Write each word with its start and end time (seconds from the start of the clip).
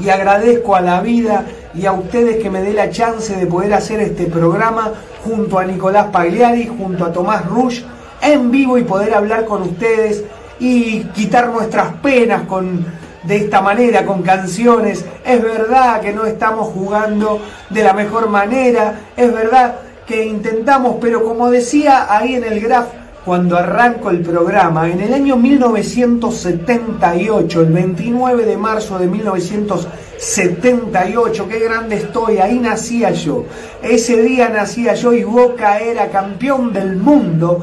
Y 0.00 0.08
agradezco 0.08 0.76
a 0.76 0.80
la 0.80 1.00
vida 1.00 1.44
y 1.74 1.86
a 1.86 1.92
ustedes 1.92 2.42
que 2.42 2.50
me 2.50 2.62
dé 2.62 2.72
la 2.72 2.90
chance 2.90 3.34
de 3.34 3.46
poder 3.46 3.74
hacer 3.74 4.00
este 4.00 4.26
programa 4.26 4.92
junto 5.24 5.58
a 5.58 5.64
Nicolás 5.64 6.06
Pagliari, 6.12 6.66
junto 6.66 7.04
a 7.04 7.12
Tomás 7.12 7.46
Rush, 7.46 7.82
en 8.22 8.50
vivo 8.50 8.78
y 8.78 8.84
poder 8.84 9.14
hablar 9.14 9.44
con 9.44 9.62
ustedes 9.62 10.24
y 10.58 11.04
quitar 11.14 11.48
nuestras 11.48 11.94
penas 11.94 12.42
con 12.46 12.84
de 13.22 13.36
esta 13.36 13.60
manera, 13.60 14.04
con 14.04 14.22
canciones. 14.22 15.04
Es 15.24 15.42
verdad 15.42 16.00
que 16.00 16.12
no 16.12 16.26
estamos 16.26 16.68
jugando 16.68 17.40
de 17.68 17.82
la 17.82 17.92
mejor 17.92 18.28
manera, 18.28 19.00
es 19.16 19.32
verdad 19.32 19.76
que 20.06 20.24
intentamos, 20.26 20.96
pero 21.00 21.24
como 21.24 21.50
decía 21.50 22.06
ahí 22.08 22.34
en 22.34 22.44
el 22.44 22.60
graf, 22.60 22.88
cuando 23.24 23.56
arranco 23.56 24.10
el 24.10 24.20
programa, 24.20 24.88
en 24.88 25.00
el 25.00 25.12
año 25.12 25.34
1978, 25.36 27.60
el 27.60 27.72
29 27.72 28.46
de 28.46 28.56
marzo 28.56 28.96
de 28.98 29.08
1978, 29.08 31.48
qué 31.48 31.58
grande 31.58 31.96
estoy, 31.96 32.38
ahí 32.38 32.58
nacía 32.58 33.10
yo. 33.10 33.44
Ese 33.82 34.22
día 34.22 34.48
nacía 34.48 34.94
yo 34.94 35.12
y 35.12 35.24
Boca 35.24 35.80
era 35.80 36.08
campeón 36.08 36.72
del 36.72 36.96
mundo 36.96 37.62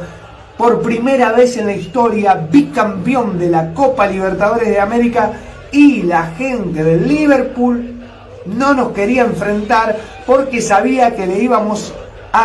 por 0.58 0.82
primera 0.82 1.32
vez 1.32 1.58
en 1.58 1.66
la 1.66 1.74
historia, 1.74 2.36
bicampeón 2.36 3.40
de 3.40 3.50
la 3.50 3.74
Copa 3.74 4.06
Libertadores 4.08 4.70
de 4.70 4.80
América 4.80 5.32
y 5.72 6.04
la 6.04 6.28
gente 6.38 6.84
del 6.84 7.08
Liverpool 7.08 7.96
no 8.46 8.74
nos 8.74 8.92
quería 8.92 9.24
enfrentar 9.24 9.98
porque 10.26 10.62
sabía 10.62 11.16
que 11.16 11.28
le 11.28 11.40
íbamos 11.40 11.94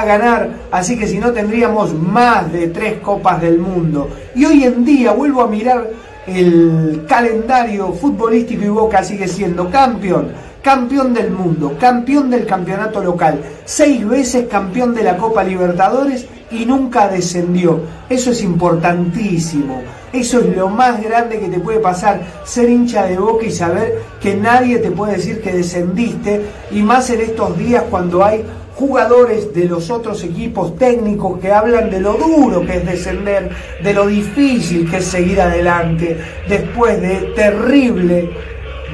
a 0.00 0.04
ganar, 0.04 0.50
así 0.70 0.98
que 0.98 1.06
si 1.06 1.18
no 1.18 1.32
tendríamos 1.32 1.94
más 1.94 2.50
de 2.52 2.68
tres 2.68 2.98
copas 3.00 3.40
del 3.40 3.58
mundo. 3.58 4.08
Y 4.34 4.44
hoy 4.44 4.64
en 4.64 4.84
día 4.84 5.12
vuelvo 5.12 5.42
a 5.42 5.48
mirar 5.48 5.90
el 6.26 7.04
calendario 7.08 7.92
futbolístico 7.92 8.64
y 8.64 8.68
Boca 8.68 9.02
sigue 9.02 9.28
siendo 9.28 9.68
campeón, 9.70 10.28
campeón 10.62 11.12
del 11.12 11.30
mundo, 11.30 11.76
campeón 11.78 12.30
del 12.30 12.46
campeonato 12.46 13.02
local, 13.02 13.40
seis 13.64 14.06
veces 14.08 14.46
campeón 14.48 14.94
de 14.94 15.02
la 15.02 15.16
Copa 15.16 15.44
Libertadores 15.44 16.26
y 16.50 16.64
nunca 16.64 17.08
descendió. 17.08 17.80
Eso 18.08 18.30
es 18.30 18.42
importantísimo. 18.42 19.82
Eso 20.12 20.40
es 20.40 20.54
lo 20.54 20.68
más 20.68 21.02
grande 21.02 21.40
que 21.40 21.48
te 21.48 21.58
puede 21.58 21.80
pasar, 21.80 22.20
ser 22.44 22.68
hincha 22.68 23.06
de 23.06 23.18
boca 23.18 23.46
y 23.46 23.50
saber 23.50 24.00
que 24.20 24.34
nadie 24.34 24.78
te 24.78 24.90
puede 24.90 25.14
decir 25.14 25.40
que 25.40 25.52
descendiste, 25.52 26.42
y 26.70 26.82
más 26.82 27.08
en 27.08 27.22
estos 27.22 27.56
días 27.56 27.84
cuando 27.88 28.22
hay 28.22 28.44
jugadores 28.74 29.54
de 29.54 29.66
los 29.66 29.90
otros 29.90 30.22
equipos 30.24 30.76
técnicos 30.76 31.38
que 31.40 31.52
hablan 31.52 31.90
de 31.90 32.00
lo 32.00 32.14
duro 32.14 32.64
que 32.64 32.78
es 32.78 32.86
descender, 32.86 33.50
de 33.82 33.94
lo 33.94 34.06
difícil 34.06 34.90
que 34.90 34.98
es 34.98 35.04
seguir 35.04 35.40
adelante 35.40 36.18
después 36.48 37.00
de 37.00 37.32
terrible 37.34 38.30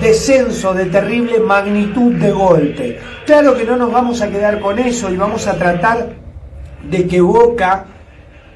descenso, 0.01 0.75
de 0.75 0.87
terrible 0.87 1.41
magnitud 1.41 2.13
de 2.15 2.31
golpe. 2.31 2.99
Claro 3.27 3.57
que 3.57 3.65
no 3.65 3.77
nos 3.77 3.93
vamos 3.93 4.21
a 4.23 4.31
quedar 4.31 4.61
con 4.61 4.79
eso 4.79 5.11
y 5.11 5.17
vamos 5.17 5.47
a 5.47 5.55
tratar 5.55 6.11
de 6.89 7.07
que 7.07 7.21
Boca 7.21 7.87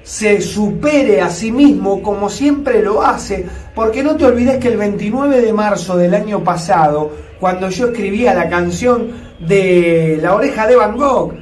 se 0.02 0.40
supere 0.40 1.20
a 1.20 1.30
sí 1.30 1.52
mismo 1.52 2.02
como 2.02 2.28
siempre 2.28 2.82
lo 2.82 3.02
hace, 3.02 3.46
porque 3.75 4.02
no 4.02 4.16
te 4.16 4.25
olvides 4.25 4.58
que 4.58 4.68
el 4.68 4.76
29 4.76 5.40
de 5.40 5.52
marzo 5.52 5.96
del 5.96 6.14
año 6.14 6.42
pasado, 6.42 7.12
cuando 7.38 7.68
yo 7.68 7.86
escribía 7.88 8.34
la 8.34 8.48
canción 8.48 9.31
de 9.46 10.18
La 10.22 10.34
oreja 10.34 10.66
de 10.66 10.76
Van 10.76 10.96
Gogh, 10.96 11.34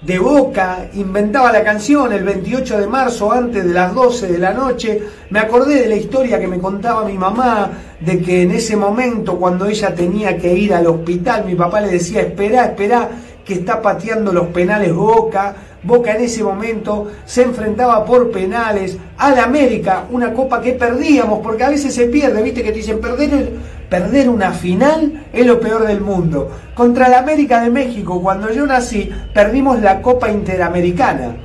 de 0.00 0.18
Boca, 0.18 0.88
inventaba 0.94 1.52
la 1.52 1.64
canción 1.64 2.12
el 2.12 2.22
28 2.22 2.78
de 2.78 2.86
marzo 2.86 3.32
antes 3.32 3.64
de 3.64 3.72
las 3.72 3.94
12 3.94 4.28
de 4.28 4.38
la 4.38 4.52
noche. 4.52 5.02
Me 5.30 5.40
acordé 5.40 5.82
de 5.82 5.88
la 5.88 5.96
historia 5.96 6.38
que 6.38 6.46
me 6.46 6.58
contaba 6.58 7.04
mi 7.04 7.18
mamá, 7.18 7.70
de 8.00 8.20
que 8.20 8.42
en 8.42 8.52
ese 8.52 8.76
momento 8.76 9.36
cuando 9.38 9.66
ella 9.66 9.94
tenía 9.94 10.36
que 10.36 10.52
ir 10.52 10.72
al 10.72 10.86
hospital, 10.86 11.44
mi 11.44 11.54
papá 11.54 11.80
le 11.80 11.90
decía, 11.90 12.22
espera, 12.22 12.66
espera, 12.66 13.08
que 13.44 13.54
está 13.54 13.80
pateando 13.80 14.32
los 14.32 14.48
penales 14.48 14.92
Boca. 14.92 15.54
Boca 15.82 16.14
en 16.14 16.24
ese 16.24 16.42
momento 16.42 17.06
se 17.24 17.42
enfrentaba 17.42 18.04
por 18.04 18.30
penales 18.30 18.98
al 19.16 19.38
América, 19.38 20.04
una 20.10 20.32
copa 20.32 20.60
que 20.60 20.72
perdíamos, 20.72 21.40
porque 21.40 21.64
a 21.64 21.70
veces 21.70 21.94
se 21.94 22.06
pierde, 22.06 22.42
viste 22.42 22.62
que 22.62 22.72
te 22.72 22.78
dicen 22.78 23.00
perder, 23.00 23.52
perder 23.88 24.28
una 24.28 24.52
final 24.52 25.26
es 25.32 25.46
lo 25.46 25.60
peor 25.60 25.86
del 25.86 26.00
mundo. 26.00 26.50
Contra 26.74 27.08
la 27.08 27.18
América 27.18 27.62
de 27.62 27.70
México, 27.70 28.20
cuando 28.22 28.52
yo 28.52 28.66
nací, 28.66 29.10
perdimos 29.32 29.80
la 29.80 30.02
Copa 30.02 30.30
Interamericana. 30.30 31.36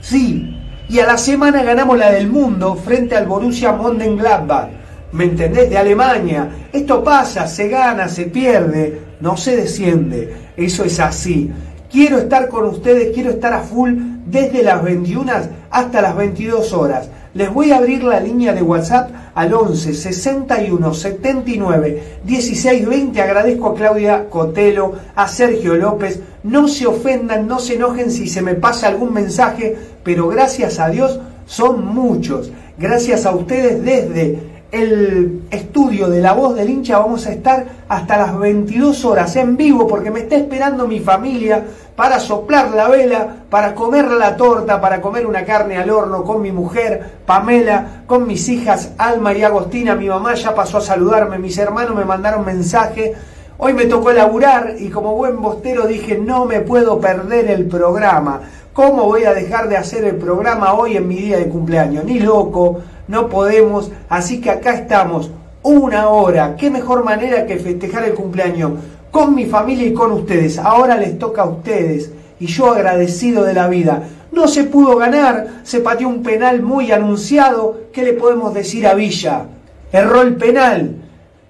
Sí, 0.00 0.56
y 0.88 0.98
a 0.98 1.06
la 1.06 1.16
semana 1.16 1.62
ganamos 1.62 1.98
la 1.98 2.10
del 2.10 2.28
mundo 2.28 2.74
frente 2.74 3.16
al 3.16 3.26
Borussia 3.26 3.72
Mönchengladbach. 3.72 4.68
¿Me 5.12 5.24
entendés? 5.24 5.70
De 5.70 5.78
Alemania. 5.78 6.48
Esto 6.72 7.02
pasa, 7.04 7.46
se 7.46 7.68
gana, 7.68 8.08
se 8.08 8.24
pierde, 8.24 9.00
no 9.20 9.36
se 9.36 9.56
desciende. 9.56 10.34
Eso 10.56 10.84
es 10.84 10.98
así. 10.98 11.50
Quiero 11.90 12.18
estar 12.18 12.48
con 12.48 12.64
ustedes, 12.64 13.14
quiero 13.14 13.30
estar 13.30 13.52
a 13.52 13.60
full 13.60 13.92
desde 14.26 14.64
las 14.64 14.82
21 14.82 15.32
hasta 15.70 16.02
las 16.02 16.16
22 16.16 16.72
horas. 16.72 17.08
Les 17.34 17.52
voy 17.52 17.72
a 17.72 17.78
abrir 17.78 18.04
la 18.04 18.20
línea 18.20 18.52
de 18.52 18.62
WhatsApp 18.62 19.10
al 19.34 19.52
11 19.52 19.92
61 19.92 20.94
79 20.94 22.02
16 22.22 22.88
20. 22.88 23.20
Agradezco 23.20 23.70
a 23.70 23.74
Claudia 23.74 24.30
Cotelo, 24.30 24.94
a 25.16 25.26
Sergio 25.26 25.74
López. 25.74 26.20
No 26.44 26.68
se 26.68 26.86
ofendan, 26.86 27.48
no 27.48 27.58
se 27.58 27.74
enojen 27.74 28.12
si 28.12 28.28
se 28.28 28.40
me 28.40 28.54
pasa 28.54 28.86
algún 28.86 29.12
mensaje, 29.12 29.76
pero 30.04 30.28
gracias 30.28 30.78
a 30.78 30.88
Dios 30.88 31.18
son 31.46 31.84
muchos. 31.84 32.52
Gracias 32.78 33.26
a 33.26 33.34
ustedes 33.34 33.82
desde 33.82 34.53
el 34.74 35.42
estudio 35.52 36.08
de 36.08 36.20
la 36.20 36.32
voz 36.32 36.56
del 36.56 36.68
hincha 36.68 36.98
vamos 36.98 37.26
a 37.26 37.32
estar 37.32 37.64
hasta 37.88 38.16
las 38.16 38.36
22 38.36 39.04
horas 39.04 39.36
en 39.36 39.56
vivo 39.56 39.86
porque 39.86 40.10
me 40.10 40.20
está 40.20 40.34
esperando 40.34 40.88
mi 40.88 40.98
familia 40.98 41.64
para 41.94 42.18
soplar 42.18 42.72
la 42.72 42.88
vela, 42.88 43.36
para 43.48 43.72
comer 43.76 44.10
la 44.10 44.36
torta, 44.36 44.80
para 44.80 45.00
comer 45.00 45.26
una 45.26 45.44
carne 45.44 45.78
al 45.78 45.90
horno 45.90 46.24
con 46.24 46.42
mi 46.42 46.50
mujer, 46.50 47.20
Pamela, 47.24 48.02
con 48.06 48.26
mis 48.26 48.48
hijas 48.48 48.94
Alma 48.98 49.32
y 49.32 49.44
Agostina. 49.44 49.94
Mi 49.94 50.08
mamá 50.08 50.34
ya 50.34 50.56
pasó 50.56 50.78
a 50.78 50.80
saludarme, 50.80 51.38
mis 51.38 51.56
hermanos 51.56 51.94
me 51.94 52.04
mandaron 52.04 52.44
mensaje. 52.44 53.14
Hoy 53.58 53.74
me 53.74 53.84
tocó 53.84 54.10
laburar 54.12 54.74
y 54.76 54.90
como 54.90 55.14
buen 55.14 55.40
bostero 55.40 55.86
dije 55.86 56.18
no 56.18 56.46
me 56.46 56.60
puedo 56.60 57.00
perder 57.00 57.48
el 57.48 57.66
programa. 57.66 58.40
¿Cómo 58.72 59.04
voy 59.04 59.22
a 59.22 59.32
dejar 59.32 59.68
de 59.68 59.76
hacer 59.76 60.02
el 60.02 60.16
programa 60.16 60.74
hoy 60.74 60.96
en 60.96 61.06
mi 61.06 61.14
día 61.14 61.38
de 61.38 61.48
cumpleaños? 61.48 62.04
Ni 62.04 62.18
loco 62.18 62.80
no 63.08 63.28
podemos, 63.28 63.90
así 64.08 64.40
que 64.40 64.50
acá 64.50 64.74
estamos, 64.74 65.30
una 65.62 66.08
hora, 66.08 66.56
qué 66.56 66.70
mejor 66.70 67.04
manera 67.04 67.46
que 67.46 67.56
festejar 67.56 68.04
el 68.04 68.14
cumpleaños 68.14 68.72
con 69.10 69.34
mi 69.34 69.46
familia 69.46 69.86
y 69.86 69.94
con 69.94 70.12
ustedes. 70.12 70.58
Ahora 70.58 70.96
les 70.96 71.18
toca 71.18 71.42
a 71.42 71.46
ustedes 71.46 72.10
y 72.40 72.46
yo 72.46 72.72
agradecido 72.72 73.44
de 73.44 73.54
la 73.54 73.68
vida. 73.68 74.02
No 74.32 74.48
se 74.48 74.64
pudo 74.64 74.96
ganar, 74.96 75.60
se 75.62 75.80
pateó 75.80 76.08
un 76.08 76.22
penal 76.22 76.62
muy 76.62 76.90
anunciado. 76.90 77.82
¿Qué 77.92 78.02
le 78.02 78.14
podemos 78.14 78.52
decir 78.52 78.86
a 78.86 78.94
Villa? 78.94 79.46
Erró 79.92 80.22
el 80.22 80.34
penal 80.36 80.96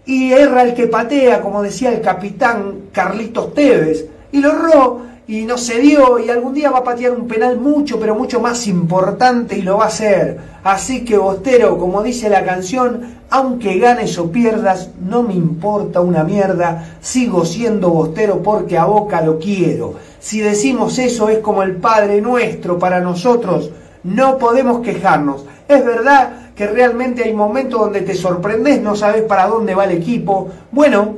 y 0.05 0.33
erra 0.33 0.62
el 0.62 0.75
que 0.75 0.87
patea, 0.87 1.41
como 1.41 1.62
decía 1.62 1.91
el 1.91 2.03
capitán 2.03 2.91
Carlitos 2.93 3.55
Tevez, 3.55 4.06
y 4.31 4.41
lo 4.41 4.51
erró 4.51 5.03
y 5.27 5.45
no 5.45 5.57
se 5.57 5.79
dio 5.79 6.19
y 6.19 6.29
algún 6.29 6.53
día 6.53 6.71
va 6.71 6.79
a 6.79 6.85
patear 6.85 7.13
un 7.13 7.27
penal 7.27 7.59
mucho, 7.59 7.99
pero 7.99 8.15
mucho 8.15 8.41
más 8.41 8.67
importante 8.67 9.57
y 9.57 9.63
lo 9.63 9.79
va 9.79 9.85
a 9.85 9.89
hacer. 9.89 10.39
Así 10.63 11.05
que 11.05 11.17
Bostero, 11.17 11.79
como 11.79 12.03
dice 12.03 12.29
la 12.29 12.45
canción, 12.45 13.15
aunque 13.31 13.79
ganes 13.79 14.19
o 14.19 14.31
pierdas, 14.31 14.91
no 15.01 15.23
me 15.23 15.35
importa 15.35 16.01
una 16.01 16.25
mierda, 16.25 16.97
sigo 17.01 17.45
siendo 17.45 17.89
Bostero 17.91 18.43
porque 18.43 18.77
a 18.77 18.85
Boca 18.85 19.23
lo 19.23 19.39
quiero. 19.39 19.95
Si 20.21 20.41
decimos 20.41 20.99
eso 20.99 21.29
es 21.29 21.39
como 21.39 21.63
el 21.63 21.77
Padre 21.77 22.21
nuestro 22.21 22.79
para 22.79 23.01
nosotros, 23.01 23.71
no 24.03 24.37
podemos 24.37 24.81
quejarnos. 24.81 25.47
Es 25.69 25.85
verdad 25.85 26.51
que 26.55 26.67
realmente 26.67 27.25
hay 27.25 27.33
momentos 27.33 27.81
donde 27.81 28.03
te 28.03 28.15
sorprendes, 28.15 28.81
no 28.83 28.95
sabes 28.95 29.23
para 29.23 29.49
dónde 29.49 29.75
va 29.75 29.85
el 29.85 29.93
equipo. 29.93 30.51
Bueno, 30.71 31.15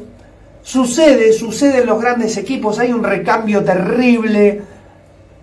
Sucede, 0.67 1.33
sucede 1.33 1.83
en 1.83 1.87
los 1.87 2.01
grandes 2.01 2.37
equipos, 2.37 2.81
hay 2.81 2.93
un 2.93 3.05
recambio 3.05 3.63
terrible. 3.63 4.63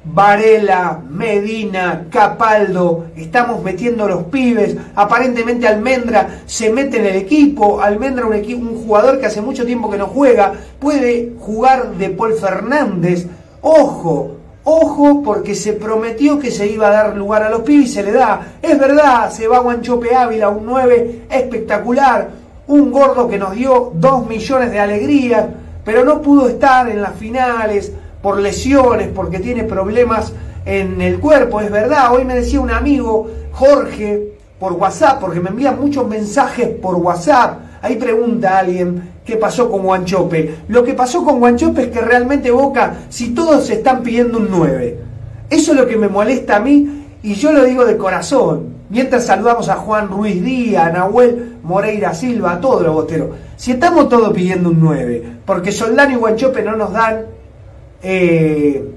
Varela, 0.04 1.00
Medina, 1.10 2.08
Capaldo, 2.10 3.06
estamos 3.16 3.64
metiendo 3.64 4.06
los 4.06 4.24
pibes. 4.24 4.76
Aparentemente 4.94 5.66
Almendra 5.66 6.42
se 6.46 6.74
mete 6.74 6.98
en 6.98 7.06
el 7.06 7.16
equipo. 7.16 7.80
Almendra, 7.80 8.26
un, 8.26 8.84
jugador 8.86 9.18
que 9.18 9.28
hace 9.28 9.40
mucho 9.40 9.66
tiempo 9.66 9.90
que 9.90 9.98
no 9.98 10.08
juega, 10.08 10.56
puede 10.78 11.32
jugar 11.40 11.94
de 11.96 12.10
Paul 12.10 12.34
Fernández. 12.34 13.26
Ojo, 13.62 14.36
ojo, 14.66 15.24
porque 15.24 15.56
se 15.56 15.72
prometió 15.72 16.38
que 16.38 16.52
se 16.52 16.68
iba 16.68 16.88
a 16.88 16.92
dar 16.92 17.16
lugar 17.16 17.44
a 17.44 17.50
los 17.50 17.62
pibes 17.62 17.86
y 17.86 17.94
se 17.94 18.04
le 18.04 18.12
da. 18.12 18.56
Es 18.62 18.78
verdad, 18.78 19.32
se 19.32 19.48
va 19.48 19.60
Guanchope 19.60 20.14
Ávila, 20.14 20.50
un 20.50 20.66
9 20.66 21.28
espectacular 21.30 22.43
un 22.68 22.92
gordo 22.92 23.28
que 23.28 23.38
nos 23.38 23.54
dio 23.54 23.92
dos 23.96 24.28
millones 24.28 24.72
de 24.72 24.80
alegrías, 24.80 25.46
pero 25.84 26.06
no 26.06 26.22
pudo 26.22 26.48
estar 26.48 26.90
en 26.90 27.02
las 27.02 27.16
finales 27.16 27.92
por 28.22 28.40
lesiones, 28.40 29.10
porque 29.14 29.40
tiene 29.40 29.64
problemas 29.64 30.34
en 30.66 31.02
el 31.02 31.20
cuerpo, 31.20 31.60
es 31.60 31.70
verdad. 31.70 32.14
Hoy 32.14 32.24
me 32.24 32.36
decía 32.36 32.62
un 32.62 32.72
amigo, 32.72 33.30
Jorge, 33.52 34.34
por 34.60 34.74
WhatsApp, 34.74 35.20
porque 35.20 35.42
me 35.42 35.50
envían 35.50 35.80
muchos 35.80 36.08
mensajes 36.08 36.70
por 36.70 36.96
WhatsApp. 36.96 37.60
Ahí 37.82 37.98
pregunta 37.98 38.60
alguien 38.60 39.12
qué 39.26 39.36
pasó 39.36 39.70
con 39.70 39.84
Guanchope. 39.84 40.56
Lo 40.70 40.86
que 40.86 40.94
pasó 40.94 41.26
con 41.26 41.40
Guanchope 41.40 41.84
es 41.84 41.88
que 41.90 42.00
realmente 42.00 42.50
Boca, 42.50 42.96
si 43.10 43.32
todos 43.32 43.70
están 43.70 44.04
pidiendo 44.04 44.38
un 44.38 44.48
9, 44.50 45.00
eso 45.50 45.74
es 45.74 45.78
lo 45.78 45.86
que 45.86 45.98
me 45.98 46.08
molesta 46.08 46.56
a 46.56 46.60
mí 46.62 47.03
Y 47.24 47.36
yo 47.36 47.54
lo 47.54 47.64
digo 47.64 47.86
de 47.86 47.98
corazón. 47.98 48.74
Mientras 48.90 49.26
saludamos 49.26 49.70
a 49.70 49.76
Juan 49.76 50.10
Ruiz 50.10 50.44
Díaz, 50.44 50.88
a 50.88 50.92
Nahuel 50.92 51.58
Moreira 51.64 52.14
Silva, 52.14 52.52
a 52.52 52.62
todos 52.62 52.84
los 52.84 52.94
boteros. 52.94 53.30
Si 53.56 53.72
estamos 53.72 54.10
todos 54.10 54.34
pidiendo 54.34 54.70
un 54.70 54.80
9, 54.82 55.38
porque 55.46 55.72
Soldano 55.72 56.12
y 56.12 56.16
Guanchope 56.16 56.62
no 56.62 56.76
nos 56.76 56.92
dan 56.92 57.22
eh, 58.04 58.92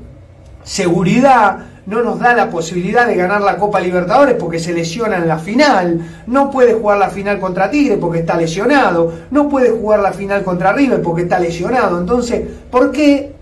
seguridad, 0.64 1.59
no 1.87 2.02
nos 2.02 2.18
da 2.18 2.35
la 2.35 2.50
posibilidad 2.50 3.06
de 3.06 3.14
ganar 3.14 3.40
la 3.40 3.56
Copa 3.56 3.78
Libertadores 3.78 4.35
porque 4.35 4.59
se 4.59 4.75
lesiona 4.75 5.18
en 5.18 5.28
la 5.28 5.38
final, 5.38 6.00
no 6.26 6.50
puede 6.50 6.75
jugar 6.75 6.99
la 6.99 7.11
final 7.11 7.38
contra 7.38 7.71
Tigre 7.71 7.97
porque 7.97 8.18
está 8.18 8.37
lesionado, 8.37 9.12
no 9.30 9.49
puede 9.49 9.71
jugar 9.71 10.00
la 10.00 10.12
final 10.12 10.42
contra 10.42 10.73
River 10.73 11.00
porque 11.00 11.23
está 11.23 11.38
lesionado. 11.38 12.00
Entonces, 12.00 12.42
¿por 12.73 12.90
qué 12.90 13.33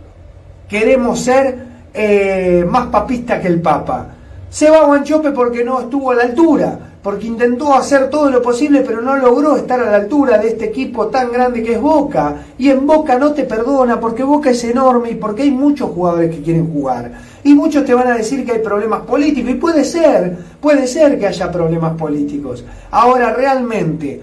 queremos 0.68 1.20
ser 1.20 1.56
eh, 1.94 2.66
más 2.68 2.88
papistas 2.88 3.40
que 3.40 3.48
el 3.48 3.62
Papa? 3.62 4.13
Se 4.54 4.70
va 4.70 4.84
Guanchope 4.84 5.32
porque 5.32 5.64
no 5.64 5.80
estuvo 5.80 6.12
a 6.12 6.14
la 6.14 6.23
altura, 6.23 6.78
porque 7.02 7.26
intentó 7.26 7.75
hacer 7.75 8.08
todo 8.08 8.30
lo 8.30 8.40
posible, 8.40 8.84
pero 8.87 9.00
no 9.00 9.16
logró 9.16 9.56
estar 9.56 9.80
a 9.80 9.90
la 9.90 9.96
altura 9.96 10.38
de 10.38 10.46
este 10.46 10.66
equipo 10.66 11.08
tan 11.08 11.32
grande 11.32 11.61
que 11.61 11.73
es 11.73 11.80
Boca. 11.80 12.37
Y 12.56 12.70
en 12.70 12.87
Boca 12.87 13.18
no 13.18 13.32
te 13.32 13.42
perdona, 13.42 13.99
porque 13.99 14.23
Boca 14.23 14.50
es 14.50 14.62
enorme 14.62 15.11
y 15.11 15.14
porque 15.16 15.42
hay 15.42 15.50
muchos 15.50 15.90
jugadores 15.90 16.32
que 16.32 16.40
quieren 16.40 16.73
jugar. 16.73 17.11
Y 17.42 17.52
muchos 17.52 17.84
te 17.84 17.94
van 17.94 18.06
a 18.06 18.16
decir 18.16 18.46
que 18.46 18.52
hay 18.52 18.61
problemas 18.61 19.00
políticos, 19.00 19.50
y 19.50 19.54
puede 19.54 19.84
ser, 19.84 20.38
puede 20.61 20.87
ser 20.87 21.18
que 21.18 21.26
haya 21.26 21.50
problemas 21.50 21.96
políticos. 21.96 22.64
Ahora, 22.92 23.32
realmente, 23.32 24.23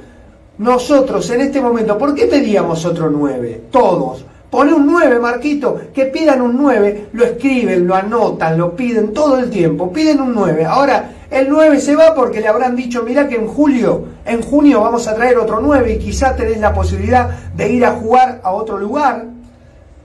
nosotros 0.60 1.30
en 1.30 1.42
este 1.42 1.60
momento, 1.60 1.98
¿por 1.98 2.16
qué 2.16 2.28
pedíamos 2.28 2.86
otro 2.86 3.10
9? 3.10 3.64
Todos 3.70 4.24
Pone 4.52 4.74
un 4.74 4.86
9, 4.86 5.18
Marquito, 5.20 5.80
que 5.94 6.08
pidan 6.08 6.42
un 6.42 6.58
9, 6.58 7.08
lo 7.14 7.24
escriben, 7.24 7.88
lo 7.88 7.96
anotan, 7.96 8.58
lo 8.58 8.76
piden 8.76 9.14
todo 9.14 9.40
el 9.40 9.50
tiempo, 9.50 9.94
piden 9.94 10.20
un 10.20 10.34
9. 10.34 10.66
Ahora, 10.66 11.12
el 11.32 11.48
9 11.48 11.80
se 11.80 11.96
va 11.96 12.14
porque 12.14 12.42
le 12.42 12.50
habrán 12.50 12.76
dicho, 12.76 13.02
mira 13.04 13.30
que 13.30 13.36
en 13.36 13.48
julio, 13.48 14.04
en 14.26 14.42
junio 14.42 14.82
vamos 14.82 15.08
a 15.08 15.16
traer 15.16 15.38
otro 15.38 15.62
9 15.62 15.94
y 15.94 16.00
quizá 16.00 16.36
tenés 16.36 16.60
la 16.60 16.74
posibilidad 16.74 17.30
de 17.56 17.72
ir 17.72 17.86
a 17.86 17.92
jugar 17.92 18.42
a 18.44 18.52
otro 18.52 18.78
lugar 18.78 19.24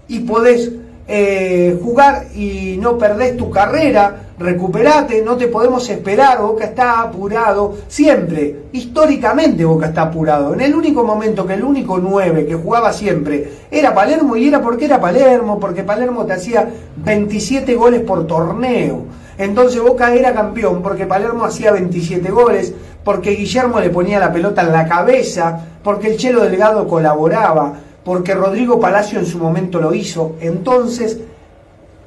y 0.07 0.21
podés 0.21 0.71
eh, 1.09 1.79
jugar 1.83 2.27
y 2.35 2.77
no 2.81 2.99
perdés 2.99 3.37
tu 3.37 3.49
carrera, 3.51 4.27
recuperate, 4.39 5.23
no 5.23 5.37
te 5.37 5.47
podemos 5.47 5.89
esperar, 5.89 6.41
Boca 6.41 6.65
está 6.65 7.01
apurado, 7.01 7.77
siempre, 7.87 8.65
históricamente 8.73 9.65
Boca 9.65 9.87
está 9.87 10.03
apurado. 10.03 10.53
En 10.53 10.61
el 10.61 10.75
único 10.75 11.05
momento 11.05 11.47
que 11.47 11.55
el 11.55 11.63
único 11.63 11.99
9 11.99 12.47
que 12.47 12.55
jugaba 12.55 12.93
siempre 12.93 13.49
era 13.71 13.95
Palermo 13.95 14.37
y 14.37 14.49
era 14.49 14.61
porque 14.61 14.87
era 14.87 15.01
Palermo, 15.01 15.61
porque 15.61 15.85
Palermo 15.85 16.27
te 16.27 16.33
hacía 16.33 16.69
27 16.97 17.75
goles 17.77 18.01
por 18.03 18.27
torneo. 18.27 19.05
Entonces 19.39 19.81
Boca 19.81 20.15
era 20.15 20.33
campeón 20.33 20.83
porque 20.83 21.07
Palermo 21.07 21.45
hacía 21.45 21.71
27 21.73 22.31
goles, 22.31 22.75
porque 23.05 23.31
Guillermo 23.31 23.81
le 23.81 23.91
ponía 23.91 24.19
la 24.19 24.33
pelota 24.33 24.63
en 24.63 24.73
la 24.73 24.89
cabeza, 24.89 25.61
porque 25.85 26.09
el 26.09 26.17
Chelo 26.17 26.43
Delgado 26.43 26.89
colaboraba 26.89 27.75
porque 28.07 28.37
Rodrigo 28.37 28.79
Palacio 28.79 29.19
en 29.19 29.27
su 29.27 29.37
momento 29.37 29.81
lo 29.81 29.93
hizo. 29.93 30.37
Entonces, 30.41 31.19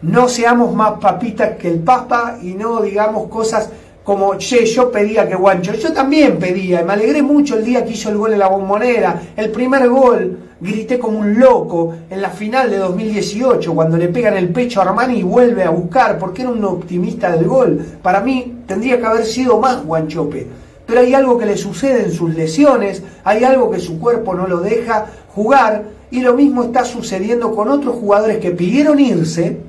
no 0.01 0.29
seamos 0.29 0.73
más 0.73 0.93
papitas 0.93 1.57
que 1.57 1.67
el 1.67 1.79
Papa 1.79 2.39
y 2.41 2.53
no 2.53 2.81
digamos 2.81 3.27
cosas 3.27 3.69
como, 4.05 4.35
che, 4.35 4.65
yo 4.65 4.89
pedía 4.89 5.27
que 5.27 5.35
Guancho, 5.35 5.73
yo 5.73 5.91
también 5.91 6.39
pedía, 6.39 6.81
y 6.81 6.85
me 6.85 6.93
alegré 6.93 7.21
mucho 7.21 7.57
el 7.57 7.65
día 7.65 7.83
que 7.83 7.91
hizo 7.91 8.09
el 8.09 8.17
gol 8.17 8.31
en 8.31 8.39
la 8.39 8.47
bombonera, 8.47 9.21
el 9.35 9.51
primer 9.51 9.89
gol, 9.89 10.39
grité 10.61 10.97
como 10.97 11.19
un 11.19 11.37
loco 11.37 11.93
en 12.09 12.21
la 12.21 12.29
final 12.29 12.71
de 12.71 12.77
2018, 12.77 13.75
cuando 13.75 13.97
le 13.97 14.07
pegan 14.07 14.37
el 14.37 14.49
pecho 14.49 14.79
a 14.79 14.85
Armani 14.85 15.19
y 15.19 15.23
vuelve 15.23 15.63
a 15.65 15.69
buscar, 15.69 16.17
porque 16.17 16.43
era 16.43 16.51
un 16.51 16.63
optimista 16.63 17.29
del 17.35 17.45
gol. 17.45 17.85
Para 18.01 18.21
mí 18.21 18.61
tendría 18.65 18.99
que 18.99 19.05
haber 19.05 19.25
sido 19.25 19.59
más 19.59 19.85
Guanchope, 19.85 20.47
pero 20.89 21.01
hay 21.01 21.13
algo 21.13 21.37
que 21.37 21.45
le 21.45 21.55
sucede 21.55 22.03
en 22.03 22.11
sus 22.11 22.33
lesiones, 22.33 23.03
hay 23.23 23.43
algo 23.43 23.69
que 23.69 23.79
su 23.79 23.99
cuerpo 23.99 24.33
no 24.33 24.47
lo 24.47 24.59
deja 24.59 25.05
jugar, 25.35 25.83
y 26.09 26.21
lo 26.21 26.33
mismo 26.33 26.63
está 26.63 26.83
sucediendo 26.83 27.55
con 27.55 27.69
otros 27.69 27.95
jugadores 27.95 28.39
que 28.39 28.49
pidieron 28.49 28.99
irse, 28.99 29.59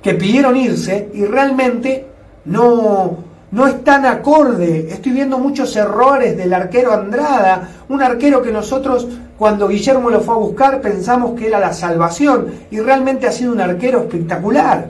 que 0.00 0.14
pidieron 0.14 0.56
irse 0.56 1.08
y 1.12 1.24
realmente 1.24 2.06
no, 2.44 3.16
no 3.50 3.66
están 3.66 4.06
acorde. 4.06 4.86
Estoy 4.90 5.10
viendo 5.10 5.38
muchos 5.38 5.74
errores 5.74 6.36
del 6.36 6.54
arquero 6.54 6.92
Andrada, 6.92 7.70
un 7.88 8.00
arquero 8.00 8.40
que 8.40 8.52
nosotros 8.52 9.08
cuando 9.36 9.66
Guillermo 9.66 10.10
lo 10.10 10.20
fue 10.20 10.34
a 10.34 10.38
buscar 10.38 10.80
pensamos 10.80 11.36
que 11.36 11.48
era 11.48 11.58
la 11.58 11.72
salvación 11.72 12.52
y 12.70 12.78
realmente 12.78 13.26
ha 13.26 13.32
sido 13.32 13.50
un 13.50 13.60
arquero 13.60 14.02
espectacular, 14.02 14.86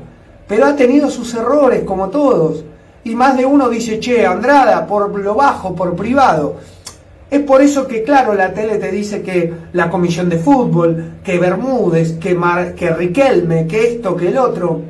pero 0.47 0.67
ha 0.67 0.77
tenido 0.77 1.09
sus 1.09 1.33
errores 1.33 1.85
como 1.85 2.11
todos. 2.11 2.65
Y 3.05 3.15
más 3.15 3.37
de 3.37 3.45
uno 3.45 3.69
dice, 3.69 4.01
che, 4.01 4.27
Andrada, 4.27 4.87
por 4.87 5.19
lo 5.19 5.35
bajo, 5.35 5.75
por 5.75 5.95
privado. 5.95 6.57
Es 7.31 7.41
por 7.41 7.61
eso 7.61 7.87
que, 7.87 8.03
claro, 8.03 8.35
la 8.35 8.55
tele 8.55 8.77
te 8.77 8.91
dice 8.91 9.23
que 9.23 9.53
la 9.73 9.91
comisión 9.91 10.29
de 10.29 10.39
fútbol, 10.39 11.15
que 11.23 11.39
Bermúdez, 11.39 12.19
que, 12.19 12.39
que 12.77 12.91
Riquelme, 12.91 13.67
que 13.67 13.95
esto, 13.95 14.17
que 14.17 14.29
el 14.29 14.39
otro, 14.39 14.81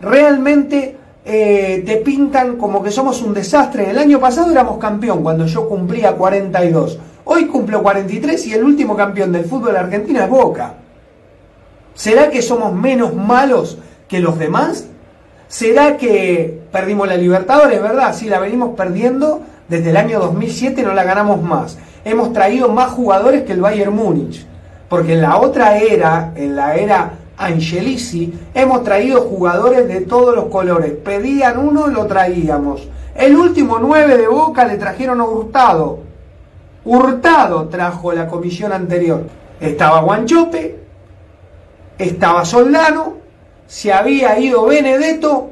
realmente 0.00 0.96
eh, 1.24 1.82
te 1.86 1.96
pintan 1.98 2.56
como 2.56 2.82
que 2.82 2.90
somos 2.90 3.22
un 3.22 3.32
desastre. 3.32 3.90
El 3.90 3.98
año 3.98 4.18
pasado 4.18 4.50
éramos 4.50 4.78
campeón 4.78 5.22
cuando 5.22 5.46
yo 5.46 5.68
cumplía 5.68 6.12
42. 6.12 6.98
Hoy 7.24 7.46
cumplo 7.46 7.82
43 7.82 8.46
y 8.48 8.54
el 8.54 8.64
último 8.64 8.96
campeón 8.96 9.32
del 9.32 9.44
fútbol 9.44 9.76
argentino 9.76 10.20
es 10.20 10.28
Boca. 10.28 10.74
¿Será 11.94 12.30
que 12.30 12.42
somos 12.42 12.74
menos 12.74 13.14
malos 13.14 13.78
que 14.08 14.18
los 14.18 14.38
demás? 14.38 14.86
¿Será 15.52 15.98
que 15.98 16.62
perdimos 16.72 17.06
la 17.06 17.18
Libertadores, 17.18 17.82
verdad? 17.82 18.14
Sí, 18.14 18.26
la 18.26 18.38
venimos 18.38 18.70
perdiendo 18.74 19.42
desde 19.68 19.90
el 19.90 19.98
año 19.98 20.18
2007 20.18 20.82
no 20.82 20.94
la 20.94 21.04
ganamos 21.04 21.42
más. 21.42 21.76
Hemos 22.06 22.32
traído 22.32 22.70
más 22.70 22.92
jugadores 22.92 23.42
que 23.42 23.52
el 23.52 23.60
Bayern 23.60 23.94
Múnich. 23.94 24.46
Porque 24.88 25.12
en 25.12 25.20
la 25.20 25.36
otra 25.36 25.76
era, 25.76 26.32
en 26.36 26.56
la 26.56 26.76
era 26.76 27.18
Angelici, 27.36 28.32
hemos 28.54 28.82
traído 28.82 29.20
jugadores 29.20 29.86
de 29.88 30.00
todos 30.00 30.34
los 30.34 30.46
colores. 30.46 30.92
Pedían 30.92 31.58
uno 31.58 31.88
lo 31.88 32.06
traíamos. 32.06 32.88
El 33.14 33.36
último 33.36 33.78
9 33.78 34.16
de 34.16 34.28
Boca 34.28 34.64
le 34.64 34.78
trajeron 34.78 35.20
a 35.20 35.24
Hurtado. 35.24 35.98
Hurtado 36.82 37.68
trajo 37.68 38.14
la 38.14 38.26
comisión 38.26 38.72
anterior. 38.72 39.24
Estaba 39.60 40.00
Guanchope, 40.00 40.78
estaba 41.98 42.46
Soldano, 42.46 43.21
se 43.72 43.90
había 43.90 44.38
ido 44.38 44.66
Benedetto 44.66 45.48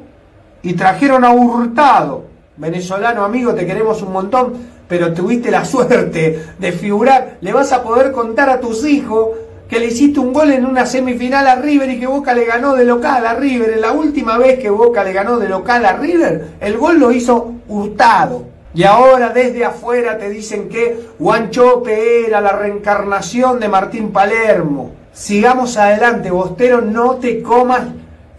y 0.61 0.73
trajeron 0.73 1.25
a 1.25 1.31
Hurtado 1.31 2.25
venezolano 2.55 3.25
amigo, 3.25 3.55
te 3.55 3.65
queremos 3.65 4.03
un 4.03 4.13
montón, 4.13 4.53
pero 4.87 5.11
tuviste 5.11 5.49
la 5.49 5.65
suerte 5.65 6.39
de 6.59 6.71
figurar, 6.71 7.37
le 7.41 7.51
vas 7.51 7.71
a 7.71 7.81
poder 7.81 8.11
contar 8.11 8.47
a 8.51 8.59
tus 8.59 8.85
hijos 8.85 9.29
que 9.67 9.79
le 9.79 9.87
hiciste 9.87 10.19
un 10.19 10.33
gol 10.33 10.51
en 10.51 10.67
una 10.67 10.85
semifinal 10.85 11.47
a 11.47 11.55
River 11.55 11.89
y 11.89 11.99
que 11.99 12.05
Boca 12.05 12.35
le 12.35 12.45
ganó 12.45 12.75
de 12.75 12.85
local 12.85 13.25
a 13.25 13.33
River. 13.33 13.71
En 13.71 13.81
la 13.81 13.91
última 13.91 14.37
vez 14.37 14.59
que 14.59 14.69
Boca 14.69 15.03
le 15.03 15.13
ganó 15.13 15.39
de 15.39 15.49
local 15.49 15.83
a 15.83 15.93
River, 15.93 16.49
el 16.59 16.77
gol 16.77 16.99
lo 16.99 17.11
hizo 17.11 17.53
Hurtado. 17.67 18.43
Y 18.75 18.83
ahora 18.83 19.29
desde 19.29 19.65
afuera 19.65 20.19
te 20.19 20.29
dicen 20.29 20.69
que 20.69 21.07
Guanchope 21.17 22.27
era 22.27 22.39
la 22.39 22.51
reencarnación 22.51 23.59
de 23.59 23.67
Martín 23.67 24.11
Palermo. 24.11 24.91
Sigamos 25.11 25.75
adelante, 25.77 26.29
Bostero, 26.29 26.81
no 26.81 27.15
te 27.15 27.41
comas 27.41 27.83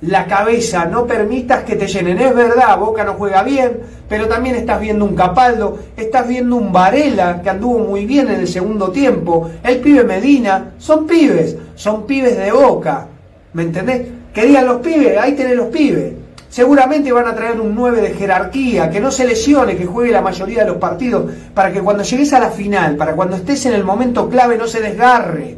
la 0.03 0.27
cabeza, 0.27 0.85
no 0.85 1.07
permitas 1.07 1.63
que 1.63 1.77
te 1.77 1.87
llenen. 1.87 2.19
Es 2.19 2.35
verdad, 2.35 2.79
Boca 2.79 3.05
no 3.05 3.15
juega 3.15 3.43
bien, 3.43 3.81
pero 4.09 4.27
también 4.27 4.57
estás 4.57 4.81
viendo 4.81 5.05
un 5.05 5.15
Capaldo, 5.15 5.79
estás 5.97 6.27
viendo 6.27 6.57
un 6.57 6.73
Varela 6.73 7.41
que 7.41 7.51
anduvo 7.51 7.79
muy 7.79 8.05
bien 8.05 8.29
en 8.29 8.41
el 8.41 8.49
segundo 8.49 8.91
tiempo, 8.91 9.51
el 9.63 9.79
pibe 9.79 10.05
Medina, 10.05 10.73
son 10.79 11.07
pibes, 11.07 11.57
son 11.77 12.05
pibes 12.05 12.37
de 12.37 12.51
Boca, 12.51 13.07
¿me 13.53 13.63
entendés? 13.63 14.09
Querían 14.35 14.67
los 14.67 14.81
pibes, 14.81 15.17
ahí 15.19 15.33
tenés 15.33 15.57
los 15.57 15.69
pibes. 15.69 16.15
Seguramente 16.49 17.13
van 17.13 17.29
a 17.29 17.35
traer 17.35 17.59
un 17.61 17.75
9 17.75 18.03
de 18.03 18.11
jerarquía, 18.11 18.91
que 18.91 19.01
no 19.01 19.11
se 19.11 19.25
lesione, 19.25 19.77
que 19.77 19.87
juegue 19.87 20.13
la 20.13 20.21
mayoría 20.21 20.65
de 20.65 20.71
los 20.71 20.77
partidos, 20.77 21.31
para 21.55 21.73
que 21.73 21.81
cuando 21.81 22.03
llegues 22.03 22.33
a 22.35 22.41
la 22.41 22.51
final, 22.51 22.97
para 22.97 23.15
cuando 23.15 23.37
estés 23.37 23.65
en 23.67 23.73
el 23.73 23.85
momento 23.85 24.29
clave 24.29 24.59
no 24.59 24.67
se 24.67 24.81
desgarre. 24.81 25.57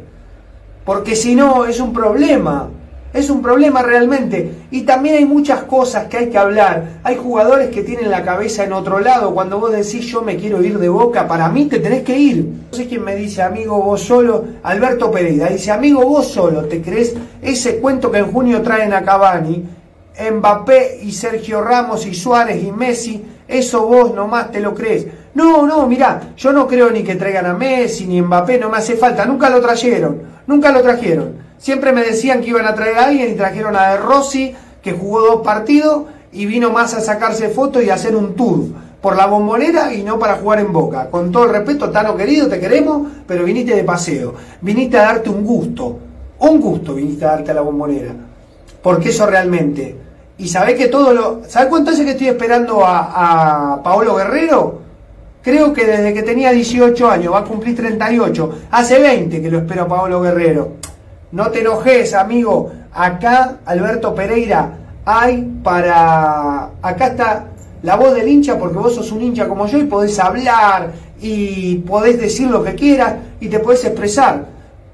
Porque 0.85 1.15
si 1.15 1.35
no, 1.35 1.65
es 1.65 1.81
un 1.81 1.91
problema. 1.91 2.69
Es 3.15 3.29
un 3.29 3.41
problema 3.41 3.81
realmente. 3.81 4.51
Y 4.71 4.81
también 4.81 5.15
hay 5.15 5.25
muchas 5.25 5.63
cosas 5.63 6.07
que 6.07 6.17
hay 6.17 6.29
que 6.29 6.37
hablar. 6.37 6.99
Hay 7.01 7.15
jugadores 7.15 7.69
que 7.69 7.81
tienen 7.81 8.11
la 8.11 8.23
cabeza 8.23 8.65
en 8.65 8.73
otro 8.73 8.99
lado. 8.99 9.33
Cuando 9.33 9.57
vos 9.57 9.71
decís 9.71 10.05
yo 10.05 10.21
me 10.21 10.35
quiero 10.35 10.61
ir 10.61 10.77
de 10.79 10.89
boca, 10.89 11.25
para 11.25 11.47
mí 11.47 11.67
te 11.67 11.79
tenés 11.79 12.03
que 12.03 12.17
ir. 12.17 12.45
No 12.69 12.77
sé 12.77 12.87
quién 12.87 13.05
me 13.05 13.15
dice, 13.15 13.41
amigo, 13.41 13.81
vos 13.81 14.01
solo. 14.01 14.43
Alberto 14.63 15.09
Pereira 15.11 15.47
dice, 15.47 15.71
amigo, 15.71 16.05
vos 16.05 16.27
solo. 16.27 16.65
¿Te 16.65 16.81
crees 16.81 17.15
ese 17.41 17.77
cuento 17.77 18.11
que 18.11 18.17
en 18.17 18.33
junio 18.33 18.61
traen 18.61 18.91
a 18.91 19.01
Cavani? 19.01 19.63
Mbappé 20.33 20.99
y 21.01 21.13
Sergio 21.13 21.61
Ramos 21.61 22.05
y 22.05 22.13
Suárez 22.13 22.61
y 22.61 22.73
Messi. 22.73 23.23
Eso 23.47 23.87
vos 23.87 24.13
nomás 24.13 24.51
te 24.51 24.59
lo 24.59 24.75
crees. 24.75 25.07
No, 25.35 25.65
no, 25.65 25.87
mirá, 25.87 26.33
yo 26.35 26.51
no 26.51 26.67
creo 26.67 26.91
ni 26.91 27.01
que 27.01 27.15
traigan 27.15 27.45
a 27.45 27.53
Messi 27.53 28.07
ni 28.07 28.21
Mbappé, 28.21 28.57
no 28.57 28.69
me 28.69 28.75
hace 28.75 28.97
falta. 28.97 29.25
Nunca 29.25 29.49
lo 29.49 29.61
trajeron. 29.61 30.21
Nunca 30.47 30.73
lo 30.73 30.81
trajeron. 30.81 31.44
Siempre 31.57 31.91
me 31.91 32.03
decían 32.03 32.41
que 32.41 32.49
iban 32.49 32.65
a 32.65 32.75
traer 32.75 32.97
a 32.97 33.05
alguien 33.05 33.31
y 33.31 33.35
trajeron 33.35 33.75
a 33.75 33.91
De 33.91 33.97
Rossi, 33.97 34.55
que 34.81 34.93
jugó 34.93 35.21
dos 35.21 35.41
partidos 35.41 36.03
y 36.31 36.45
vino 36.45 36.71
más 36.71 36.93
a 36.93 37.01
sacarse 37.01 37.49
fotos 37.49 37.83
y 37.83 37.89
a 37.89 37.95
hacer 37.95 38.15
un 38.15 38.35
tour 38.35 38.65
por 39.01 39.15
la 39.15 39.27
bombonera 39.27 39.93
y 39.93 40.03
no 40.03 40.17
para 40.17 40.35
jugar 40.37 40.59
en 40.59 40.73
boca. 40.73 41.09
Con 41.11 41.31
todo 41.31 41.45
el 41.45 41.51
respeto, 41.51 41.91
Tano 41.91 42.15
querido, 42.15 42.47
te 42.47 42.59
queremos, 42.59 43.07
pero 43.27 43.45
viniste 43.45 43.75
de 43.75 43.83
paseo. 43.83 44.33
Viniste 44.61 44.97
a 44.97 45.03
darte 45.03 45.29
un 45.29 45.45
gusto. 45.45 45.99
Un 46.39 46.59
gusto 46.59 46.95
viniste 46.95 47.23
a 47.23 47.29
darte 47.29 47.51
a 47.51 47.53
la 47.53 47.61
bombonera. 47.61 48.13
Porque 48.81 49.09
eso 49.09 49.25
realmente. 49.27 49.95
Y 50.37 50.47
sabés 50.47 50.75
que 50.75 50.87
todo 50.87 51.13
lo. 51.13 51.41
¿Sabés 51.47 51.69
cuánto 51.69 51.91
hace 51.91 52.03
que 52.03 52.11
estoy 52.11 52.29
esperando 52.29 52.83
a, 52.83 53.73
a 53.73 53.83
Paolo 53.83 54.15
Guerrero? 54.15 54.81
Creo 55.43 55.71
que 55.71 55.85
desde 55.85 56.11
que 56.11 56.23
tenía 56.23 56.51
18 56.51 57.07
años, 57.07 57.31
va 57.31 57.39
a 57.39 57.43
cumplir 57.43 57.75
38. 57.75 58.61
Hace 58.71 58.99
20 58.99 59.39
que 59.39 59.51
lo 59.51 59.59
espero 59.59 59.83
a 59.83 59.87
Paolo 59.87 60.19
Guerrero. 60.19 60.71
No 61.35 61.51
te 61.51 61.59
enojes, 61.59 62.13
amigo. 62.13 62.71
Acá, 62.93 63.57
Alberto 63.65 64.15
Pereira, 64.15 64.71
hay 65.03 65.41
para. 65.61 66.69
Acá 66.81 67.07
está 67.07 67.47
la 67.83 67.97
voz 67.97 68.15
del 68.15 68.29
hincha 68.29 68.57
porque 68.57 68.77
vos 68.77 68.95
sos 68.95 69.11
un 69.11 69.21
hincha 69.21 69.45
como 69.45 69.67
yo 69.67 69.77
y 69.77 69.83
podés 69.83 70.17
hablar 70.17 70.93
y 71.19 71.79
podés 71.79 72.21
decir 72.21 72.47
lo 72.49 72.63
que 72.63 72.73
quieras 72.75 73.15
y 73.41 73.49
te 73.49 73.59
podés 73.59 73.83
expresar. 73.83 74.45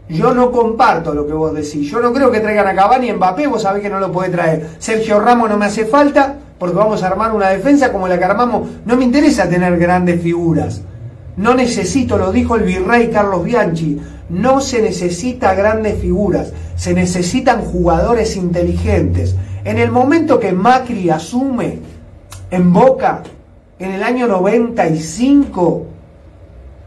Yo 0.10 0.33
no 0.33 0.51
comparto 0.51 1.13
lo 1.13 1.27
que 1.27 1.33
vos 1.33 1.53
decís. 1.53 1.91
Yo 1.91 2.00
no 2.00 2.12
creo 2.12 2.31
que 2.31 2.39
traigan 2.39 2.65
a 2.65 2.74
Cavani 2.74 3.10
y 3.10 3.13
Mbappé, 3.13 3.45
vos 3.45 3.62
sabés 3.62 3.83
que 3.83 3.89
no 3.91 4.00
lo 4.00 4.12
podés 4.12 4.31
traer. 4.31 4.67
Sergio 4.79 5.19
Ramos 5.19 5.48
no 5.48 5.60
me 5.60 5.67
hace 5.67 5.86
falta 5.86 6.38
porque 6.57 6.75
vamos 6.75 7.03
a 7.03 7.07
armar 7.07 7.36
una 7.36 7.50
defensa 7.50 7.91
como 7.91 8.07
la 8.07 8.17
que 8.17 8.25
armamos. 8.25 8.67
No 8.83 8.98
me 8.98 9.03
interesa 9.03 9.48
tener 9.48 9.77
grandes 9.77 10.19
figuras. 10.19 10.81
No 11.41 11.55
necesito, 11.55 12.19
lo 12.19 12.31
dijo 12.31 12.55
el 12.55 12.62
virrey 12.62 13.10
Carlos 13.10 13.43
Bianchi, 13.43 14.00
no 14.29 14.62
se 14.62 14.79
necesita 14.79 15.55
grandes 15.55 16.00
figuras, 16.00 16.53
se 16.75 16.93
necesitan 16.93 17.63
jugadores 17.63 18.36
inteligentes. 18.36 19.36
En 19.63 19.79
el 19.79 19.89
momento 19.89 20.39
que 20.39 20.51
Macri 20.51 21.10
asume 21.10 21.79
en 22.51 22.71
Boca, 22.71 23.24
en 23.79 23.89
el 23.89 24.03
año 24.03 24.27
95, 24.27 25.88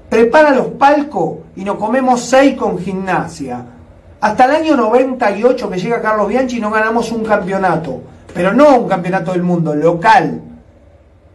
prepara 0.08 0.52
los 0.52 0.68
palcos 0.68 1.38
y 1.56 1.64
nos 1.64 1.74
comemos 1.74 2.20
seis 2.20 2.56
con 2.56 2.78
gimnasia. 2.78 3.66
Hasta 4.20 4.44
el 4.44 4.50
año 4.52 4.76
98 4.76 5.68
que 5.68 5.78
llega 5.80 6.00
Carlos 6.00 6.28
Bianchi 6.28 6.60
no 6.60 6.70
ganamos 6.70 7.10
un 7.10 7.24
campeonato, 7.24 8.02
pero 8.32 8.54
no 8.54 8.78
un 8.78 8.88
campeonato 8.88 9.32
del 9.32 9.42
mundo, 9.42 9.74
local. 9.74 10.42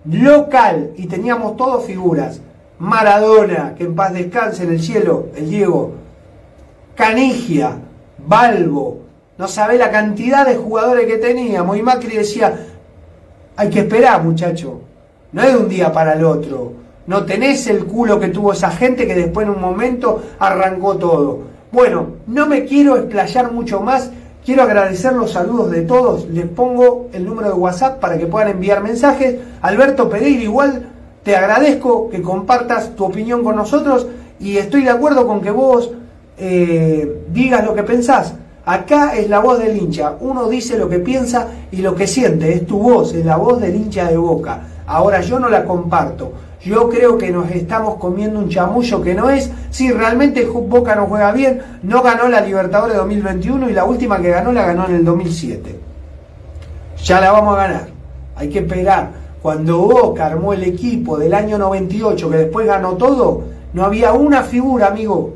Local. 0.05 0.91
Y 0.95 1.07
teníamos 1.07 1.57
todos 1.57 1.83
figuras. 1.83 2.39
Maradona, 2.79 3.75
que 3.77 3.83
en 3.83 3.95
paz 3.95 4.13
descanse 4.13 4.63
en 4.63 4.71
el 4.71 4.81
cielo, 4.81 5.27
el 5.35 5.49
Diego. 5.49 5.91
Canigia, 6.95 7.77
Balbo. 8.25 9.01
No 9.37 9.47
sabe 9.47 9.77
la 9.77 9.91
cantidad 9.91 10.45
de 10.45 10.55
jugadores 10.55 11.05
que 11.05 11.17
teníamos. 11.17 11.77
Y 11.77 11.81
Macri 11.81 12.15
decía, 12.15 12.67
hay 13.55 13.69
que 13.69 13.79
esperar, 13.79 14.23
muchacho. 14.23 14.81
No 15.31 15.43
es 15.43 15.53
de 15.53 15.57
un 15.57 15.69
día 15.69 15.91
para 15.91 16.13
el 16.13 16.23
otro. 16.23 16.73
No 17.07 17.25
tenés 17.25 17.67
el 17.67 17.85
culo 17.85 18.19
que 18.19 18.27
tuvo 18.27 18.53
esa 18.53 18.71
gente 18.71 19.07
que 19.07 19.15
después 19.15 19.47
en 19.47 19.53
un 19.53 19.61
momento 19.61 20.21
arrancó 20.39 20.97
todo. 20.97 21.39
Bueno, 21.71 22.07
no 22.27 22.47
me 22.47 22.65
quiero 22.65 22.97
explayar 22.97 23.51
mucho 23.51 23.81
más. 23.81 24.11
Quiero 24.45 24.63
agradecer 24.63 25.13
los 25.13 25.31
saludos 25.31 25.71
de 25.71 25.81
todos. 25.81 26.27
Les 26.29 26.47
pongo 26.47 27.09
el 27.13 27.25
número 27.25 27.49
de 27.49 27.55
WhatsApp 27.55 27.99
para 27.99 28.17
que 28.17 28.27
puedan 28.27 28.49
enviar 28.49 28.81
mensajes. 28.81 29.37
Alberto 29.61 30.09
Pereira, 30.09 30.41
igual 30.41 30.88
te 31.29 31.35
agradezco 31.35 32.09
que 32.09 32.23
compartas 32.23 32.95
tu 32.95 33.05
opinión 33.05 33.43
con 33.43 33.55
nosotros 33.55 34.07
y 34.39 34.57
estoy 34.57 34.81
de 34.81 34.89
acuerdo 34.89 35.27
con 35.27 35.41
que 35.41 35.51
vos 35.51 35.91
eh, 36.39 37.21
digas 37.31 37.63
lo 37.63 37.75
que 37.75 37.83
pensás. 37.83 38.33
Acá 38.65 39.15
es 39.15 39.29
la 39.29 39.37
voz 39.37 39.59
del 39.59 39.77
hincha. 39.77 40.15
Uno 40.21 40.49
dice 40.49 40.75
lo 40.75 40.89
que 40.89 40.97
piensa 40.97 41.45
y 41.71 41.83
lo 41.83 41.93
que 41.93 42.07
siente. 42.07 42.51
Es 42.51 42.65
tu 42.65 42.79
voz, 42.79 43.13
es 43.13 43.23
la 43.23 43.37
voz 43.37 43.61
del 43.61 43.75
hincha 43.75 44.09
de 44.09 44.17
boca. 44.17 44.61
Ahora 44.87 45.21
yo 45.21 45.39
no 45.39 45.49
la 45.49 45.65
comparto. 45.65 46.33
Yo 46.63 46.89
creo 46.89 47.15
que 47.15 47.29
nos 47.29 47.51
estamos 47.51 47.97
comiendo 47.97 48.39
un 48.39 48.49
chamullo 48.49 48.99
que 49.03 49.13
no 49.13 49.29
es. 49.29 49.51
Si 49.69 49.91
realmente 49.91 50.45
Boca 50.45 50.95
no 50.95 51.05
juega 51.05 51.31
bien, 51.31 51.61
no 51.83 52.01
ganó 52.01 52.27
la 52.27 52.41
Libertadores 52.41 52.97
2021 52.97 53.69
y 53.69 53.73
la 53.73 53.85
última 53.85 54.19
que 54.19 54.31
ganó 54.31 54.51
la 54.51 54.65
ganó 54.65 54.87
en 54.87 54.95
el 54.95 55.05
2007. 55.05 55.79
Ya 57.03 57.21
la 57.21 57.31
vamos 57.31 57.55
a 57.55 57.67
ganar. 57.67 57.87
Hay 58.35 58.49
que 58.49 58.57
esperar. 58.57 59.28
Cuando 59.41 59.77
Boca 59.79 60.25
armó 60.25 60.53
el 60.53 60.63
equipo 60.63 61.17
del 61.17 61.33
año 61.33 61.57
98, 61.57 62.29
que 62.29 62.37
después 62.37 62.67
ganó 62.67 62.97
todo, 62.97 63.43
no 63.73 63.85
había 63.85 64.11
una 64.13 64.43
figura, 64.43 64.87
amigo. 64.87 65.35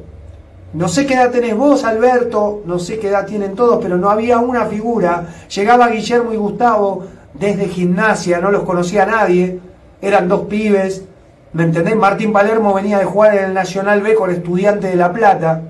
No 0.74 0.88
sé 0.88 1.06
qué 1.06 1.14
edad 1.14 1.32
tenés 1.32 1.56
vos, 1.56 1.84
Alberto, 1.84 2.64
no 2.66 2.80
sé 2.80 3.00
qué 3.00 3.10
edad 3.10 3.26
tienen 3.26 3.56
todos, 3.56 3.80
pero 3.82 3.98
no 3.98 4.10
había 4.10 4.40
una 4.40 4.66
figura. 4.66 5.28
Llegaba 5.54 5.90
Guillermo 5.90 6.34
y 6.34 6.38
Gustavo 6.38 7.04
desde 7.34 7.68
gimnasia, 7.68 8.40
no 8.40 8.52
los 8.52 8.64
conocía 8.64 9.06
nadie, 9.06 9.60
eran 10.02 10.28
dos 10.28 10.42
pibes. 10.48 11.06
¿Me 11.54 11.64
entendés? 11.64 11.96
Martín 11.96 12.34
Palermo 12.34 12.74
venía 12.74 12.98
de 12.98 13.06
jugar 13.06 13.38
en 13.38 13.46
el 13.46 13.54
Nacional 13.54 14.02
B 14.02 14.16
con 14.16 14.32
Estudiante 14.32 14.88
de 14.88 14.96
La 14.96 15.14
Plata. 15.14 15.62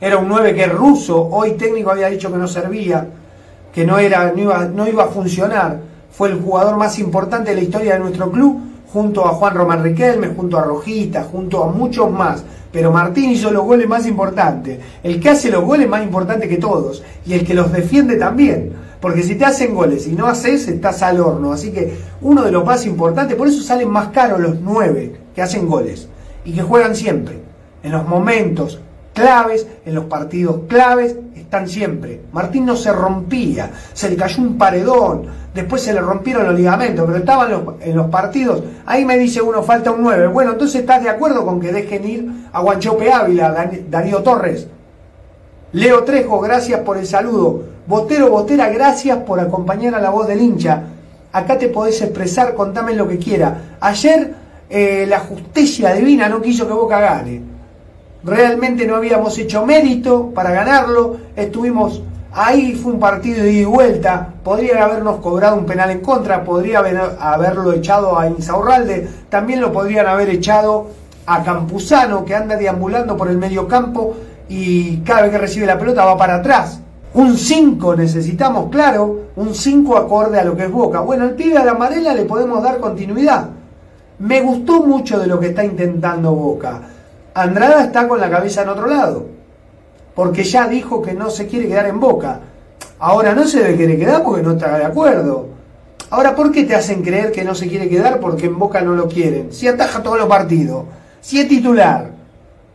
Era 0.00 0.18
un 0.18 0.28
9 0.28 0.54
que 0.54 0.66
ruso, 0.66 1.28
hoy 1.32 1.52
técnico 1.52 1.90
había 1.90 2.08
dicho 2.08 2.30
que 2.30 2.36
no 2.36 2.46
servía, 2.46 3.08
que 3.72 3.86
no, 3.86 3.98
era, 3.98 4.32
no, 4.32 4.42
iba, 4.42 4.66
no 4.66 4.86
iba 4.86 5.04
a 5.04 5.08
funcionar. 5.08 5.93
Fue 6.16 6.28
el 6.30 6.40
jugador 6.40 6.76
más 6.76 6.98
importante 6.98 7.50
de 7.50 7.56
la 7.56 7.62
historia 7.62 7.94
de 7.94 8.00
nuestro 8.00 8.30
club, 8.30 8.60
junto 8.92 9.26
a 9.26 9.30
Juan 9.30 9.54
Román 9.54 9.82
Riquelme, 9.82 10.28
junto 10.28 10.58
a 10.58 10.62
Rojita, 10.62 11.24
junto 11.24 11.64
a 11.64 11.68
muchos 11.68 12.10
más 12.10 12.44
pero 12.74 12.90
Martín 12.90 13.30
hizo 13.30 13.52
los 13.52 13.64
goles 13.64 13.88
más 13.88 14.04
importantes. 14.04 14.80
El 15.04 15.20
que 15.20 15.30
hace 15.30 15.48
los 15.48 15.64
goles 15.64 15.88
más 15.88 16.02
importantes 16.02 16.48
que 16.48 16.56
todos 16.56 17.04
y 17.24 17.34
el 17.34 17.46
que 17.46 17.54
los 17.54 17.72
defiende 17.72 18.16
también. 18.16 18.72
Porque 19.00 19.22
si 19.22 19.36
te 19.36 19.44
hacen 19.44 19.76
goles 19.76 20.08
y 20.08 20.12
no 20.12 20.26
haces, 20.26 20.66
estás 20.66 21.00
al 21.02 21.20
horno. 21.20 21.52
Así 21.52 21.70
que 21.70 21.96
uno 22.20 22.42
de 22.42 22.50
los 22.50 22.64
más 22.64 22.84
importantes, 22.84 23.36
por 23.36 23.46
eso 23.46 23.62
salen 23.62 23.88
más 23.88 24.08
caros 24.08 24.40
los 24.40 24.60
nueve 24.60 25.14
que 25.32 25.40
hacen 25.40 25.68
goles 25.68 26.08
y 26.44 26.50
que 26.50 26.62
juegan 26.62 26.96
siempre. 26.96 27.38
En 27.84 27.92
los 27.92 28.08
momentos 28.08 28.80
claves, 29.12 29.68
en 29.86 29.94
los 29.94 30.06
partidos 30.06 30.62
claves, 30.66 31.14
están 31.36 31.68
siempre. 31.68 32.22
Martín 32.32 32.66
no 32.66 32.74
se 32.74 32.92
rompía, 32.92 33.70
se 33.92 34.10
le 34.10 34.16
cayó 34.16 34.42
un 34.42 34.58
paredón, 34.58 35.26
después 35.54 35.82
se 35.82 35.94
le 35.94 36.00
rompieron 36.00 36.44
los 36.44 36.54
ligamentos, 36.54 37.04
pero 37.06 37.18
estaba 37.18 37.48
en 37.80 37.96
los, 37.96 38.06
partidos. 38.08 38.62
Ahí 38.84 39.04
me 39.04 39.16
dice 39.16 39.40
uno, 39.40 39.62
falta 39.62 39.92
un 39.92 40.02
9. 40.02 40.26
Bueno, 40.28 40.52
entonces 40.52 40.80
estás 40.80 41.02
de 41.02 41.10
acuerdo 41.10 41.44
con 41.44 41.60
que 41.60 41.72
dejen 41.72 42.08
ir 42.08 42.28
a 42.52 42.60
Guanchope 42.60 43.12
Ávila, 43.12 43.70
Darío 43.88 44.22
Torres. 44.22 44.66
Leo 45.72 46.04
Trejo, 46.04 46.40
gracias 46.40 46.80
por 46.80 46.98
el 46.98 47.06
saludo. 47.06 47.62
Botero, 47.86 48.30
Botera, 48.30 48.68
gracias 48.68 49.18
por 49.18 49.40
acompañar 49.40 49.94
a 49.94 50.00
la 50.00 50.10
voz 50.10 50.28
del 50.28 50.40
hincha. 50.40 50.82
Acá 51.32 51.58
te 51.58 51.68
podés 51.68 52.00
expresar, 52.02 52.54
contame 52.54 52.94
lo 52.94 53.08
que 53.08 53.18
quiera. 53.18 53.76
Ayer 53.80 54.34
eh, 54.68 55.06
la 55.08 55.20
justicia 55.20 55.92
divina 55.92 56.28
no 56.28 56.40
quiso 56.42 56.66
que 56.66 56.72
Boca 56.72 57.00
gane 57.00 57.54
realmente 58.24 58.86
no 58.86 58.96
habíamos 58.96 59.38
hecho 59.38 59.64
mérito 59.66 60.30
para 60.34 60.50
ganarlo, 60.50 61.18
estuvimos 61.36 62.02
ahí, 62.34 62.74
fue 62.74 62.92
un 62.92 63.00
partido 63.00 63.42
de 63.42 63.52
ida 63.52 63.62
y 63.62 63.64
vuelta, 63.64 64.28
podrían 64.42 64.82
habernos 64.82 65.20
cobrado 65.20 65.56
un 65.56 65.64
penal 65.64 65.90
en 65.90 66.00
contra, 66.00 66.44
podría 66.44 66.80
haberlo 66.80 67.72
echado 67.72 68.18
a 68.18 68.28
Insaurralde, 68.28 69.08
también 69.28 69.60
lo 69.60 69.72
podrían 69.72 70.06
haber 70.06 70.28
echado 70.28 70.88
a 71.26 71.42
Campuzano, 71.42 72.24
que 72.24 72.34
anda 72.34 72.56
deambulando 72.56 73.16
por 73.16 73.28
el 73.28 73.38
medio 73.38 73.66
campo 73.66 74.16
y 74.48 74.98
cada 74.98 75.22
vez 75.22 75.30
que 75.30 75.38
recibe 75.38 75.66
la 75.66 75.78
pelota 75.78 76.04
va 76.04 76.16
para 76.16 76.36
atrás. 76.36 76.80
Un 77.14 77.36
5 77.36 77.94
necesitamos, 77.96 78.70
claro, 78.70 79.20
un 79.36 79.54
5 79.54 79.96
acorde 79.96 80.38
a 80.38 80.44
lo 80.44 80.56
que 80.56 80.64
es 80.64 80.70
Boca. 80.70 81.00
Bueno, 81.00 81.24
el 81.24 81.34
pibe 81.34 81.56
a 81.56 81.64
la 81.64 81.70
amarela 81.70 82.12
le 82.12 82.24
podemos 82.24 82.62
dar 82.62 82.78
continuidad. 82.80 83.50
Me 84.18 84.40
gustó 84.40 84.84
mucho 84.84 85.18
de 85.18 85.28
lo 85.28 85.38
que 85.38 85.48
está 85.48 85.64
intentando 85.64 86.32
Boca 86.32 86.80
Andrada 87.34 87.82
está 87.82 88.06
con 88.06 88.20
la 88.20 88.30
cabeza 88.30 88.62
en 88.62 88.68
otro 88.68 88.86
lado, 88.86 89.26
porque 90.14 90.44
ya 90.44 90.68
dijo 90.68 91.02
que 91.02 91.14
no 91.14 91.30
se 91.30 91.46
quiere 91.46 91.68
quedar 91.68 91.86
en 91.86 92.00
Boca. 92.00 92.40
Ahora 92.98 93.34
no 93.34 93.46
se 93.46 93.60
debe 93.60 93.76
querer 93.76 93.98
quedar 93.98 94.22
porque 94.22 94.42
no 94.42 94.52
está 94.52 94.78
de 94.78 94.84
acuerdo. 94.84 95.48
Ahora, 96.10 96.34
¿por 96.34 96.52
qué 96.52 96.64
te 96.64 96.74
hacen 96.74 97.02
creer 97.02 97.32
que 97.32 97.44
no 97.44 97.54
se 97.54 97.66
quiere 97.66 97.88
quedar 97.88 98.20
porque 98.20 98.46
en 98.46 98.58
Boca 98.58 98.80
no 98.80 98.94
lo 98.94 99.08
quieren? 99.08 99.52
Si 99.52 99.66
ataja 99.66 100.02
todos 100.02 100.18
los 100.18 100.28
partidos, 100.28 100.84
si 101.20 101.40
es 101.40 101.48
titular. 101.48 102.12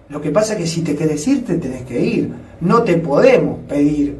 Lo 0.09 0.21
que 0.21 0.31
pasa 0.31 0.53
es 0.53 0.59
que 0.59 0.67
si 0.67 0.81
te 0.81 0.95
quieres 0.95 1.25
ir, 1.27 1.45
te 1.45 1.55
tenés 1.57 1.83
que 1.83 2.01
ir. 2.01 2.33
No 2.61 2.83
te 2.83 2.97
podemos 2.97 3.59
pedir 3.67 4.17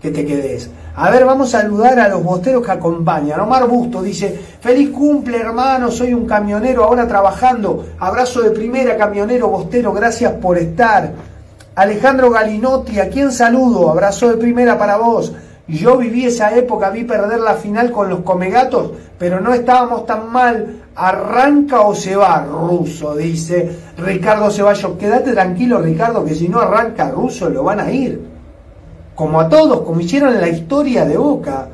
que 0.00 0.10
te 0.10 0.24
quedes. 0.24 0.70
A 0.94 1.10
ver, 1.10 1.24
vamos 1.24 1.54
a 1.54 1.62
saludar 1.62 1.98
a 1.98 2.08
los 2.08 2.22
bosteros 2.22 2.64
que 2.64 2.72
acompañan. 2.72 3.40
Omar 3.40 3.66
Busto 3.66 4.02
dice, 4.02 4.38
feliz 4.60 4.90
cumple 4.90 5.38
hermano, 5.38 5.90
soy 5.90 6.12
un 6.14 6.26
camionero 6.26 6.84
ahora 6.84 7.08
trabajando. 7.08 7.86
Abrazo 7.98 8.42
de 8.42 8.50
primera, 8.50 8.96
camionero, 8.96 9.48
bostero, 9.48 9.92
gracias 9.92 10.32
por 10.34 10.58
estar. 10.58 11.12
Alejandro 11.74 12.30
Galinotti, 12.30 12.98
a 13.00 13.08
quien 13.08 13.32
saludo, 13.32 13.90
abrazo 13.90 14.28
de 14.28 14.36
primera 14.36 14.78
para 14.78 14.96
vos. 14.96 15.32
Yo 15.68 15.96
viví 15.96 16.26
esa 16.26 16.54
época, 16.56 16.90
vi 16.90 17.04
perder 17.04 17.40
la 17.40 17.54
final 17.54 17.92
con 17.92 18.08
los 18.08 18.20
Comegatos, 18.20 18.92
pero 19.18 19.40
no 19.40 19.54
estábamos 19.54 20.04
tan 20.04 20.30
mal. 20.30 20.82
¿Arranca 20.96 21.82
o 21.82 21.94
se 21.94 22.16
va? 22.16 22.44
Ruso, 22.44 23.14
dice 23.14 23.70
Ricardo 23.96 24.50
Ceballos. 24.50 24.98
Quédate 24.98 25.32
tranquilo, 25.32 25.80
Ricardo, 25.80 26.24
que 26.24 26.34
si 26.34 26.48
no 26.48 26.58
arranca 26.60 27.10
Ruso 27.10 27.48
lo 27.48 27.62
van 27.62 27.80
a 27.80 27.90
ir 27.90 28.30
como 29.20 29.38
a 29.38 29.50
todos, 29.50 29.82
como 29.82 30.00
hicieron 30.00 30.34
en 30.34 30.40
la 30.40 30.48
historia 30.48 31.04
de 31.04 31.18
Boca. 31.18 31.68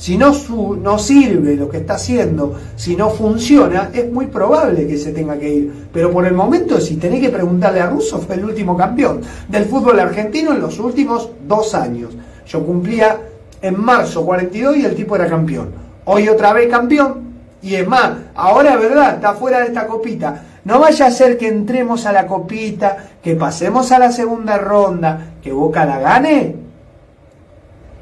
Si 0.00 0.16
no, 0.16 0.32
su, 0.32 0.76
no 0.76 0.98
sirve 0.98 1.56
lo 1.56 1.68
que 1.68 1.76
está 1.76 1.96
haciendo, 1.96 2.58
si 2.74 2.96
no 2.96 3.10
funciona, 3.10 3.90
es 3.92 4.10
muy 4.10 4.28
probable 4.28 4.86
que 4.86 4.96
se 4.96 5.12
tenga 5.12 5.38
que 5.38 5.52
ir. 5.52 5.88
Pero 5.92 6.10
por 6.10 6.24
el 6.24 6.32
momento, 6.32 6.80
si 6.80 6.96
tenés 6.96 7.20
que 7.20 7.28
preguntarle 7.28 7.82
a 7.82 7.90
Russo, 7.90 8.18
fue 8.18 8.36
el 8.36 8.46
último 8.46 8.74
campeón 8.78 9.20
del 9.46 9.66
fútbol 9.66 10.00
argentino 10.00 10.52
en 10.54 10.62
los 10.62 10.78
últimos 10.78 11.28
dos 11.46 11.74
años. 11.74 12.14
Yo 12.46 12.64
cumplía 12.64 13.20
en 13.60 13.78
marzo 13.78 14.24
42 14.24 14.78
y 14.78 14.86
el 14.86 14.94
tipo 14.94 15.16
era 15.16 15.28
campeón. 15.28 15.68
Hoy 16.06 16.30
otra 16.30 16.54
vez 16.54 16.70
campeón. 16.70 17.28
Y 17.60 17.74
es 17.74 17.86
más, 17.86 18.12
ahora 18.34 18.78
verdad, 18.78 19.16
está 19.16 19.34
fuera 19.34 19.60
de 19.60 19.66
esta 19.66 19.86
copita. 19.86 20.44
No 20.64 20.80
vaya 20.80 21.08
a 21.08 21.10
ser 21.10 21.36
que 21.36 21.48
entremos 21.48 22.06
a 22.06 22.12
la 22.12 22.26
copita, 22.26 23.10
que 23.22 23.36
pasemos 23.36 23.92
a 23.92 23.98
la 23.98 24.10
segunda 24.10 24.56
ronda, 24.56 25.32
que 25.42 25.52
Boca 25.52 25.84
la 25.84 25.98
gane 25.98 26.59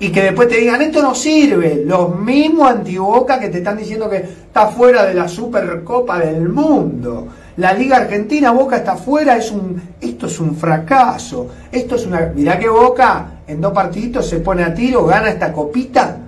y 0.01 0.11
que 0.11 0.23
después 0.23 0.49
te 0.49 0.59
digan 0.59 0.81
esto 0.83 1.03
no 1.03 1.15
sirve. 1.15 1.83
Los 1.85 2.19
mismos 2.19 2.71
antiboca 2.71 3.41
que 3.41 3.49
te 3.49 3.59
están 3.59 3.77
diciendo 3.77 4.09
que 4.09 4.17
está 4.17 4.69
fuera 4.69 5.05
de 5.05 5.15
la 5.15 5.29
Supercopa 5.29 6.19
del 6.19 6.49
Mundo. 6.49 7.29
La 7.57 7.73
Liga 7.73 7.97
Argentina, 7.97 8.53
Boca 8.53 8.77
está 8.77 8.97
fuera, 8.97 9.37
es 9.37 9.51
un, 9.51 9.83
esto 10.01 10.27
es 10.27 10.39
un 10.39 10.55
fracaso. 10.55 11.49
Esto 11.73 11.97
es 11.97 12.07
una. 12.07 12.33
Mirá 12.35 12.59
que 12.59 12.69
Boca 12.69 13.41
en 13.49 13.61
dos 13.61 13.73
partiditos 13.73 14.29
se 14.29 14.39
pone 14.39 14.63
a 14.63 14.73
tiro, 14.73 15.05
gana 15.05 15.31
esta 15.31 15.53
copita 15.53 16.19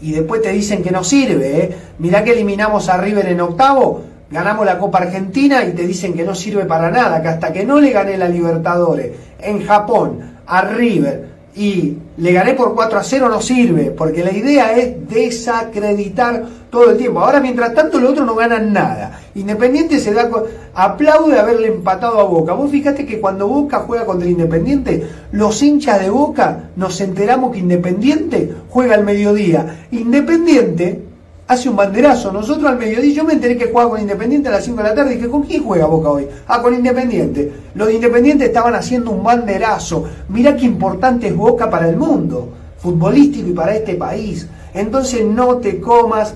y 0.00 0.12
después 0.12 0.42
te 0.42 0.50
dicen 0.50 0.82
que 0.82 0.90
no 0.90 1.04
sirve. 1.04 1.60
¿eh? 1.60 1.76
Mirá 1.98 2.24
que 2.24 2.32
eliminamos 2.32 2.88
a 2.88 2.96
River 2.96 3.28
en 3.28 3.40
octavo, 3.40 4.02
ganamos 4.30 4.66
la 4.66 4.78
Copa 4.78 4.98
Argentina 4.98 5.64
y 5.64 5.72
te 5.72 5.86
dicen 5.86 6.14
que 6.14 6.24
no 6.24 6.34
sirve 6.34 6.64
para 6.64 6.90
nada, 6.90 7.22
que 7.22 7.28
hasta 7.28 7.52
que 7.52 7.64
no 7.64 7.78
le 7.80 7.92
gané 7.92 8.16
la 8.16 8.28
Libertadores 8.28 9.12
en 9.38 9.64
Japón 9.64 10.38
a 10.46 10.62
River 10.62 11.29
y 11.54 11.96
le 12.16 12.32
gané 12.32 12.54
por 12.54 12.74
4 12.74 12.98
a 12.98 13.02
0 13.02 13.28
no 13.28 13.40
sirve, 13.40 13.90
porque 13.90 14.22
la 14.22 14.32
idea 14.32 14.76
es 14.76 15.08
desacreditar 15.08 16.44
todo 16.70 16.90
el 16.90 16.96
tiempo. 16.96 17.20
Ahora, 17.20 17.40
mientras 17.40 17.74
tanto, 17.74 17.98
los 17.98 18.12
otros 18.12 18.26
no 18.26 18.36
ganan 18.36 18.72
nada. 18.72 19.20
Independiente 19.34 19.98
se 19.98 20.14
da 20.14 20.30
aplaude 20.74 21.38
haberle 21.38 21.68
empatado 21.68 22.20
a 22.20 22.24
Boca. 22.24 22.52
Vos 22.52 22.70
fíjate 22.70 23.04
que 23.04 23.20
cuando 23.20 23.48
Boca 23.48 23.80
juega 23.80 24.04
contra 24.04 24.28
Independiente, 24.28 25.08
los 25.32 25.60
hinchas 25.62 26.00
de 26.00 26.10
Boca 26.10 26.70
nos 26.76 27.00
enteramos 27.00 27.52
que 27.52 27.58
Independiente 27.58 28.54
juega 28.68 28.94
al 28.94 29.04
mediodía. 29.04 29.86
Independiente 29.90 31.09
hace 31.50 31.68
un 31.68 31.74
banderazo. 31.74 32.30
Nosotros 32.30 32.70
al 32.70 32.78
mediodía, 32.78 33.12
yo 33.12 33.24
me 33.24 33.32
enteré 33.32 33.56
que 33.56 33.66
jugaba 33.66 33.90
con 33.90 34.00
Independiente 34.00 34.48
a 34.48 34.52
las 34.52 34.64
5 34.64 34.76
de 34.76 34.82
la 34.84 34.94
tarde 34.94 35.16
y 35.16 35.18
que 35.18 35.28
¿con 35.28 35.42
quién 35.42 35.64
juega 35.64 35.86
Boca 35.86 36.10
hoy? 36.10 36.28
Ah, 36.46 36.62
con 36.62 36.72
Independiente. 36.72 37.52
Los 37.74 37.88
de 37.88 37.94
Independiente 37.94 38.44
estaban 38.44 38.72
haciendo 38.76 39.10
un 39.10 39.24
banderazo. 39.24 40.04
Mirá 40.28 40.54
qué 40.54 40.64
importante 40.64 41.26
es 41.26 41.36
Boca 41.36 41.68
para 41.68 41.88
el 41.88 41.96
mundo, 41.96 42.50
futbolístico 42.78 43.48
y 43.48 43.52
para 43.52 43.74
este 43.74 43.96
país. 43.96 44.46
Entonces 44.72 45.24
no 45.26 45.56
te 45.56 45.80
comas 45.80 46.34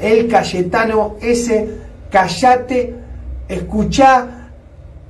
el 0.00 0.26
Cayetano 0.26 1.14
ese, 1.20 1.68
callate, 2.10 2.92
escuchá, 3.46 4.50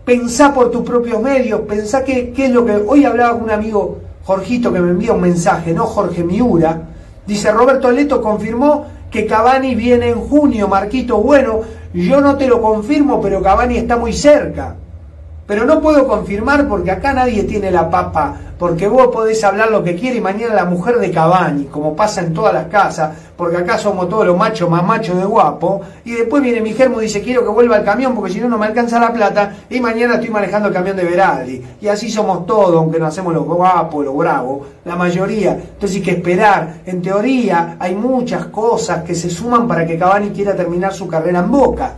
pensá 0.04 0.52
por 0.52 0.70
tus 0.70 0.82
propios 0.82 1.22
medios, 1.22 1.62
pensá 1.62 2.04
qué 2.04 2.34
es 2.36 2.50
lo 2.50 2.66
que... 2.66 2.72
Hoy 2.72 3.06
hablaba 3.06 3.32
con 3.32 3.44
un 3.44 3.50
amigo, 3.50 4.00
Jorgito, 4.24 4.70
que 4.70 4.80
me 4.80 4.90
envía 4.90 5.14
un 5.14 5.22
mensaje, 5.22 5.72
no 5.72 5.86
Jorge 5.86 6.22
Miura, 6.22 6.90
dice 7.26 7.50
Roberto 7.50 7.90
Leto 7.90 8.20
confirmó 8.20 8.92
que 9.14 9.26
Cavani 9.26 9.76
viene 9.76 10.08
en 10.08 10.20
junio, 10.20 10.66
Marquito. 10.66 11.18
Bueno, 11.18 11.60
yo 11.92 12.20
no 12.20 12.36
te 12.36 12.48
lo 12.48 12.60
confirmo, 12.60 13.22
pero 13.22 13.40
Cavani 13.40 13.76
está 13.76 13.96
muy 13.96 14.12
cerca. 14.12 14.74
Pero 15.46 15.66
no 15.66 15.82
puedo 15.82 16.08
confirmar 16.08 16.66
porque 16.68 16.90
acá 16.90 17.12
nadie 17.12 17.42
tiene 17.42 17.70
la 17.70 17.90
papa, 17.90 18.34
porque 18.58 18.88
vos 18.88 19.08
podés 19.08 19.44
hablar 19.44 19.70
lo 19.70 19.84
que 19.84 19.94
quieras 19.94 20.16
y 20.16 20.22
mañana 20.22 20.54
la 20.54 20.64
mujer 20.64 20.98
de 20.98 21.10
Cabani, 21.10 21.64
como 21.64 21.94
pasa 21.94 22.22
en 22.22 22.32
todas 22.32 22.54
las 22.54 22.68
casas, 22.68 23.10
porque 23.36 23.58
acá 23.58 23.76
somos 23.76 24.08
todos 24.08 24.26
los 24.26 24.38
machos 24.38 24.70
más 24.70 24.82
machos 24.82 25.18
de 25.18 25.24
guapo, 25.26 25.82
y 26.02 26.12
después 26.12 26.42
viene 26.42 26.62
mi 26.62 26.72
germo 26.72 26.98
y 26.98 27.04
dice 27.04 27.20
quiero 27.20 27.42
que 27.42 27.50
vuelva 27.50 27.76
el 27.76 27.84
camión 27.84 28.14
porque 28.14 28.32
si 28.32 28.40
no 28.40 28.48
no 28.48 28.56
me 28.56 28.64
alcanza 28.64 28.98
la 28.98 29.12
plata, 29.12 29.54
y 29.68 29.82
mañana 29.82 30.14
estoy 30.14 30.30
manejando 30.30 30.68
el 30.68 30.74
camión 30.74 30.96
de 30.96 31.04
Veraldi. 31.04 31.62
Y 31.78 31.88
así 31.88 32.10
somos 32.10 32.46
todos, 32.46 32.76
aunque 32.76 32.98
no 32.98 33.06
hacemos 33.06 33.34
los 33.34 33.44
guapos, 33.44 34.02
los 34.02 34.16
bravos, 34.16 34.66
la 34.86 34.96
mayoría. 34.96 35.52
Entonces 35.52 35.98
hay 35.98 36.02
que 36.02 36.10
esperar. 36.12 36.76
En 36.86 37.02
teoría 37.02 37.76
hay 37.78 37.94
muchas 37.94 38.46
cosas 38.46 39.04
que 39.04 39.14
se 39.14 39.28
suman 39.28 39.68
para 39.68 39.84
que 39.86 39.98
Cabani 39.98 40.30
quiera 40.30 40.56
terminar 40.56 40.94
su 40.94 41.06
carrera 41.06 41.40
en 41.40 41.50
Boca 41.50 41.96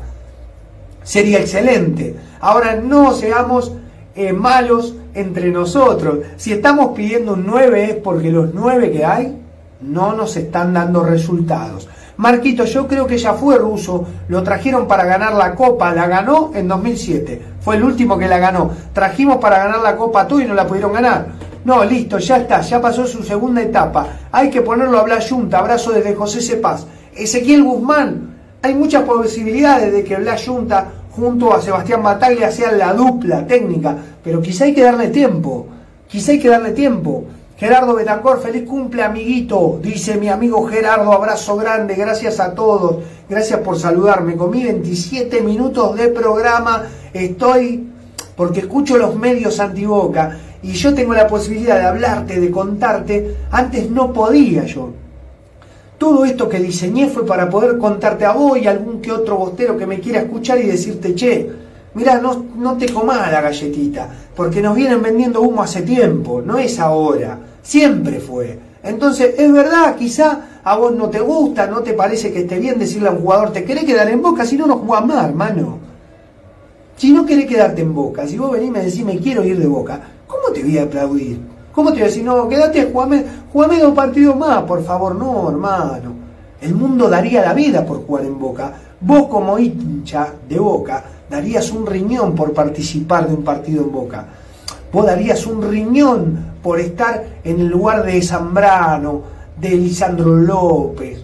sería 1.07 1.38
excelente. 1.38 2.16
Ahora 2.40 2.75
no 2.75 3.12
seamos 3.12 3.73
eh, 4.16 4.33
malos 4.33 4.97
entre 5.14 5.51
nosotros. 5.51 6.19
Si 6.37 6.53
estamos 6.53 6.97
pidiendo 6.97 7.35
un 7.35 7.47
9 7.47 7.85
es 7.85 7.95
porque 7.95 8.31
los 8.31 8.53
9 8.53 8.90
que 8.90 9.05
hay 9.05 9.40
no 9.81 10.12
nos 10.14 10.37
están 10.37 10.75
dando 10.75 11.05
resultados. 11.05 11.88
Marquito, 12.16 12.64
yo 12.64 12.88
creo 12.88 13.07
que 13.07 13.19
ya 13.19 13.35
fue 13.35 13.59
ruso, 13.59 14.07
lo 14.29 14.42
trajeron 14.42 14.88
para 14.88 15.05
ganar 15.05 15.35
la 15.35 15.55
Copa, 15.55 15.95
la 15.95 16.07
ganó 16.07 16.51
en 16.55 16.66
2007, 16.66 17.42
fue 17.61 17.77
el 17.77 17.85
último 17.85 18.19
que 18.19 18.27
la 18.27 18.38
ganó. 18.38 18.71
Trajimos 18.95 19.37
para 19.37 19.59
ganar 19.59 19.83
la 19.83 19.97
Copa 19.97 20.27
tú 20.27 20.40
y 20.40 20.47
no 20.47 20.55
la 20.55 20.66
pudieron 20.66 20.95
ganar. 20.95 21.27
No, 21.64 21.85
listo, 21.85 22.19
ya 22.19 22.38
está, 22.38 22.62
ya 22.62 22.81
pasó 22.81 23.07
su 23.07 23.23
segunda 23.23 23.61
etapa. 23.61 24.07
Hay 24.33 24.49
que 24.51 24.62
ponerlo 24.62 24.97
a 24.97 25.03
hablar 25.03 25.23
Junta, 25.29 25.59
abrazo 25.59 25.92
desde 25.92 26.14
José 26.14 26.40
Cepaz. 26.40 26.87
Ezequiel 27.14 27.62
Guzmán, 27.62 28.36
hay 28.66 28.74
muchas 28.74 29.05
posibilidades 29.05 29.92
de 29.92 30.02
que 30.02 30.16
Blas 30.16 30.44
Junta 30.44 30.88
junto 31.12 31.55
a 31.55 31.62
Sebastián 31.62 32.02
Bataglia 32.02 32.50
sean 32.50 32.79
la 32.79 32.92
dupla 32.92 33.46
técnica, 33.46 33.96
pero 34.22 34.42
quizá 34.42 34.64
hay 34.64 34.74
que 34.74 34.83
darle 34.83 35.09
tiempo, 35.09 35.66
quizá 36.09 36.33
hay 36.33 36.40
que 36.40 36.48
darle 36.48 36.72
tiempo. 36.72 37.24
Gerardo 37.57 37.94
Betancor, 37.94 38.42
feliz 38.42 38.64
cumple 38.68 39.02
amiguito, 39.02 39.79
dice 39.81 40.16
mi 40.18 40.29
amigo 40.29 40.66
Gerardo, 40.66 41.12
abrazo 41.12 41.57
grande, 41.57 41.94
gracias 41.94 42.38
a 42.38 42.52
todos, 42.55 42.98
gracias 43.31 43.61
por 43.61 43.79
saludarme, 43.79 44.37
comí 44.37 44.62
27 44.62 45.40
minutos 45.40 45.96
de 45.96 46.09
programa, 46.09 46.83
estoy, 47.14 47.88
porque 48.37 48.61
escucho 48.61 48.98
los 48.98 49.14
medios 49.16 49.59
antiboca, 49.59 50.38
y 50.62 50.72
yo 50.72 50.92
tengo 50.92 51.14
la 51.14 51.26
posibilidad 51.26 51.79
de 51.79 51.87
hablarte, 51.87 52.40
de 52.40 52.50
contarte, 52.50 53.37
antes 53.50 53.90
no 53.90 54.12
podía 54.12 54.64
yo. 54.66 55.06
Todo 55.98 56.26
esto 56.26 56.48
que 56.48 56.59
diseñé 56.59 57.09
fue 57.09 57.24
para 57.24 57.48
poder 57.48 57.78
contarte 57.78 58.26
a 58.26 58.32
vos 58.32 58.59
y 58.59 58.66
a 58.66 58.70
algún 58.70 59.00
que 59.00 59.11
otro 59.11 59.37
bostero 59.37 59.78
que 59.78 59.87
me 59.87 59.98
quiera 59.98 60.20
escuchar 60.20 60.61
y 60.61 60.66
decirte, 60.66 61.14
che, 61.14 61.50
mira, 61.94 62.20
no, 62.20 62.44
no 62.56 62.76
te 62.76 62.92
comas 62.92 63.32
la 63.32 63.40
galletita, 63.40 64.09
porque 64.35 64.61
nos 64.61 64.76
vienen 64.76 65.02
vendiendo 65.02 65.40
humo 65.40 65.62
hace 65.62 65.82
tiempo, 65.82 66.42
no 66.44 66.59
es 66.59 66.78
ahora, 66.78 67.38
siempre 67.62 68.20
fue. 68.20 68.59
Entonces, 68.82 69.35
es 69.38 69.50
verdad, 69.50 69.96
quizá 69.96 70.61
a 70.62 70.76
vos 70.76 70.94
no 70.94 71.09
te 71.09 71.20
gusta, 71.20 71.66
no 71.66 71.80
te 71.80 71.94
parece 71.94 72.30
que 72.30 72.40
esté 72.40 72.59
bien 72.59 72.78
decirle 72.78 73.09
a 73.09 73.12
un 73.12 73.22
jugador, 73.22 73.52
te 73.52 73.64
querés 73.64 73.85
quedar 73.85 74.11
en 74.11 74.20
boca, 74.20 74.44
si 74.44 74.59
no, 74.59 74.66
no 74.66 74.76
jugás 74.76 75.06
más, 75.06 75.24
hermano. 75.24 75.78
Si 76.96 77.11
no 77.11 77.24
querés 77.24 77.46
quedarte 77.46 77.80
en 77.80 77.94
boca, 77.94 78.26
si 78.26 78.37
vos 78.37 78.52
venís 78.52 78.68
y 78.68 78.70
me 78.70 78.82
decís, 78.82 79.04
me 79.04 79.18
quiero 79.18 79.44
ir 79.44 79.59
de 79.59 79.66
boca, 79.66 80.00
¿cómo 80.26 80.52
te 80.52 80.62
voy 80.62 80.76
a 80.76 80.82
aplaudir? 80.82 81.56
¿Cómo 81.76 81.90
te 81.90 81.96
voy 81.96 82.04
a 82.04 82.06
decir, 82.06 82.24
no, 82.24 82.48
quédate, 82.48 82.88
jugame, 82.90 83.22
jugame 83.52 83.78
dos 83.78 83.94
partidos 83.94 84.34
más, 84.34 84.62
por 84.62 84.82
favor? 84.82 85.14
No, 85.14 85.50
hermano. 85.50 86.14
El 86.58 86.74
mundo 86.74 87.06
daría 87.06 87.42
la 87.42 87.52
vida 87.52 87.84
por 87.84 88.06
jugar 88.06 88.24
en 88.24 88.38
Boca. 88.38 88.72
Vos 88.98 89.26
como 89.28 89.58
hincha 89.58 90.26
de 90.48 90.58
Boca 90.58 91.04
darías 91.28 91.70
un 91.72 91.84
riñón 91.84 92.34
por 92.34 92.54
participar 92.54 93.28
de 93.28 93.34
un 93.34 93.44
partido 93.44 93.82
en 93.82 93.92
Boca. 93.92 94.24
Vos 94.90 95.04
darías 95.04 95.46
un 95.46 95.70
riñón 95.70 96.54
por 96.62 96.80
estar 96.80 97.22
en 97.44 97.60
el 97.60 97.66
lugar 97.66 98.06
de 98.06 98.22
Zambrano, 98.22 99.20
de 99.60 99.68
Lisandro 99.72 100.34
López, 100.34 101.18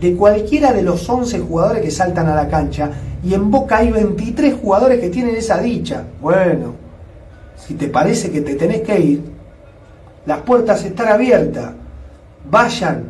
de 0.00 0.14
cualquiera 0.14 0.72
de 0.72 0.82
los 0.82 1.08
11 1.08 1.40
jugadores 1.40 1.82
que 1.82 1.90
saltan 1.90 2.28
a 2.28 2.36
la 2.36 2.46
cancha. 2.46 2.92
Y 3.24 3.34
en 3.34 3.50
Boca 3.50 3.78
hay 3.78 3.90
23 3.90 4.54
jugadores 4.54 5.00
que 5.00 5.08
tienen 5.08 5.34
esa 5.34 5.60
dicha. 5.60 6.04
Bueno, 6.22 6.74
si 7.56 7.74
te 7.74 7.88
parece 7.88 8.30
que 8.30 8.42
te 8.42 8.54
tenés 8.54 8.82
que 8.82 9.00
ir, 9.00 9.35
las 10.26 10.40
puertas 10.40 10.84
están 10.84 11.08
abiertas. 11.08 11.70
Vayan, 12.50 13.04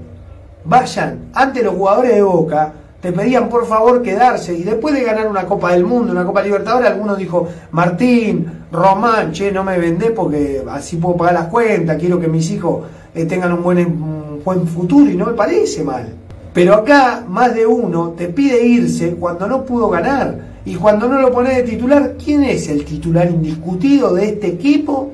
vayan. 0.65 1.31
Antes 1.35 1.65
los 1.65 1.75
jugadores 1.75 2.15
de 2.15 2.23
Boca 2.23 2.73
te 3.01 3.13
pedían 3.13 3.49
por 3.49 3.67
favor 3.67 4.03
quedarse 4.03 4.55
y 4.55 4.63
después 4.63 4.95
de 4.95 5.05
ganar 5.05 5.29
una 5.29 5.47
Copa 5.47 5.73
del 5.73 5.85
Mundo, 5.85 6.13
una 6.13 6.25
Copa 6.25 6.43
Libertadores, 6.43 6.91
algunos 6.91 7.19
dijo, 7.19 7.49
Martín, 7.71 8.65
Román, 8.73 9.33
che, 9.33 9.53
no 9.53 9.65
me 9.65 9.79
vendé 9.79 10.11
porque 10.11 10.63
así 10.71 10.97
puedo 10.97 11.17
pagar 11.17 11.35
las 11.35 11.47
cuentas, 11.47 11.97
quiero 11.99 12.21
que 12.21 12.29
mis 12.29 12.51
hijos 12.51 12.85
eh, 13.15 13.25
tengan 13.25 13.53
un 13.53 13.63
buen, 13.63 14.43
buen 14.45 14.67
futuro 14.67 15.11
y 15.11 15.17
no 15.17 15.27
me 15.27 15.33
parece 15.33 15.85
mal. 15.85 16.13
Pero 16.53 16.75
acá 16.75 17.23
más 17.29 17.55
de 17.55 17.67
uno 17.67 18.15
te 18.17 18.29
pide 18.29 18.65
irse 18.67 19.15
cuando 19.17 19.47
no 19.47 19.65
pudo 19.65 19.91
ganar. 19.91 20.57
Y 20.65 20.75
cuando 20.75 21.07
no 21.07 21.21
lo 21.21 21.31
pones 21.31 21.55
de 21.55 21.63
titular, 21.63 22.15
¿quién 22.23 22.43
es 22.43 22.69
el 22.69 22.85
titular 22.85 23.31
indiscutido 23.31 24.15
de 24.15 24.25
este 24.31 24.49
equipo 24.49 25.13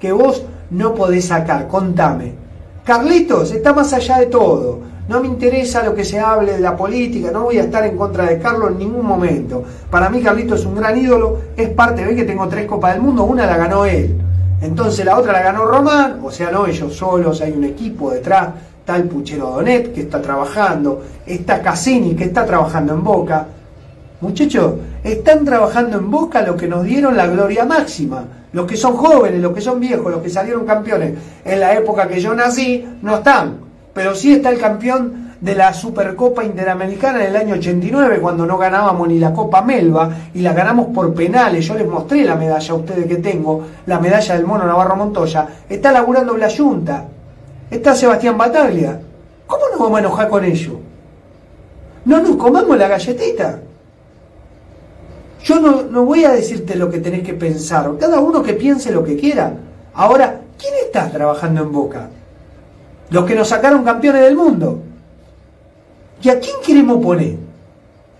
que 0.00 0.10
vos 0.10 0.44
no 0.72 0.94
podés 0.94 1.26
sacar? 1.26 1.68
Contame. 1.68 2.32
Carlitos 2.84 3.52
está 3.52 3.72
más 3.72 3.92
allá 3.92 4.18
de 4.18 4.26
todo. 4.26 4.80
No 5.08 5.20
me 5.20 5.28
interesa 5.28 5.82
lo 5.82 5.94
que 5.94 6.04
se 6.04 6.18
hable 6.18 6.52
de 6.52 6.60
la 6.60 6.76
política, 6.76 7.30
no 7.30 7.44
voy 7.44 7.58
a 7.58 7.64
estar 7.64 7.84
en 7.84 7.96
contra 7.96 8.24
de 8.24 8.38
Carlos 8.38 8.70
en 8.70 8.78
ningún 8.78 9.04
momento. 9.04 9.62
Para 9.90 10.08
mí 10.08 10.22
Carlitos 10.22 10.60
es 10.60 10.66
un 10.66 10.76
gran 10.76 10.96
ídolo, 10.96 11.38
es 11.56 11.68
parte, 11.70 12.04
ve 12.04 12.16
que 12.16 12.24
tengo 12.24 12.48
tres 12.48 12.66
Copas 12.66 12.94
del 12.94 13.02
Mundo, 13.02 13.24
una 13.24 13.46
la 13.46 13.56
ganó 13.56 13.84
él. 13.84 14.16
Entonces 14.60 15.04
la 15.04 15.18
otra 15.18 15.32
la 15.32 15.42
ganó 15.42 15.66
Román, 15.66 16.20
o 16.22 16.30
sea, 16.30 16.50
no 16.50 16.66
ellos 16.66 16.94
solos, 16.94 17.40
hay 17.40 17.52
un 17.52 17.64
equipo 17.64 18.10
detrás 18.10 18.48
está 18.82 18.96
el 18.96 19.04
Puchero 19.04 19.50
Donet 19.50 19.94
que 19.94 20.00
está 20.00 20.20
trabajando, 20.20 21.02
está 21.24 21.62
Cassini 21.62 22.16
que 22.16 22.24
está 22.24 22.44
trabajando 22.44 22.94
en 22.94 23.04
Boca. 23.04 23.46
Muchachos, 24.22 24.74
están 25.02 25.44
trabajando 25.44 25.98
en 25.98 26.08
Boca 26.08 26.42
lo 26.42 26.56
que 26.56 26.68
nos 26.68 26.84
dieron 26.84 27.16
la 27.16 27.26
gloria 27.26 27.64
máxima. 27.64 28.24
Los 28.52 28.66
que 28.66 28.76
son 28.76 28.96
jóvenes, 28.96 29.40
los 29.40 29.52
que 29.52 29.60
son 29.60 29.80
viejos, 29.80 30.12
los 30.12 30.22
que 30.22 30.30
salieron 30.30 30.64
campeones 30.64 31.14
en 31.44 31.58
la 31.58 31.74
época 31.74 32.06
que 32.06 32.20
yo 32.20 32.32
nací, 32.32 32.86
no 33.02 33.16
están. 33.16 33.56
Pero 33.92 34.14
sí 34.14 34.34
está 34.34 34.50
el 34.50 34.60
campeón 34.60 35.32
de 35.40 35.56
la 35.56 35.74
Supercopa 35.74 36.44
Interamericana 36.44 37.20
en 37.20 37.30
el 37.30 37.36
año 37.36 37.54
89, 37.56 38.20
cuando 38.20 38.46
no 38.46 38.58
ganábamos 38.58 39.08
ni 39.08 39.18
la 39.18 39.32
Copa 39.32 39.60
Melba 39.60 40.10
y 40.32 40.38
la 40.38 40.52
ganamos 40.52 40.94
por 40.94 41.12
penales. 41.14 41.66
Yo 41.66 41.74
les 41.74 41.88
mostré 41.88 42.22
la 42.22 42.36
medalla 42.36 42.72
a 42.72 42.76
ustedes 42.76 43.06
que 43.06 43.16
tengo, 43.16 43.64
la 43.86 43.98
medalla 43.98 44.36
del 44.36 44.46
mono 44.46 44.64
Navarro 44.64 44.94
Montoya. 44.94 45.48
Está 45.68 45.90
laburando 45.90 46.36
la 46.36 46.48
Junta. 46.48 47.06
Está 47.68 47.92
Sebastián 47.96 48.38
Bataglia. 48.38 49.00
¿Cómo 49.48 49.64
nos 49.68 49.80
vamos 49.80 49.96
a 49.96 50.00
enojar 50.00 50.28
con 50.28 50.44
ellos? 50.44 50.74
No 52.04 52.22
nos 52.22 52.36
comamos 52.36 52.78
la 52.78 52.86
galletita. 52.86 53.58
Yo 55.44 55.58
no, 55.60 55.82
no 55.82 56.04
voy 56.04 56.24
a 56.24 56.32
decirte 56.32 56.76
lo 56.76 56.90
que 56.90 56.98
tenés 56.98 57.22
que 57.22 57.34
pensar. 57.34 57.90
Cada 57.98 58.20
uno 58.20 58.42
que 58.42 58.54
piense 58.54 58.92
lo 58.92 59.02
que 59.02 59.16
quiera. 59.16 59.52
Ahora, 59.94 60.40
¿quién 60.58 60.74
está 60.84 61.10
trabajando 61.10 61.62
en 61.62 61.72
Boca? 61.72 62.08
Los 63.10 63.24
que 63.24 63.34
nos 63.34 63.48
sacaron 63.48 63.84
campeones 63.84 64.22
del 64.22 64.36
mundo. 64.36 64.80
¿Y 66.22 66.28
a 66.28 66.38
quién 66.38 66.56
queremos 66.64 67.02
poner? 67.02 67.36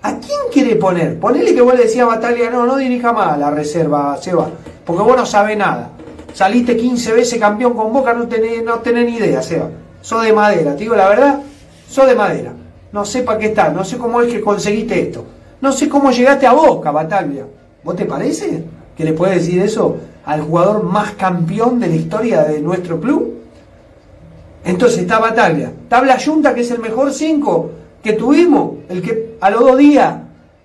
¿A 0.03 0.19
quién 0.19 0.41
quiere 0.53 0.75
poner? 0.77 1.19
Ponele 1.21 1.55
que 1.55 1.61
vos 1.61 1.75
le 1.75 1.85
decías 1.85 2.09
a 2.09 2.51
no, 2.51 2.67
no 2.67 2.77
dirija 2.77 3.13
más 3.13 3.39
la 3.39 3.51
reserva, 3.51 4.17
Seba, 4.21 4.51
porque 4.85 5.03
vos 5.03 5.17
no 5.17 5.25
sabés 5.25 5.57
nada. 5.57 5.91
Saliste 6.35 6.77
15 6.77 7.13
veces 7.13 7.39
campeón 7.39 7.75
con 7.75 7.93
Boca, 7.93 8.13
no 8.13 8.27
tenés, 8.27 8.65
no 8.65 8.81
tenés 8.81 9.07
ni 9.07 9.17
idea, 9.19 9.41
Seba. 9.41 9.71
Sos 10.01 10.25
de 10.25 10.33
madera, 10.33 10.73
te 10.73 10.83
digo 10.83 10.97
la 10.97 11.09
verdad, 11.09 11.41
sos 11.89 12.07
de 12.09 12.17
madera. 12.17 12.53
No 12.91 13.05
sé 13.05 13.23
para 13.23 13.39
qué 13.39 13.47
estás, 13.47 13.73
no 13.73 13.85
sé 13.85 13.97
cómo 13.97 14.21
es 14.21 14.33
que 14.33 14.41
conseguiste 14.41 15.01
esto. 15.01 15.25
No 15.63 15.71
sé 15.71 15.89
cómo 15.89 16.11
llegaste 16.11 16.45
a 16.45 16.53
Boca, 16.53 16.91
Bataglia. 16.91 17.47
¿Vos 17.85 17.95
te 17.95 18.05
parece 18.05 18.65
que 18.97 19.05
le 19.05 19.13
puedes 19.13 19.37
decir 19.37 19.63
eso 19.63 19.97
al 20.25 20.43
jugador 20.43 20.83
más 20.83 21.13
campeón 21.13 21.79
de 21.79 21.87
la 21.87 21.95
historia 21.95 22.43
de 22.43 22.61
nuestro 22.61 23.01
club? 23.01 23.35
Entonces 24.65 25.03
está 25.03 25.21
Bataglia. 25.21 25.73
Tabla 25.89 26.19
Junta, 26.23 26.53
que 26.53 26.63
es 26.63 26.71
el 26.73 26.81
mejor 26.81 27.13
5 27.13 27.71
que 28.03 28.15
tuvimos, 28.15 28.73
el 28.89 29.01
que 29.03 29.37
a 29.41 29.51
los 29.51 29.61
dos 29.61 29.79
días 29.79 30.17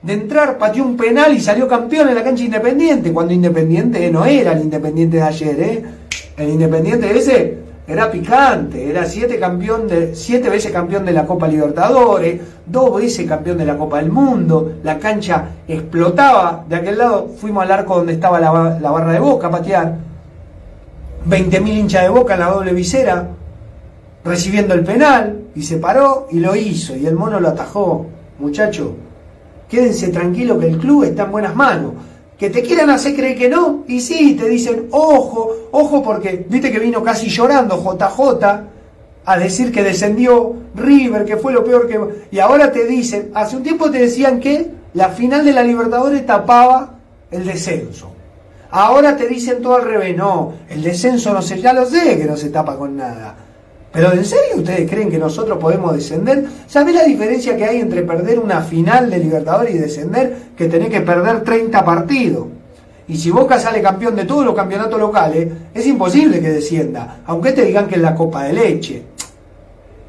de 0.02 0.14
entrar 0.14 0.58
pateó 0.58 0.84
un 0.84 0.98
penal 0.98 1.32
y 1.32 1.42
salió 1.42 1.68
campeón 1.68 2.10
en 2.10 2.16
la 2.16 2.24
cancha 2.24 2.44
Independiente, 2.44 3.14
cuando 3.14 3.34
Independiente 3.34 4.10
no 4.10 4.26
era 4.26 4.54
el 4.54 4.64
Independiente 4.64 5.18
de 5.18 5.24
ayer, 5.24 5.60
¿eh? 5.60 5.84
El 6.38 6.50
Independiente 6.50 7.16
ese 7.16 7.58
era 7.88 8.12
picante, 8.12 8.90
era 8.90 9.06
siete, 9.06 9.40
campeón 9.40 9.88
de, 9.88 10.14
siete 10.14 10.50
veces 10.50 10.74
campeón 10.74 11.06
de 11.06 11.14
la 11.14 11.26
Copa 11.26 11.48
Libertadores, 11.48 12.42
dos 12.66 12.98
veces 13.00 13.26
campeón 13.26 13.58
de 13.58 13.66
la 13.66 13.78
Copa 13.78 13.98
del 13.98 14.12
Mundo, 14.12 14.74
la 14.84 15.00
cancha 15.00 15.46
explotaba, 15.68 16.66
de 16.68 16.76
aquel 16.76 16.98
lado 16.98 17.30
fuimos 17.40 17.64
al 17.64 17.72
arco 17.72 17.96
donde 17.96 18.14
estaba 18.14 18.42
la, 18.42 18.78
la 18.82 18.92
barra 18.92 19.14
de 19.14 19.20
Boca 19.20 19.48
a 19.48 19.52
patear, 19.52 19.96
20.000 21.30 21.68
hinchas 21.68 22.04
de 22.04 22.10
Boca 22.10 22.34
en 22.34 22.42
la 22.42 22.48
doble 22.48 22.74
visera, 22.74 23.30
recibiendo 24.26 24.74
el 24.74 24.84
penal, 24.84 25.44
y 25.56 25.64
se 25.64 25.78
paró 25.78 26.28
y 26.30 26.40
lo 26.42 26.56
hizo, 26.58 26.96
y 26.96 27.08
el 27.08 27.16
mono 27.16 27.40
lo 27.40 27.48
atajó. 27.48 28.06
Muchacho, 28.40 28.96
quédense 29.70 30.10
tranquilo 30.10 30.60
que 30.60 30.68
el 30.68 30.78
club 30.78 31.04
está 31.04 31.24
en 31.24 31.32
buenas 31.32 31.56
manos. 31.56 31.94
Que 32.38 32.50
te 32.50 32.62
quieran 32.62 32.90
hacer 32.90 33.16
creer 33.16 33.38
que 33.38 33.50
no, 33.50 33.84
y 33.88 34.00
sí, 34.00 34.36
te 34.36 34.48
dicen, 34.48 34.88
ojo, 34.92 35.70
ojo, 35.72 36.04
porque 36.04 36.46
viste 36.48 36.72
que 36.72 36.80
vino 36.80 37.04
casi 37.04 37.30
llorando 37.30 37.78
JJ 37.78 38.46
a 39.26 39.38
decir 39.38 39.72
que 39.72 39.84
descendió 39.84 40.56
River, 40.76 41.26
que 41.26 41.38
fue 41.38 41.52
lo 41.52 41.64
peor 41.64 41.88
que... 41.88 42.00
Y 42.32 42.40
ahora 42.40 42.72
te 42.72 42.86
dicen, 42.86 43.32
hace 43.34 43.58
un 43.58 43.64
tiempo 43.64 43.90
te 43.90 44.00
decían 44.00 44.40
que 44.40 44.72
la 44.94 45.10
final 45.10 45.44
de 45.44 45.52
la 45.52 45.64
Libertadores 45.64 46.26
tapaba 46.26 46.96
el 47.32 47.46
descenso. 47.46 48.12
Ahora 48.70 49.18
te 49.18 49.28
dicen 49.28 49.62
todo 49.62 49.76
al 49.76 49.86
revés, 49.86 50.16
no, 50.16 50.54
el 50.70 50.84
descenso 50.84 51.34
no 51.34 51.42
sé, 51.42 51.60
ya 51.60 51.74
lo 51.74 51.86
sé 51.86 52.18
que 52.18 52.26
no 52.26 52.38
se 52.38 52.50
tapa 52.50 52.78
con 52.78 52.98
nada. 52.98 53.36
Pero 53.98 54.14
¿en 54.14 54.26
serio 54.26 54.58
ustedes 54.58 54.88
creen 54.88 55.10
que 55.10 55.18
nosotros 55.18 55.58
podemos 55.58 55.92
descender? 55.96 56.46
¿Sabés 56.68 56.94
la 56.94 57.04
diferencia 57.04 57.58
que 57.58 57.66
hay 57.66 57.78
entre 57.80 58.04
perder 58.04 58.38
una 58.38 58.62
final 58.62 59.10
de 59.10 59.18
Libertadores 59.18 59.74
y 59.74 59.80
descender? 59.80 60.38
Que 60.56 60.68
tener 60.68 60.92
que 60.92 61.02
perder 61.02 61.44
30 61.44 61.84
partidos. 61.84 62.46
Y 63.08 63.18
si 63.18 63.32
Boca 63.32 63.60
sale 63.60 63.82
campeón 63.82 64.16
de 64.16 64.26
todos 64.26 64.46
los 64.46 64.54
campeonatos 64.54 65.00
locales, 65.00 65.48
es 65.74 65.88
imposible 65.88 66.40
que 66.40 66.50
descienda, 66.50 67.22
aunque 67.26 67.54
te 67.54 67.66
digan 67.66 67.88
que 67.88 67.96
es 67.96 68.02
la 68.02 68.14
copa 68.14 68.44
de 68.44 68.54
leche. 68.54 69.04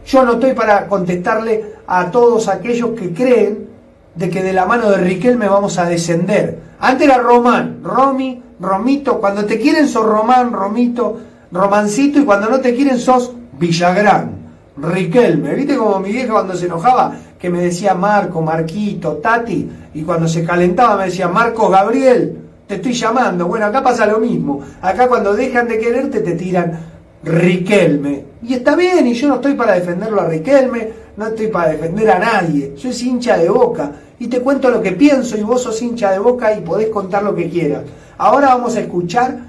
Yo 0.04 0.22
no 0.22 0.34
estoy 0.34 0.52
para 0.52 0.86
contestarle 0.86 1.76
a 1.86 2.10
todos 2.10 2.48
aquellos 2.48 2.90
que 2.90 3.14
creen 3.14 3.68
de 4.14 4.28
que 4.28 4.42
de 4.42 4.52
la 4.52 4.66
mano 4.66 4.90
de 4.90 4.98
Riquelme 4.98 5.48
vamos 5.48 5.78
a 5.78 5.88
descender. 5.88 6.58
Antes 6.78 7.06
era 7.06 7.16
Román, 7.16 7.80
Romy, 7.82 8.42
Romito, 8.60 9.18
cuando 9.18 9.46
te 9.46 9.58
quieren 9.58 9.88
sos 9.88 10.04
Román, 10.04 10.52
Romito, 10.52 11.20
Romancito 11.50 12.18
y 12.18 12.26
cuando 12.26 12.50
no 12.50 12.60
te 12.60 12.74
quieren 12.74 12.98
sos 12.98 13.32
Villagrán, 13.58 14.38
Riquelme. 14.76 15.54
¿Viste 15.54 15.76
como 15.76 15.98
mi 15.98 16.12
vieja 16.12 16.32
cuando 16.32 16.54
se 16.54 16.66
enojaba? 16.66 17.14
Que 17.38 17.50
me 17.50 17.60
decía 17.62 17.94
Marco, 17.94 18.40
Marquito, 18.40 19.14
Tati, 19.16 19.68
y 19.94 20.02
cuando 20.02 20.28
se 20.28 20.44
calentaba 20.44 20.96
me 20.96 21.06
decía 21.06 21.28
Marco 21.28 21.68
Gabriel, 21.68 22.38
te 22.66 22.76
estoy 22.76 22.92
llamando. 22.92 23.46
Bueno, 23.46 23.66
acá 23.66 23.82
pasa 23.82 24.06
lo 24.06 24.18
mismo. 24.18 24.60
Acá 24.80 25.08
cuando 25.08 25.34
dejan 25.34 25.66
de 25.66 25.78
quererte 25.78 26.20
te 26.20 26.32
tiran 26.32 26.78
Riquelme. 27.24 28.24
Y 28.42 28.54
está 28.54 28.76
bien, 28.76 29.06
y 29.06 29.14
yo 29.14 29.28
no 29.28 29.36
estoy 29.36 29.54
para 29.54 29.74
defenderlo 29.74 30.20
a 30.20 30.28
Riquelme, 30.28 30.88
no 31.16 31.26
estoy 31.26 31.48
para 31.48 31.70
defender 31.70 32.10
a 32.10 32.18
nadie. 32.18 32.74
Soy 32.76 32.92
hincha 32.92 33.36
de 33.36 33.48
boca. 33.48 33.90
Y 34.20 34.28
te 34.28 34.40
cuento 34.40 34.70
lo 34.70 34.80
que 34.80 34.92
pienso 34.92 35.36
y 35.36 35.42
vos 35.42 35.62
sos 35.62 35.80
hincha 35.82 36.12
de 36.12 36.18
boca 36.18 36.56
y 36.56 36.60
podés 36.60 36.88
contar 36.88 37.22
lo 37.22 37.34
que 37.34 37.48
quieras. 37.48 37.82
Ahora 38.18 38.48
vamos 38.48 38.76
a 38.76 38.80
escuchar 38.80 39.47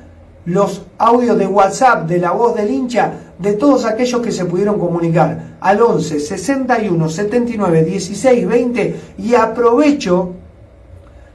los 0.50 0.82
audios 0.98 1.38
de 1.38 1.46
WhatsApp 1.46 2.08
de 2.08 2.18
la 2.18 2.32
voz 2.32 2.56
del 2.56 2.72
hincha 2.72 3.14
de 3.38 3.54
todos 3.54 3.86
aquellos 3.86 4.20
que 4.22 4.32
se 4.32 4.46
pudieron 4.46 4.80
comunicar 4.80 5.58
al 5.62 5.80
11 5.80 6.20
61 6.20 7.10
79 7.10 7.84
16 7.84 8.48
20 8.48 8.96
y 9.20 9.36
aprovecho 9.36 10.32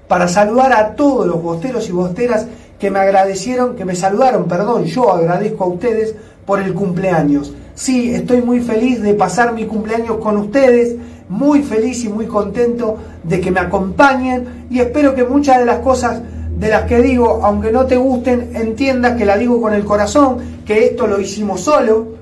para 0.09 0.27
saludar 0.27 0.73
a 0.73 0.97
todos 0.97 1.29
los 1.29 1.41
bosteros 1.41 1.89
y 1.89 1.93
bosteras 1.93 2.47
que 2.79 2.91
me 2.91 2.99
agradecieron, 2.99 3.77
que 3.77 3.85
me 3.85 3.95
saludaron, 3.95 4.47
perdón, 4.47 4.85
yo 4.85 5.13
agradezco 5.13 5.65
a 5.65 5.69
ustedes 5.69 6.17
por 6.45 6.61
el 6.61 6.75
cumpleaños. 6.75 7.55
Sí, 7.75 8.13
estoy 8.13 8.43
muy 8.43 8.61
feliz 8.61 9.01
de 9.01 9.15
pasar 9.15 9.55
mi 9.55 9.65
cumpleaños 9.65 10.19
con 10.19 10.37
ustedes, 10.37 10.97
muy 11.29 11.63
feliz 11.63 12.05
y 12.05 12.09
muy 12.09 12.27
contento 12.27 12.99
de 13.23 13.41
que 13.41 13.53
me 13.53 13.61
acompañen 13.61 14.67
y 14.71 14.81
espero 14.81 15.15
que 15.15 15.25
muchas 15.25 15.59
de 15.61 15.65
las 15.67 15.79
cosas 15.79 16.21
de 16.59 16.69
las 16.69 16.85
que 16.85 17.03
digo, 17.03 17.41
aunque 17.43 17.73
no 17.73 17.87
te 17.87 17.97
gusten, 17.97 18.53
entiendas 18.55 19.17
que 19.17 19.25
la 19.25 19.37
digo 19.37 19.61
con 19.61 19.75
el 19.75 19.85
corazón, 19.85 20.39
que 20.65 20.85
esto 20.85 21.07
lo 21.07 21.21
hicimos 21.21 21.61
solo, 21.61 22.15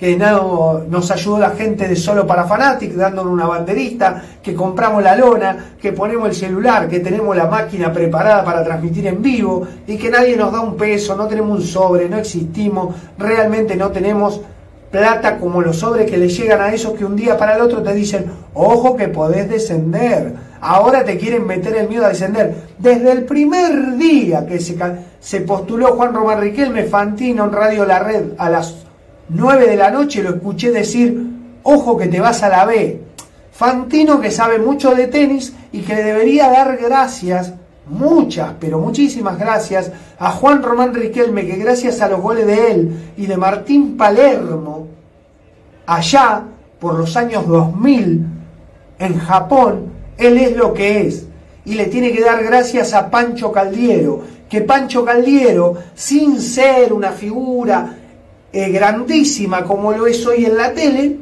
que 0.00 0.16
no, 0.16 0.80
nos 0.88 1.10
ayudó 1.10 1.38
la 1.38 1.50
gente 1.50 1.86
de 1.86 1.94
Solo 1.94 2.26
para 2.26 2.44
Fanatic 2.44 2.94
dándonos 2.94 3.34
una 3.34 3.46
banderista, 3.46 4.22
que 4.42 4.54
compramos 4.54 5.02
la 5.02 5.14
lona, 5.14 5.74
que 5.78 5.92
ponemos 5.92 6.30
el 6.30 6.34
celular, 6.34 6.88
que 6.88 7.00
tenemos 7.00 7.36
la 7.36 7.44
máquina 7.44 7.92
preparada 7.92 8.42
para 8.42 8.64
transmitir 8.64 9.06
en 9.08 9.20
vivo 9.20 9.66
y 9.86 9.98
que 9.98 10.08
nadie 10.08 10.38
nos 10.38 10.52
da 10.52 10.60
un 10.62 10.74
peso, 10.78 11.14
no 11.14 11.26
tenemos 11.26 11.58
un 11.58 11.66
sobre, 11.66 12.08
no 12.08 12.16
existimos, 12.16 12.94
realmente 13.18 13.76
no 13.76 13.90
tenemos 13.90 14.40
plata 14.90 15.38
como 15.38 15.60
los 15.60 15.78
sobres 15.78 16.10
que 16.10 16.16
le 16.16 16.30
llegan 16.30 16.62
a 16.62 16.72
esos 16.72 16.94
que 16.94 17.04
un 17.04 17.14
día 17.14 17.36
para 17.36 17.56
el 17.56 17.60
otro 17.60 17.82
te 17.82 17.92
dicen, 17.92 18.24
ojo 18.54 18.96
que 18.96 19.08
podés 19.08 19.50
descender, 19.50 20.32
ahora 20.60 21.04
te 21.04 21.16
quieren 21.16 21.46
meter 21.46 21.74
el 21.76 21.88
miedo 21.88 22.04
a 22.04 22.10
descender. 22.10 22.68
Desde 22.78 23.12
el 23.12 23.24
primer 23.24 23.96
día 23.96 24.46
que 24.46 24.60
se, 24.60 25.40
postuló 25.42 25.94
Juan 25.94 26.14
Román 26.14 26.40
Riquelme, 26.40 26.84
Fantino 26.84 27.44
en 27.44 27.52
Radio 27.52 27.84
La 27.84 27.98
Red 27.98 28.32
a 28.38 28.50
las 28.50 28.76
9 29.28 29.66
de 29.66 29.76
la 29.76 29.90
noche 29.90 30.22
lo 30.22 30.30
escuché 30.30 30.70
decir, 30.70 31.26
ojo 31.62 31.96
que 31.96 32.08
te 32.08 32.20
vas 32.20 32.42
a 32.42 32.48
la 32.48 32.64
B. 32.64 33.00
Fantino 33.52 34.20
que 34.20 34.30
sabe 34.30 34.58
mucho 34.58 34.94
de 34.94 35.06
tenis 35.06 35.54
y 35.72 35.80
que 35.80 35.94
le 35.94 36.02
debería 36.02 36.50
dar 36.50 36.76
gracias, 36.76 37.52
muchas, 37.86 38.54
pero 38.58 38.78
muchísimas 38.78 39.38
gracias, 39.38 39.92
a 40.18 40.30
Juan 40.30 40.62
Román 40.62 40.94
Riquelme, 40.94 41.46
que 41.46 41.56
gracias 41.56 42.00
a 42.00 42.08
los 42.08 42.20
goles 42.20 42.46
de 42.46 42.72
él 42.72 43.12
y 43.16 43.26
de 43.26 43.36
Martín 43.36 43.96
Palermo, 43.96 44.88
allá 45.86 46.42
por 46.78 46.98
los 46.98 47.16
años 47.16 47.46
2000, 47.46 48.26
en 48.98 49.18
Japón, 49.18 49.89
él 50.20 50.38
es 50.38 50.56
lo 50.56 50.72
que 50.72 51.06
es. 51.06 51.26
Y 51.64 51.74
le 51.74 51.86
tiene 51.86 52.12
que 52.12 52.22
dar 52.22 52.42
gracias 52.44 52.94
a 52.94 53.10
Pancho 53.10 53.50
Caldiero, 53.50 54.22
que 54.48 54.60
Pancho 54.62 55.04
Caldiero, 55.04 55.74
sin 55.94 56.40
ser 56.40 56.92
una 56.92 57.12
figura 57.12 57.96
eh, 58.52 58.70
grandísima 58.70 59.64
como 59.64 59.92
lo 59.92 60.06
es 60.06 60.26
hoy 60.26 60.44
en 60.44 60.56
la 60.56 60.72
tele, 60.72 61.16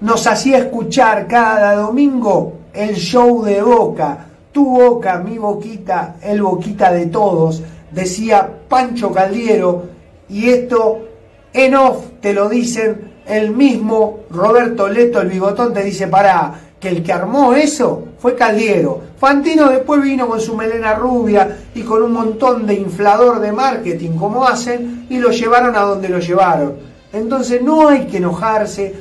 nos 0.00 0.26
hacía 0.26 0.58
escuchar 0.58 1.26
cada 1.26 1.74
domingo 1.74 2.54
el 2.72 2.94
show 2.94 3.42
de 3.42 3.62
Boca, 3.62 4.26
tu 4.52 4.64
boca, 4.64 5.18
mi 5.18 5.38
boquita, 5.38 6.16
el 6.22 6.42
boquita 6.42 6.92
de 6.92 7.06
todos, 7.06 7.62
decía 7.90 8.48
Pancho 8.68 9.12
Caldiero, 9.12 9.84
y 10.28 10.48
esto 10.48 11.08
en 11.52 11.74
off 11.74 12.04
te 12.20 12.32
lo 12.32 12.48
dicen 12.48 13.12
el 13.26 13.50
mismo 13.50 14.20
Roberto 14.30 14.88
Leto, 14.88 15.20
el 15.20 15.28
bigotón, 15.28 15.74
te 15.74 15.82
dice, 15.82 16.08
pará, 16.08 16.54
que 16.80 16.88
el 16.88 17.02
que 17.02 17.12
armó 17.12 17.54
eso 17.54 18.04
fue 18.18 18.34
Caldiero. 18.34 19.00
Fantino 19.18 19.68
después 19.68 20.00
vino 20.00 20.28
con 20.28 20.40
su 20.40 20.56
melena 20.56 20.94
rubia 20.94 21.58
y 21.74 21.82
con 21.82 22.02
un 22.02 22.12
montón 22.12 22.66
de 22.66 22.74
inflador 22.74 23.40
de 23.40 23.52
marketing 23.52 24.12
como 24.12 24.46
hacen 24.46 25.06
y 25.10 25.18
lo 25.18 25.30
llevaron 25.30 25.74
a 25.76 25.80
donde 25.80 26.08
lo 26.08 26.20
llevaron. 26.20 26.74
Entonces 27.12 27.62
no 27.62 27.88
hay 27.88 28.06
que 28.06 28.18
enojarse, 28.18 28.94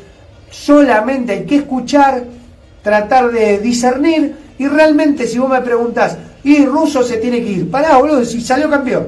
solamente 0.49 1.33
hay 1.33 1.45
que 1.45 1.57
escuchar, 1.57 2.23
tratar 2.81 3.31
de 3.31 3.59
discernir 3.59 4.35
y 4.57 4.67
realmente 4.67 5.27
si 5.27 5.37
vos 5.37 5.49
me 5.49 5.61
preguntás, 5.61 6.17
y 6.43 6.65
Russo 6.65 7.03
se 7.03 7.17
tiene 7.17 7.43
que 7.43 7.51
ir, 7.51 7.69
pará 7.69 7.97
boludo, 7.97 8.23
si 8.25 8.41
salió 8.41 8.69
campeón. 8.69 9.07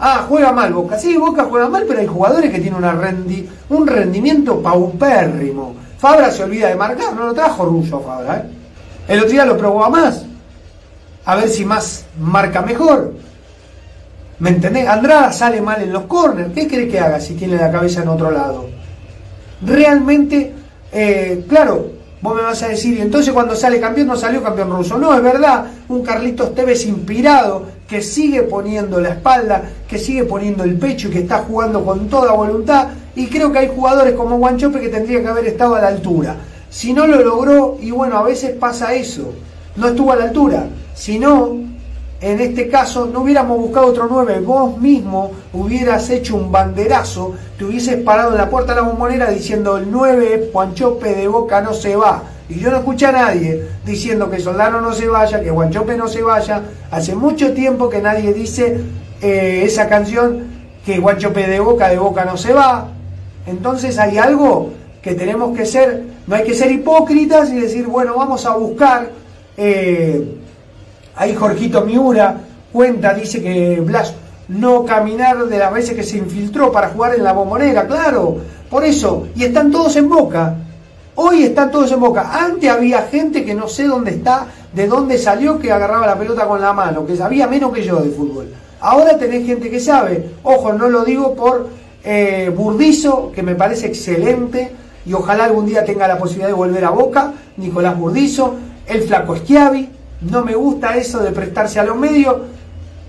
Ah, 0.00 0.24
juega 0.28 0.52
mal 0.52 0.72
Boca. 0.72 0.98
Sí, 0.98 1.16
Boca 1.16 1.44
juega 1.44 1.68
mal, 1.68 1.84
pero 1.86 2.00
hay 2.00 2.06
jugadores 2.06 2.50
que 2.50 2.60
tienen 2.60 2.78
una 2.78 2.92
rendi 2.92 3.48
un 3.68 3.86
rendimiento 3.86 4.62
paupérrimo 4.62 5.87
Fabra 5.98 6.30
se 6.30 6.44
olvida 6.44 6.68
de 6.68 6.76
marcar, 6.76 7.12
no 7.14 7.26
lo 7.26 7.34
trajo 7.34 7.64
Russo 7.64 8.00
Fabra. 8.00 8.36
¿eh? 8.36 8.42
El 9.08 9.18
otro 9.18 9.32
día 9.32 9.44
lo 9.44 9.58
probó 9.58 9.84
a 9.84 9.90
más. 9.90 10.24
A 11.24 11.34
ver 11.34 11.48
si 11.48 11.64
más 11.64 12.04
marca 12.20 12.62
mejor. 12.62 13.14
¿Me 14.38 14.50
entendés? 14.50 14.86
Andrada 14.86 15.32
sale 15.32 15.60
mal 15.60 15.82
en 15.82 15.92
los 15.92 16.04
corners. 16.04 16.52
¿Qué 16.54 16.68
cree 16.68 16.88
que 16.88 17.00
haga 17.00 17.20
si 17.20 17.34
tiene 17.34 17.56
la 17.56 17.72
cabeza 17.72 18.02
en 18.02 18.08
otro 18.08 18.30
lado? 18.30 18.66
Realmente, 19.60 20.54
eh, 20.92 21.44
claro, 21.48 21.90
vos 22.20 22.36
me 22.36 22.42
vas 22.42 22.62
a 22.62 22.68
decir, 22.68 22.96
y 22.96 23.00
entonces 23.00 23.34
cuando 23.34 23.56
sale 23.56 23.80
campeón 23.80 24.06
no 24.06 24.16
salió 24.16 24.40
campeón 24.40 24.70
ruso. 24.70 24.96
No, 24.98 25.12
es 25.12 25.22
verdad, 25.22 25.66
un 25.88 26.04
Carlitos 26.04 26.54
Tevez 26.54 26.86
inspirado, 26.86 27.66
que 27.88 28.00
sigue 28.00 28.42
poniendo 28.44 29.00
la 29.00 29.10
espalda, 29.10 29.62
que 29.88 29.98
sigue 29.98 30.24
poniendo 30.24 30.62
el 30.62 30.78
pecho 30.78 31.08
y 31.08 31.10
que 31.10 31.20
está 31.20 31.38
jugando 31.38 31.84
con 31.84 32.08
toda 32.08 32.32
voluntad 32.32 32.88
y 33.18 33.26
creo 33.26 33.50
que 33.50 33.58
hay 33.58 33.68
jugadores 33.74 34.14
como 34.14 34.38
Guanchope 34.38 34.78
que 34.78 34.90
tendría 34.90 35.20
que 35.20 35.26
haber 35.26 35.48
estado 35.48 35.74
a 35.74 35.80
la 35.80 35.88
altura. 35.88 36.36
Si 36.70 36.92
no 36.92 37.04
lo 37.04 37.20
logró, 37.20 37.76
y 37.82 37.90
bueno, 37.90 38.16
a 38.16 38.22
veces 38.22 38.52
pasa 38.52 38.94
eso, 38.94 39.32
no 39.74 39.88
estuvo 39.88 40.12
a 40.12 40.16
la 40.16 40.26
altura. 40.26 40.68
Si 40.94 41.18
no, 41.18 41.56
en 42.20 42.40
este 42.40 42.68
caso, 42.68 43.06
no 43.12 43.22
hubiéramos 43.22 43.58
buscado 43.58 43.88
otro 43.88 44.06
9, 44.08 44.38
vos 44.38 44.78
mismo 44.78 45.32
hubieras 45.52 46.08
hecho 46.10 46.36
un 46.36 46.52
banderazo, 46.52 47.34
te 47.58 47.64
hubieses 47.64 47.96
parado 48.04 48.30
en 48.30 48.38
la 48.38 48.48
puerta 48.48 48.72
de 48.72 48.82
la 48.82 48.86
bombonera 48.86 49.30
diciendo 49.30 49.78
el 49.78 49.90
9, 49.90 50.50
Guanchope 50.52 51.16
de 51.16 51.26
Boca 51.26 51.60
no 51.60 51.74
se 51.74 51.96
va. 51.96 52.22
Y 52.48 52.60
yo 52.60 52.70
no 52.70 52.76
escuché 52.76 53.06
a 53.06 53.12
nadie 53.12 53.64
diciendo 53.84 54.30
que 54.30 54.38
Soldano 54.38 54.80
no 54.80 54.92
se 54.92 55.08
vaya, 55.08 55.40
que 55.40 55.50
Guanchope 55.50 55.96
no 55.96 56.06
se 56.06 56.22
vaya. 56.22 56.62
Hace 56.92 57.16
mucho 57.16 57.52
tiempo 57.52 57.90
que 57.90 58.00
nadie 58.00 58.32
dice 58.32 58.80
eh, 59.20 59.62
esa 59.64 59.88
canción 59.88 60.46
que 60.86 61.00
Guanchope 61.00 61.48
de 61.48 61.58
Boca 61.58 61.88
de 61.88 61.98
Boca 61.98 62.24
no 62.24 62.36
se 62.36 62.52
va. 62.52 62.92
Entonces 63.48 63.98
hay 63.98 64.18
algo 64.18 64.70
que 65.02 65.14
tenemos 65.14 65.56
que 65.56 65.64
ser, 65.64 66.04
no 66.26 66.34
hay 66.34 66.44
que 66.44 66.54
ser 66.54 66.70
hipócritas 66.70 67.50
y 67.50 67.60
decir, 67.60 67.86
bueno, 67.86 68.14
vamos 68.16 68.44
a 68.44 68.54
buscar. 68.56 69.10
Eh, 69.56 70.36
ahí 71.16 71.34
Jorgito 71.34 71.84
Miura 71.84 72.36
cuenta, 72.72 73.14
dice 73.14 73.42
que 73.42 73.80
Blas 73.80 74.14
no 74.48 74.84
caminar 74.84 75.46
de 75.46 75.58
las 75.58 75.72
veces 75.72 75.94
que 75.94 76.02
se 76.02 76.18
infiltró 76.18 76.72
para 76.72 76.88
jugar 76.88 77.14
en 77.14 77.24
la 77.24 77.32
bombonera, 77.32 77.86
claro, 77.86 78.38
por 78.70 78.84
eso, 78.84 79.28
y 79.34 79.44
están 79.44 79.70
todos 79.70 79.96
en 79.96 80.08
boca. 80.08 80.54
Hoy 81.14 81.42
están 81.42 81.70
todos 81.70 81.90
en 81.90 82.00
boca. 82.00 82.30
Antes 82.32 82.70
había 82.70 83.02
gente 83.02 83.44
que 83.44 83.54
no 83.54 83.66
sé 83.66 83.84
dónde 83.84 84.12
está, 84.12 84.46
de 84.72 84.86
dónde 84.86 85.18
salió, 85.18 85.58
que 85.58 85.72
agarraba 85.72 86.06
la 86.06 86.18
pelota 86.18 86.46
con 86.46 86.60
la 86.60 86.72
mano, 86.72 87.04
que 87.04 87.16
sabía 87.16 87.46
menos 87.46 87.72
que 87.72 87.82
yo 87.82 87.96
de 87.96 88.10
fútbol. 88.10 88.48
Ahora 88.80 89.18
tenés 89.18 89.44
gente 89.44 89.68
que 89.68 89.80
sabe. 89.80 90.30
Ojo, 90.44 90.72
no 90.72 90.88
lo 90.88 91.04
digo 91.04 91.34
por 91.34 91.68
eh, 92.04 92.52
Burdizo, 92.54 93.32
que 93.32 93.42
me 93.42 93.54
parece 93.54 93.86
excelente, 93.86 94.72
y 95.04 95.12
ojalá 95.12 95.44
algún 95.44 95.66
día 95.66 95.84
tenga 95.84 96.06
la 96.06 96.18
posibilidad 96.18 96.48
de 96.48 96.54
volver 96.54 96.84
a 96.84 96.90
Boca, 96.90 97.32
Nicolás 97.56 97.98
Burdizo, 97.98 98.54
el 98.86 99.02
flaco 99.02 99.36
Schiavi, 99.36 99.88
no 100.22 100.44
me 100.44 100.54
gusta 100.54 100.96
eso 100.96 101.20
de 101.20 101.32
prestarse 101.32 101.80
a 101.80 101.84
los 101.84 101.96
medios, 101.96 102.36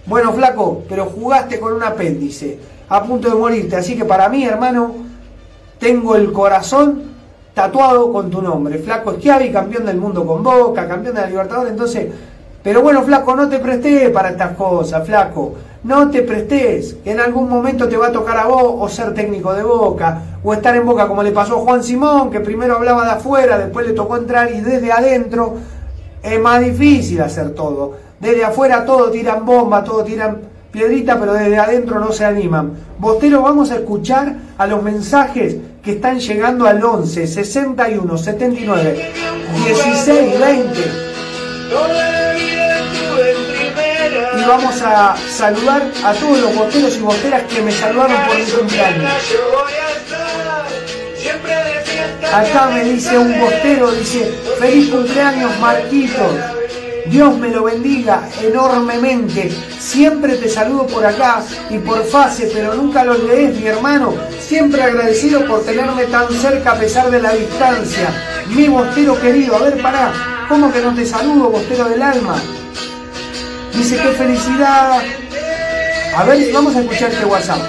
bueno 0.06 0.32
flaco, 0.34 0.84
pero 0.88 1.06
jugaste 1.06 1.60
con 1.60 1.73
un 1.73 1.84
apéndice, 1.84 2.60
a 2.88 3.04
punto 3.04 3.30
de 3.30 3.36
morirte, 3.36 3.75
así 3.75 3.95
que 3.95 4.06
para 4.06 4.30
mí 4.30 4.43
hermano, 4.43 4.93
tengo 5.80 6.15
el 6.15 6.32
corazón 6.32 7.04
tatuado 7.54 8.12
con 8.12 8.30
tu 8.30 8.41
nombre, 8.41 8.80
flaco 8.80 9.15
Schiavi, 9.15 9.52
campeón 9.52 9.86
del 9.86 9.97
mundo 9.97 10.25
con 10.25 10.43
Boca, 10.43 10.88
campeón 10.88 11.15
de 11.15 11.21
la 11.21 11.28
Libertadores, 11.28 11.71
entonces, 11.71 12.08
pero 12.63 12.82
bueno 12.82 13.04
flaco, 13.04 13.36
no 13.36 13.49
te 13.49 13.60
presté 13.60 14.10
para 14.10 14.30
estas 14.30 14.56
cosas, 14.56 15.06
flaco, 15.06 15.56
no 15.84 16.10
te 16.10 16.24
prestes, 16.24 16.96
que 17.04 17.12
en 17.12 17.20
algún 17.20 17.48
momento 17.48 17.88
te 17.88 17.96
va 17.96 18.08
a 18.08 18.12
tocar 18.12 18.38
a 18.38 18.48
vos 18.48 18.76
o 18.80 18.89
ser 18.89 19.13
técnico 19.13 19.54
de 19.54 19.63
Boca, 19.63 20.22
o 20.44 20.54
estar 20.54 20.76
en 20.76 20.86
Boca 20.86 21.08
como 21.08 21.24
le 21.24 21.32
pasó 21.32 21.56
a 21.56 21.62
Juan 21.62 21.84
Simón, 21.84 22.30
que 22.30 22.42
primero 22.42 22.76
hablaba 22.76 23.06
de 23.06 23.12
afuera, 23.12 23.58
después 23.58 23.88
le 23.88 23.94
tocó 23.94 24.18
entrar 24.18 24.52
y 24.52 24.62
desde 24.62 24.92
adentro 24.92 25.58
es 26.22 26.39
más 26.39 26.60
difícil 26.62 27.22
hacer 27.22 27.52
todo. 27.52 27.94
Desde 28.20 28.44
afuera 28.44 28.86
todo 28.86 29.10
tiran 29.10 29.46
bomba, 29.46 29.84
todo 29.84 30.04
tiran 30.04 30.39
piedrita, 30.72 31.18
pero 31.20 31.34
desde 31.34 31.58
adentro 31.58 32.00
no 32.00 32.12
se 32.12 32.26
animan. 32.26 32.74
Bostero, 32.98 33.42
vamos 33.42 33.72
a 33.72 33.76
escuchar 33.76 34.36
a 34.58 34.68
los 34.68 34.84
mensajes 34.84 35.56
que 35.82 35.92
están 35.92 36.20
llegando 36.20 36.68
al 36.68 36.84
11 36.84 37.26
61 37.26 38.18
79 38.18 39.12
16 39.65 40.39
20 40.39 42.18
y 44.39 44.47
vamos 44.47 44.82
a 44.82 45.15
saludar 45.30 45.91
a 46.04 46.13
todos 46.13 46.39
los 46.39 46.56
boteros 46.56 46.95
y 46.95 46.99
boteras 46.99 47.43
que 47.43 47.62
me 47.62 47.71
saludaron 47.71 48.17
por 48.25 48.38
mi 48.38 48.45
cumpleaños. 48.45 49.12
Acá 52.34 52.69
me 52.73 52.84
dice 52.84 53.17
un 53.17 53.39
bostero, 53.39 53.91
dice, 53.91 54.32
feliz 54.60 54.89
cumpleaños 54.89 55.52
Marquitos. 55.60 56.36
Dios 57.08 57.38
me 57.39 57.49
lo 57.49 57.63
bendiga 57.63 58.21
enormemente. 58.41 59.49
Siempre 59.80 60.36
te 60.36 60.47
saludo 60.47 60.86
por 60.86 61.06
acá 61.06 61.41
y 61.69 61.80
por 61.80 62.06
fase, 62.06 62.52
pero 62.54 62.75
nunca 62.75 63.04
los 63.04 63.23
lees, 63.23 63.58
mi 63.58 63.65
hermano. 63.65 64.13
Siempre 64.39 64.84
agradecido 64.84 65.45
por 65.47 65.63
tenerme 65.63 66.04
tan 66.06 66.32
cerca 66.32 66.73
a 66.73 66.80
pesar 66.80 67.10
de 67.10 67.19
la 67.19 67.34
distancia. 67.34 68.10
Mi 68.49 68.67
bostero 68.67 69.19
querido, 69.19 69.56
a 69.56 69.63
ver, 69.63 69.82
pará, 69.82 70.13
¿cómo 70.47 70.71
que 70.71 70.82
no 70.82 70.93
te 70.93 71.06
saludo, 71.06 71.49
bostero 71.49 71.89
del 71.89 72.02
alma? 72.02 72.36
Dice, 73.73 73.97
qué 73.97 74.10
felicidad. 74.10 75.01
A 76.15 76.23
ver, 76.23 76.51
vamos 76.51 76.75
a 76.75 76.82
escuchar 76.82 77.12
este 77.12 77.25
WhatsApp. 77.25 77.62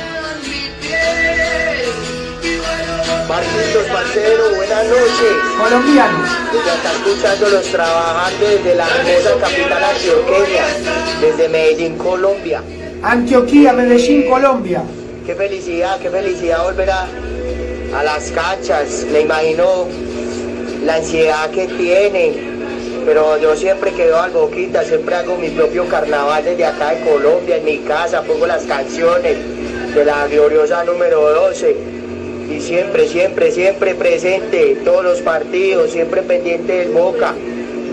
Marquitos 3.28 3.86
Parcero, 3.92 4.56
buenas 4.56 4.84
noches. 4.86 5.32
Colombiano. 5.56 6.18
Ya 6.66 6.74
está 6.74 6.92
escuchando 6.92 7.48
los 7.50 7.64
trabajando 7.66 8.46
desde 8.46 8.74
la 8.74 8.88
hermosa 8.88 9.36
capital 9.40 9.84
antioqueña, 9.84 10.64
desde 11.20 11.48
Medellín, 11.48 11.96
Colombia. 11.96 12.62
Antioquía, 13.02 13.72
Medellín, 13.72 14.28
Colombia. 14.28 14.82
Qué 15.24 15.34
felicidad, 15.36 16.00
qué 16.00 16.10
felicidad 16.10 16.64
volver 16.64 16.90
a, 16.90 17.06
a 17.96 18.02
las 18.02 18.32
canchas. 18.32 19.06
Me 19.12 19.20
imagino 19.20 19.86
la 20.84 20.96
ansiedad 20.96 21.50
que 21.50 21.68
tiene, 21.68 22.49
pero 23.10 23.36
yo 23.38 23.56
siempre 23.56 23.90
quedo 23.90 24.20
al 24.20 24.30
boquita, 24.30 24.84
siempre 24.84 25.16
hago 25.16 25.34
mi 25.34 25.48
propio 25.48 25.84
carnaval 25.88 26.44
desde 26.44 26.64
acá 26.64 26.92
en 26.94 27.04
Colombia, 27.04 27.56
en 27.56 27.64
mi 27.64 27.78
casa, 27.78 28.22
pongo 28.22 28.46
las 28.46 28.62
canciones 28.66 29.36
de 29.92 30.04
la 30.04 30.28
gloriosa 30.28 30.84
número 30.84 31.20
12 31.20 31.76
y 32.48 32.60
siempre, 32.60 33.08
siempre, 33.08 33.50
siempre 33.50 33.96
presente 33.96 34.76
todos 34.84 35.02
los 35.02 35.20
partidos, 35.22 35.90
siempre 35.90 36.22
pendiente 36.22 36.72
del 36.72 36.90
Boca. 36.90 37.34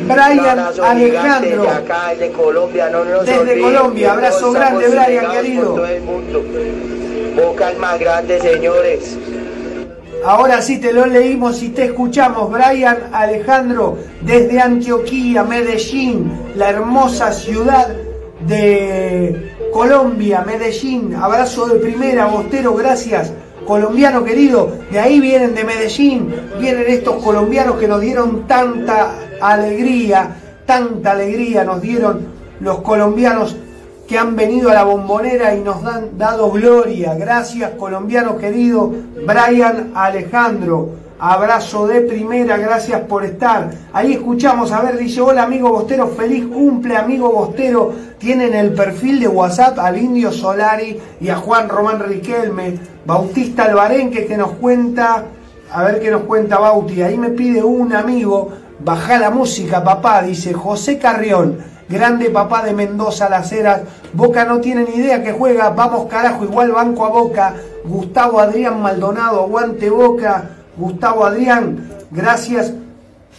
Brian 0.06 0.60
Alejandro. 0.84 1.64
Desde 1.64 1.68
acá, 1.68 2.10
desde 2.12 2.32
Colombia, 2.34 2.88
no 2.92 3.04
nos 3.04 3.26
Desde 3.26 3.40
olviden, 3.40 3.62
Colombia, 3.62 4.14
abrazo 4.14 4.52
grande, 4.52 4.88
Brian, 4.88 5.32
querido. 5.32 5.64
todo 5.74 5.88
el 5.88 6.02
mundo. 6.02 6.44
Boca 7.36 7.72
el 7.72 7.78
más 7.78 8.00
grande, 8.00 8.40
señores. 8.40 9.18
Ahora 10.26 10.62
sí 10.62 10.80
te 10.80 10.92
lo 10.92 11.06
leímos 11.06 11.62
y 11.64 11.70
te 11.70 11.86
escuchamos, 11.86 12.52
Brian 12.52 13.10
Alejandro, 13.14 13.98
desde 14.22 14.60
Antioquía, 14.60 15.44
Medellín, 15.44 16.32
la 16.56 16.70
hermosa 16.70 17.32
ciudad 17.32 17.88
de 18.48 19.54
Colombia, 19.72 20.44
Medellín. 20.46 21.16
Abrazo 21.16 21.68
de 21.68 21.80
primera, 21.80 22.26
Bostero, 22.26 22.74
gracias. 22.74 23.32
Colombiano 23.66 24.24
querido, 24.24 24.72
de 24.92 25.00
ahí 25.00 25.20
vienen 25.20 25.54
de 25.54 25.64
Medellín, 25.66 26.34
vienen 26.60 26.86
estos 26.88 27.22
colombianos 27.22 27.78
que 27.78 27.88
nos 27.88 28.00
dieron 28.00 28.48
tanta 28.48 29.12
alegría, 29.42 30.36
tanta 30.66 31.12
alegría 31.12 31.66
nos 31.66 31.82
dieron 31.82 32.28
los 32.60 32.80
colombianos 32.80 33.58
que 34.08 34.18
han 34.18 34.36
venido 34.36 34.70
a 34.70 34.74
la 34.74 34.84
bombonera 34.84 35.54
y 35.54 35.62
nos 35.62 35.84
han 35.84 36.18
dado 36.18 36.50
gloria. 36.52 37.14
Gracias, 37.16 37.72
colombiano 37.72 38.38
querido 38.38 38.92
Brian 39.26 39.92
Alejandro. 39.94 40.92
Abrazo 41.20 41.88
de 41.88 42.02
primera, 42.02 42.58
gracias 42.58 43.02
por 43.02 43.26
estar. 43.26 43.72
Ahí 43.92 44.14
escuchamos, 44.14 44.72
a 44.72 44.82
ver, 44.82 44.98
dice, 44.98 45.20
hola 45.20 45.44
amigo 45.44 45.70
Bostero, 45.70 46.08
feliz 46.10 46.46
cumple 46.46 46.96
amigo 46.96 47.32
Bostero. 47.32 47.92
Tienen 48.20 48.54
el 48.54 48.74
perfil 48.74 49.20
de 49.20 49.28
WhatsApp 49.28 49.80
al 49.80 49.98
Indio 49.98 50.32
Solari 50.32 51.00
y 51.20 51.30
a 51.30 51.36
Juan 51.36 51.70
Román 51.70 52.00
Riquelme. 52.00 52.80
Bautista 53.06 53.64
Albarenque 53.64 54.26
que 54.26 54.38
nos 54.38 54.52
cuenta 54.54 55.24
A 55.72 55.84
ver 55.84 56.00
qué 56.00 56.12
nos 56.12 56.22
cuenta 56.24 56.60
Bauti. 56.60 57.02
Ahí 57.02 57.18
me 57.18 57.30
pide 57.30 57.64
un 57.64 57.94
amigo, 57.94 58.52
baja 58.80 59.18
la 59.18 59.32
música, 59.32 59.84
papá, 59.84 60.22
dice 60.22 60.54
José 60.54 60.98
Carrión, 60.98 61.58
grande 61.90 62.30
papá 62.30 62.64
de 62.64 62.74
Mendoza 62.74 63.30
Las 63.30 63.52
Heras. 63.52 63.82
Boca 64.14 64.46
no 64.46 64.60
tiene 64.60 64.84
ni 64.84 64.96
idea 64.96 65.24
que 65.24 65.32
juega, 65.32 65.70
vamos 65.70 66.08
carajo, 66.08 66.44
igual 66.44 66.72
banco 66.72 67.06
a 67.06 67.10
boca. 67.10 67.56
Gustavo 67.84 68.40
Adrián 68.40 68.82
Maldonado, 68.82 69.42
aguante 69.44 69.90
boca. 69.90 70.50
Gustavo 70.76 71.26
Adrián, 71.26 71.90
gracias 72.12 72.74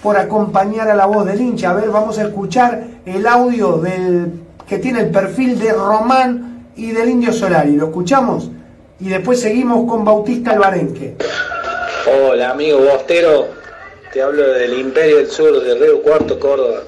por 0.03 0.17
acompañar 0.17 0.89
a 0.89 0.95
la 0.95 1.07
voz 1.07 1.27
del 1.27 1.41
hincha. 1.41 1.71
A 1.71 1.75
ver, 1.75 1.91
vamos 1.91 2.19
a 2.19 2.23
escuchar 2.23 2.83
el 3.05 3.27
audio 3.27 3.79
del 3.79 4.33
que 4.67 4.79
tiene 4.79 5.01
el 5.01 5.11
perfil 5.11 5.59
de 5.59 5.73
Román 5.73 6.69
y 6.77 6.93
del 6.93 7.09
Indio 7.09 7.33
Solari. 7.33 7.77
¿Lo 7.77 7.87
escuchamos? 7.87 8.51
Y 9.01 9.09
después 9.09 9.41
seguimos 9.41 9.89
con 9.89 10.05
Bautista 10.05 10.53
Albarenque. 10.53 11.17
Hola 12.07 12.51
amigo 12.51 12.79
Bostero, 12.79 13.49
te 14.13 14.23
hablo 14.23 14.43
del 14.43 14.79
Imperio 14.79 15.19
del 15.19 15.31
Sur, 15.31 15.63
de 15.63 15.75
Río 15.75 16.03
Cuarto, 16.03 16.39
Córdoba. 16.39 16.81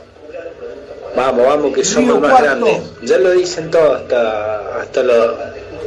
Vamos, 1.16 1.46
vamos, 1.46 1.72
que 1.74 1.84
somos 1.84 2.20
más 2.20 2.30
Cuarto. 2.30 2.44
grandes. 2.66 2.82
Ya 3.02 3.18
lo 3.18 3.30
dicen 3.32 3.70
todos, 3.70 4.00
hasta, 4.02 4.80
hasta 4.80 5.02
los, 5.02 5.34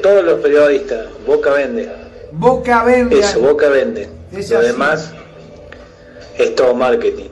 todos 0.01 0.23
los 0.23 0.39
periodistas. 0.41 1.07
Boca 1.25 1.51
vende. 1.51 1.89
Boca 2.31 2.83
vende. 2.83 3.19
Eso, 3.19 3.39
Boca 3.39 3.69
vende. 3.69 4.09
Es 4.35 4.49
Lo 4.51 4.57
así. 4.59 4.67
demás 4.67 5.11
es 6.37 6.55
todo 6.55 6.73
marketing. 6.75 7.29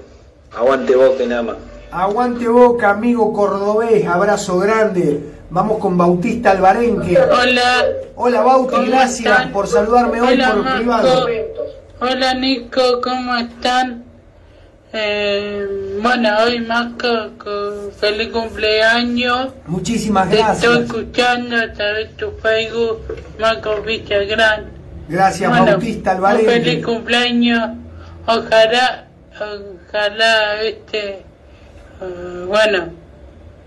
Aguante 0.55 0.95
Boca 0.95 1.23
y 1.23 1.27
nada 1.27 1.41
más. 1.43 1.55
Aguante 1.91 2.47
Boca, 2.47 2.91
amigo 2.91 3.33
cordobés, 3.33 4.07
abrazo 4.07 4.59
grande. 4.59 5.19
Vamos 5.49 5.79
con 5.79 5.97
Bautista 5.97 6.51
Albarenque. 6.51 7.17
Hola. 7.19 7.85
Hola 8.15 8.41
Bauti, 8.41 8.75
¿Cómo 8.75 8.87
gracias 8.87 9.19
están? 9.31 9.51
por 9.51 9.67
saludarme 9.67 10.21
hoy 10.21 10.33
Hola, 10.35 10.51
por 10.53 10.63
Marco. 10.63 10.77
privado. 10.77 11.27
Hola 11.99 12.33
Nico, 12.35 12.81
¿cómo 13.03 13.35
están? 13.35 14.05
Eh, 14.93 15.97
bueno, 16.01 16.29
hoy 16.43 16.59
Marco, 16.59 17.07
co- 17.37 17.91
feliz 17.97 18.27
cumpleaños. 18.29 19.49
Muchísimas 19.65 20.29
Te 20.29 20.39
estoy 20.41 20.83
escuchando 20.83 21.55
a 21.55 21.71
través 21.71 22.09
de 22.09 22.13
tu 22.15 22.31
Facebook, 22.41 23.01
Marco 23.39 23.81
Villagrán. 23.81 24.65
Gracias 25.07 25.49
Bueno, 25.49 25.65
Bautista 25.65 26.15
un 26.15 26.21
feliz 26.45 26.85
cumpleaños. 26.85 27.69
Ojalá, 28.25 29.07
ojalá, 29.35 30.61
este, 30.61 31.09
eh, 32.01 32.45
bueno, 32.47 32.89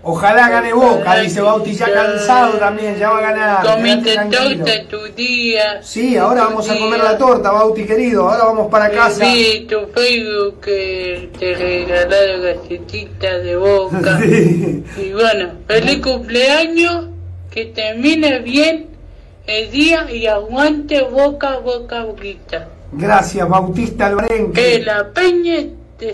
Ojalá 0.07 0.49
gane 0.49 0.71
Boca, 0.71 1.19
dice 1.19 1.41
Bauti, 1.41 1.73
ya 1.73 1.91
cansado 1.91 2.59
también, 2.59 2.95
ya 2.95 3.09
va 3.09 3.17
a 3.17 3.21
ganar. 3.21 3.65
comiste 3.65 4.15
torta 4.15 4.87
tu 4.87 4.99
día. 5.15 5.81
Sí, 5.81 6.15
ahora 6.15 6.43
vamos 6.43 6.69
a 6.69 6.77
comer 6.77 6.99
la 6.99 7.17
torta, 7.17 7.51
Bauti 7.51 7.85
querido. 7.85 8.29
Ahora 8.29 8.43
vamos 8.43 8.67
para 8.69 8.91
casa. 8.91 9.25
Vi 9.25 9.65
tu 9.67 9.87
Facebook 9.87 10.59
que 10.61 11.31
te 11.39 11.55
regalaron 11.55 12.43
galletitas 12.43 13.43
de 13.43 13.55
boca. 13.55 14.19
Sí. 14.25 14.83
Y 14.97 15.11
bueno, 15.13 15.53
feliz 15.67 16.01
cumpleaños, 16.01 17.07
que 17.49 17.65
termine 17.65 18.39
bien 18.39 18.87
el 19.47 19.71
día 19.71 20.05
y 20.11 20.27
aguante 20.27 21.01
boca, 21.01 21.57
boca, 21.57 22.03
boquita. 22.03 22.69
Gracias 22.91 23.49
Bautista 23.49 24.05
Que 24.05 24.11
Albarenque. 24.11 24.83
la 24.85 25.09
peña 25.11 25.65
de 25.97 26.13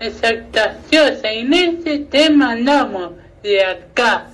exaltación, 0.00 1.08
exaltación 1.08 1.34
Inés 1.34 2.08
te 2.10 2.30
mandamos 2.30 3.12
de 3.42 3.64
acá. 3.64 4.26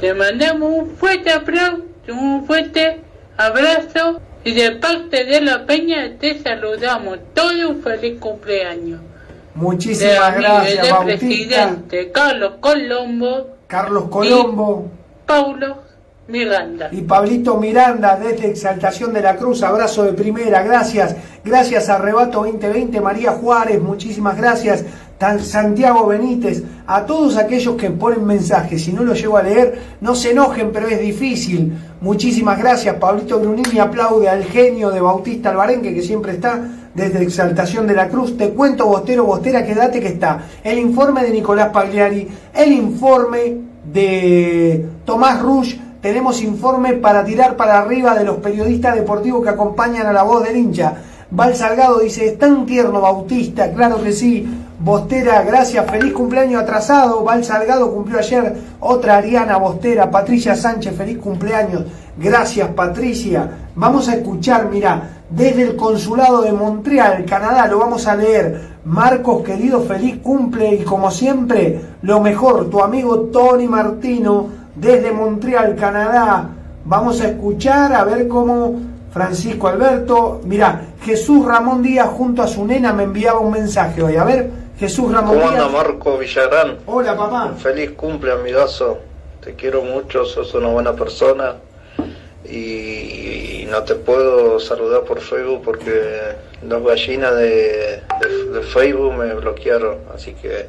Te 0.00 0.12
mandamos 0.14 0.70
un 0.70 0.90
fuerte 0.96 1.30
aplauso, 1.30 1.82
un 2.08 2.46
fuerte 2.46 3.00
abrazo 3.36 4.20
y 4.44 4.52
de 4.52 4.72
parte 4.72 5.24
de 5.24 5.40
la 5.40 5.64
peña 5.66 6.16
te 6.18 6.38
saludamos. 6.42 7.18
Todo 7.32 7.70
un 7.70 7.82
feliz 7.82 8.18
cumpleaños. 8.18 9.00
Muchísimas 9.54 10.34
gracias 10.34 10.90
Bautista. 10.90 11.04
presidente 11.04 12.10
Carlos 12.10 12.54
Colombo, 12.60 13.56
Carlos 13.68 14.08
Colombo. 14.08 14.90
Paulo 15.26 15.83
Miranda. 16.28 16.88
Y 16.90 17.02
Pablito 17.02 17.56
Miranda 17.58 18.16
desde 18.16 18.48
Exaltación 18.48 19.12
de 19.12 19.20
la 19.20 19.36
Cruz, 19.36 19.62
abrazo 19.62 20.04
de 20.04 20.12
primera, 20.12 20.62
gracias. 20.62 21.14
Gracias 21.44 21.88
a 21.88 21.98
Rebato 21.98 22.42
2020, 22.42 23.00
María 23.00 23.32
Juárez, 23.32 23.80
muchísimas 23.82 24.36
gracias. 24.36 24.84
Santiago 25.40 26.06
Benítez, 26.06 26.62
a 26.86 27.06
todos 27.06 27.38
aquellos 27.38 27.76
que 27.76 27.90
ponen 27.90 28.26
mensajes, 28.26 28.84
si 28.84 28.92
no 28.92 29.02
lo 29.02 29.14
llego 29.14 29.38
a 29.38 29.42
leer, 29.42 29.78
no 30.02 30.14
se 30.14 30.32
enojen, 30.32 30.70
pero 30.72 30.86
es 30.86 31.00
difícil. 31.00 31.72
Muchísimas 32.00 32.58
gracias, 32.58 32.96
Pablito 32.96 33.38
Brunini 33.38 33.78
aplaude 33.78 34.28
al 34.28 34.44
genio 34.44 34.90
de 34.90 35.00
Bautista 35.00 35.50
Albarenque 35.50 35.94
que 35.94 36.02
siempre 36.02 36.32
está 36.32 36.60
desde 36.94 37.22
Exaltación 37.22 37.86
de 37.86 37.94
la 37.94 38.08
Cruz. 38.08 38.36
Te 38.36 38.50
cuento, 38.50 38.86
Bostero, 38.86 39.24
Bostera, 39.24 39.64
quédate 39.64 40.00
que 40.00 40.08
está. 40.08 40.44
El 40.62 40.78
informe 40.78 41.22
de 41.22 41.30
Nicolás 41.30 41.70
Pagliari, 41.70 42.28
el 42.52 42.72
informe 42.72 43.56
de 43.90 44.86
Tomás 45.06 45.40
Rush, 45.40 45.76
tenemos 46.04 46.42
informe 46.42 46.92
para 46.92 47.24
tirar 47.24 47.56
para 47.56 47.78
arriba 47.78 48.14
de 48.14 48.24
los 48.24 48.36
periodistas 48.36 48.94
deportivos 48.94 49.42
que 49.42 49.48
acompañan 49.48 50.06
a 50.06 50.12
la 50.12 50.22
voz 50.22 50.44
del 50.44 50.54
hincha. 50.54 50.96
Val 51.30 51.56
Salgado 51.56 52.00
dice, 52.00 52.26
es 52.26 52.38
tan 52.38 52.66
tierno 52.66 53.00
Bautista, 53.00 53.72
claro 53.72 54.02
que 54.02 54.12
sí. 54.12 54.46
Bostera, 54.78 55.40
gracias, 55.44 55.90
feliz 55.90 56.12
cumpleaños 56.12 56.62
atrasado. 56.62 57.24
Val 57.24 57.42
Salgado 57.42 57.90
cumplió 57.90 58.18
ayer. 58.18 58.54
Otra 58.80 59.16
Ariana 59.16 59.56
Bostera, 59.56 60.10
Patricia 60.10 60.54
Sánchez, 60.54 60.94
feliz 60.94 61.16
cumpleaños. 61.16 61.84
Gracias, 62.18 62.68
Patricia. 62.68 63.48
Vamos 63.74 64.06
a 64.10 64.16
escuchar, 64.16 64.68
mira, 64.70 65.22
desde 65.30 65.62
el 65.62 65.74
consulado 65.74 66.42
de 66.42 66.52
Montreal, 66.52 67.24
Canadá, 67.24 67.66
lo 67.66 67.78
vamos 67.78 68.06
a 68.06 68.14
leer. 68.14 68.74
Marcos, 68.84 69.42
querido, 69.42 69.80
feliz 69.80 70.18
cumple 70.22 70.74
y 70.74 70.84
como 70.84 71.10
siempre, 71.10 71.80
lo 72.02 72.20
mejor, 72.20 72.68
tu 72.68 72.82
amigo 72.82 73.20
Tony 73.32 73.66
Martino, 73.66 74.63
desde 74.74 75.12
Montreal, 75.12 75.76
Canadá. 75.76 76.48
Vamos 76.84 77.20
a 77.20 77.28
escuchar 77.28 77.92
a 77.94 78.04
ver 78.04 78.28
cómo 78.28 78.80
Francisco 79.12 79.68
Alberto, 79.68 80.40
mira, 80.44 80.82
Jesús 81.02 81.46
Ramón 81.46 81.82
Díaz 81.82 82.08
junto 82.08 82.42
a 82.42 82.46
su 82.48 82.64
nena 82.66 82.92
me 82.92 83.04
enviaba 83.04 83.38
un 83.40 83.52
mensaje 83.52 84.02
hoy. 84.02 84.16
A 84.16 84.24
ver, 84.24 84.50
Jesús 84.78 85.12
Ramón 85.12 85.36
¿Cómo 85.36 85.48
anda 85.48 85.68
Díaz. 85.68 85.72
Marco 85.72 86.18
Villarán? 86.18 86.78
Hola, 86.86 87.16
papá. 87.16 87.52
Feliz 87.56 87.92
cumple, 87.92 88.32
amigazo. 88.32 88.98
Te 89.40 89.54
quiero 89.54 89.82
mucho, 89.82 90.24
sos 90.24 90.52
una 90.54 90.68
buena 90.68 90.92
persona. 90.94 91.54
Y, 92.44 93.62
y 93.62 93.68
no 93.70 93.82
te 93.84 93.94
puedo 93.94 94.60
saludar 94.60 95.02
por 95.04 95.20
Facebook 95.20 95.62
porque 95.64 96.34
las 96.68 96.82
gallinas 96.82 97.34
de, 97.36 98.02
de- 98.20 98.44
de 98.52 98.62
Facebook 98.62 99.14
me 99.14 99.32
bloquearon. 99.34 99.96
Así 100.14 100.34
que 100.34 100.66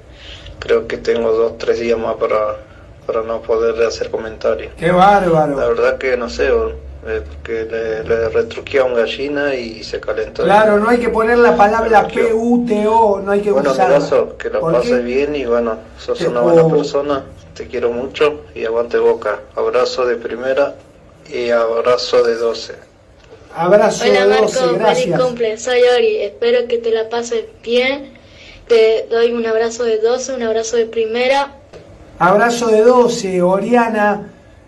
creo 0.59 0.87
que 0.87 0.97
tengo 0.97 1.31
dos, 1.31 1.57
tres 1.57 1.79
días 1.79 1.99
más 1.99 2.15
para, 2.15 2.55
para 3.05 3.21
no 3.21 3.41
poder 3.41 3.81
hacer 3.85 4.09
comentarios. 4.09 4.73
Qué 4.77 4.91
bárbaro. 4.91 5.55
La 5.59 5.67
verdad 5.67 5.97
que 5.97 6.17
no 6.17 6.29
sé, 6.29 6.47
eh, 6.47 7.21
porque 7.27 7.63
le, 7.69 8.03
le 8.03 8.29
retruqué 8.29 8.79
a 8.79 8.83
un 8.85 8.95
gallina 8.95 9.53
y 9.55 9.83
se 9.83 9.99
calentó. 9.99 10.43
Claro, 10.43 10.79
no 10.79 10.89
hay 10.89 10.97
que 10.97 11.09
poner 11.09 11.37
la 11.37 11.55
palabra. 11.55 12.07
P-U-T-O, 12.07 13.21
no 13.21 13.31
hay 13.31 13.41
que 13.41 13.51
Bueno, 13.51 13.71
usarla. 13.71 13.95
amigazo, 13.97 14.37
que 14.37 14.49
lo 14.49 14.59
¿Por 14.59 14.73
pases 14.73 14.91
qué? 14.91 14.99
bien 14.99 15.35
y 15.35 15.45
bueno, 15.45 15.77
sos 15.99 16.17
Te- 16.17 16.27
una 16.27 16.41
buena 16.41 16.67
persona, 16.67 17.23
te 17.53 17.67
quiero 17.67 17.91
mucho 17.91 18.41
y 18.55 18.65
aguante 18.65 18.97
boca. 18.97 19.39
Abrazo 19.55 20.05
de 20.05 20.15
primera 20.15 20.75
y 21.31 21.49
abrazo 21.51 22.23
de 22.23 22.35
12. 22.35 22.73
Abrazo 23.55 24.03
Hola 24.03 24.21
de 24.21 24.27
Marco, 24.27 24.45
12, 24.45 24.59
feliz 24.59 24.79
gracias. 24.79 25.21
cumple, 25.21 25.57
soy 25.57 25.81
Ori, 25.95 26.17
espero 26.17 26.67
que 26.67 26.77
te 26.79 26.91
la 26.91 27.07
pases 27.09 27.45
bien. 27.63 28.13
Te 28.67 29.07
doy 29.09 29.31
un 29.31 29.45
abrazo 29.45 29.83
de 29.83 29.99
12, 29.99 30.33
un 30.33 30.43
abrazo 30.43 30.75
de 30.75 30.87
primera. 30.87 31.55
Abrazo 32.17 32.67
de 32.67 32.81
12, 32.81 33.41
Oriana 33.41 34.27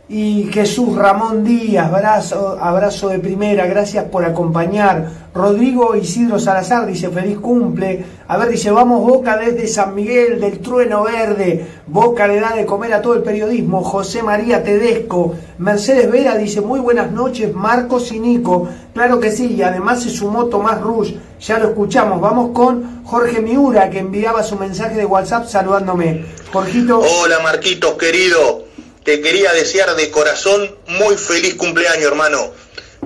y 0.10 0.50
Jesús 0.52 0.96
Ramón 0.96 1.44
Díaz, 1.46 1.88
abrazo, 1.88 2.58
abrazo 2.60 3.10
de 3.10 3.20
primera, 3.20 3.66
gracias 3.68 4.06
por 4.06 4.26
acompañar. 4.26 5.10
Rodrigo 5.38 5.96
Isidro 5.96 6.40
Salazar 6.40 6.88
dice 6.88 7.10
feliz 7.10 7.38
cumple. 7.38 8.04
A 8.28 8.38
ver, 8.38 8.50
dice 8.50 8.72
vamos 8.72 9.02
Boca 9.02 9.38
desde 9.38 9.68
San 9.68 9.94
Miguel 9.94 10.42
del 10.42 10.60
Trueno 10.60 11.04
Verde. 11.04 11.66
Boca 11.86 12.28
le 12.28 12.40
da 12.40 12.56
de 12.56 12.66
comer 12.66 12.94
a 12.94 13.02
todo 13.02 13.14
el 13.14 13.24
periodismo. 13.24 13.84
José 13.84 14.24
María 14.24 14.64
Tedesco. 14.64 15.36
Mercedes 15.60 16.12
Vera 16.12 16.36
dice 16.36 16.62
muy 16.62 16.80
buenas 16.80 17.12
noches, 17.12 17.54
Marcos 17.54 18.12
y 18.12 18.20
Nico. 18.20 18.68
Claro 18.94 19.20
que 19.20 19.32
sí, 19.32 19.54
y 19.54 19.62
además 19.62 20.02
se 20.02 20.10
sumó 20.10 20.48
Tomás 20.48 20.82
Rush. 20.82 21.14
Ya 21.40 21.60
lo 21.60 21.70
escuchamos. 21.70 22.20
Vamos 22.20 22.52
con 22.54 23.04
Jorge 23.06 23.40
Miura 23.40 23.90
que 23.92 24.00
enviaba 24.00 24.42
su 24.42 24.58
mensaje 24.58 24.96
de 24.96 25.06
WhatsApp 25.06 25.48
saludándome. 25.48 26.26
Jorgito. 26.52 27.00
Hola 27.00 27.40
Marquitos 27.44 27.94
querido, 27.94 28.66
te 29.04 29.22
quería 29.22 29.54
desear 29.54 29.96
de 29.96 30.10
corazón 30.10 30.72
muy 31.00 31.16
feliz 31.16 31.54
cumpleaños 31.56 32.06
hermano. 32.06 32.40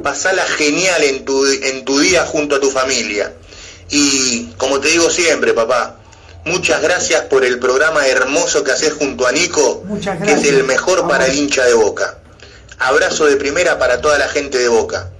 Pasala 0.01 0.43
genial 0.43 1.03
en 1.03 1.25
tu, 1.25 1.45
en 1.45 1.85
tu 1.85 1.99
día 1.99 2.25
junto 2.25 2.55
a 2.55 2.59
tu 2.59 2.69
familia. 2.69 3.33
Y 3.89 4.45
como 4.57 4.79
te 4.79 4.87
digo 4.87 5.09
siempre, 5.09 5.53
papá, 5.53 5.97
muchas 6.45 6.81
gracias 6.81 7.21
por 7.21 7.43
el 7.43 7.59
programa 7.59 8.07
hermoso 8.07 8.63
que 8.63 8.71
haces 8.71 8.93
junto 8.93 9.27
a 9.27 9.31
Nico, 9.31 9.83
que 10.23 10.31
es 10.31 10.45
el 10.45 10.63
mejor 10.63 11.07
para 11.07 11.27
el 11.27 11.35
hincha 11.35 11.65
de 11.65 11.73
Boca. 11.73 12.17
Abrazo 12.79 13.25
de 13.25 13.35
primera 13.35 13.77
para 13.77 14.01
toda 14.01 14.17
la 14.17 14.27
gente 14.27 14.57
de 14.57 14.69
Boca. 14.69 15.11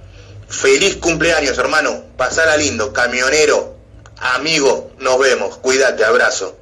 Feliz 0.48 0.96
cumpleaños, 0.96 1.56
hermano. 1.58 2.02
Pasala 2.16 2.56
lindo, 2.56 2.92
camionero, 2.92 3.76
amigo, 4.18 4.90
nos 4.98 5.18
vemos. 5.18 5.58
Cuídate, 5.58 6.04
abrazo. 6.04 6.56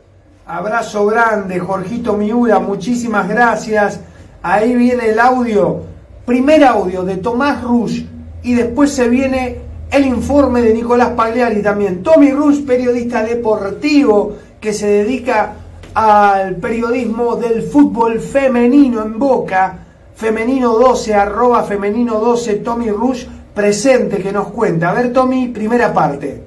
Abrazo 0.47 1.07
grande, 1.07 1.61
Jorgito 1.61 2.15
Miura, 2.15 2.59
muchísimas 2.59 3.29
gracias. 3.29 4.01
Ahí 4.43 4.75
viene 4.75 5.11
el 5.11 5.21
audio, 5.21 5.85
primer 6.27 6.65
audio 6.65 7.03
de 7.03 7.17
Tomás 7.17 7.63
Rush 7.63 8.03
y 8.43 8.55
después 8.55 8.91
se 8.93 9.09
viene 9.09 9.59
el 9.91 10.07
informe 10.07 10.63
de 10.63 10.73
Nicolás 10.75 11.11
Pagliari 11.11 11.63
también. 11.63 12.03
Tommy 12.03 12.31
Rush, 12.31 12.65
periodista 12.65 13.25
deportivo 13.25 14.37
que 14.61 14.73
se 14.73 14.87
dedica 14.87 15.55
al 15.95 16.57
periodismo 16.57 17.37
del 17.37 17.63
fútbol 17.63 18.21
femenino 18.21 19.03
en 19.03 19.19
Boca. 19.19 19.87
Femenino 20.15 20.77
12, 20.79 21.15
arroba 21.15 21.65
femenino 21.65 22.21
12, 22.21 22.57
Tommy 22.57 22.91
Rush 22.91 23.25
presente 23.55 24.19
que 24.19 24.31
nos 24.33 24.49
cuenta. 24.49 24.91
A 24.91 24.95
ver, 24.95 25.13
Tommy, 25.13 25.49
primera 25.49 25.93
parte. 25.93 26.43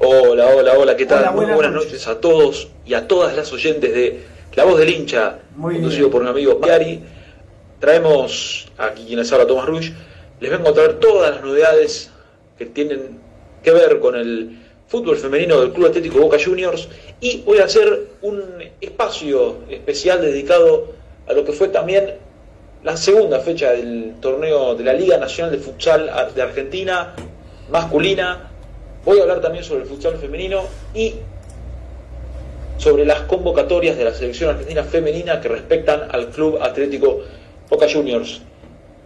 Hola, 0.00 0.46
hola, 0.56 0.72
hola, 0.78 0.96
¿qué 0.96 1.04
tal? 1.06 1.18
Hola, 1.20 1.30
Muy 1.32 1.40
buenas 1.44 1.56
buenas 1.56 1.72
noches. 1.74 1.92
noches 1.92 2.08
a 2.08 2.20
todos 2.20 2.70
y 2.86 2.94
a 2.94 3.06
todas 3.06 3.36
las 3.36 3.52
oyentes 3.52 3.92
de 3.92 4.22
La 4.56 4.64
Voz 4.64 4.78
del 4.78 4.88
Hincha, 4.88 5.38
Muy 5.56 5.74
conducido 5.74 6.06
bien. 6.08 6.12
por 6.12 6.22
un 6.22 6.28
amigo 6.28 6.58
Pagliari. 6.58 7.02
Traemos 7.80 8.68
aquí 8.76 9.04
quienes 9.06 9.32
habla 9.32 9.46
Tomás 9.46 9.66
Ruiz. 9.66 9.92
Les 10.38 10.50
vengo 10.50 10.68
a 10.68 10.74
traer 10.74 11.00
todas 11.00 11.30
las 11.34 11.42
novedades 11.42 12.10
que 12.58 12.66
tienen 12.66 13.18
que 13.62 13.72
ver 13.72 14.00
con 14.00 14.16
el 14.16 14.58
fútbol 14.86 15.16
femenino 15.16 15.60
del 15.60 15.72
Club 15.72 15.86
Atlético 15.86 16.20
Boca 16.20 16.36
Juniors 16.42 16.88
y 17.20 17.38
voy 17.42 17.58
a 17.58 17.64
hacer 17.64 18.08
un 18.22 18.42
espacio 18.80 19.58
especial 19.70 20.20
dedicado 20.20 20.92
a 21.26 21.32
lo 21.32 21.44
que 21.44 21.52
fue 21.52 21.68
también 21.68 22.14
la 22.82 22.96
segunda 22.96 23.40
fecha 23.40 23.72
del 23.72 24.14
torneo 24.20 24.74
de 24.74 24.84
la 24.84 24.92
Liga 24.92 25.16
Nacional 25.16 25.52
de 25.52 25.58
Futsal 25.58 26.10
de 26.34 26.42
Argentina 26.42 27.14
masculina. 27.70 28.50
Voy 29.04 29.18
a 29.18 29.22
hablar 29.22 29.40
también 29.40 29.64
sobre 29.64 29.82
el 29.82 29.88
futsal 29.88 30.18
femenino 30.18 30.64
y 30.94 31.14
sobre 32.76 33.06
las 33.06 33.20
convocatorias 33.22 33.96
de 33.96 34.04
la 34.04 34.12
selección 34.12 34.50
argentina 34.50 34.84
femenina 34.84 35.40
que 35.40 35.48
respectan 35.48 36.08
al 36.10 36.28
Club 36.28 36.58
Atlético 36.60 37.20
Boca 37.70 37.86
Juniors. 37.88 38.40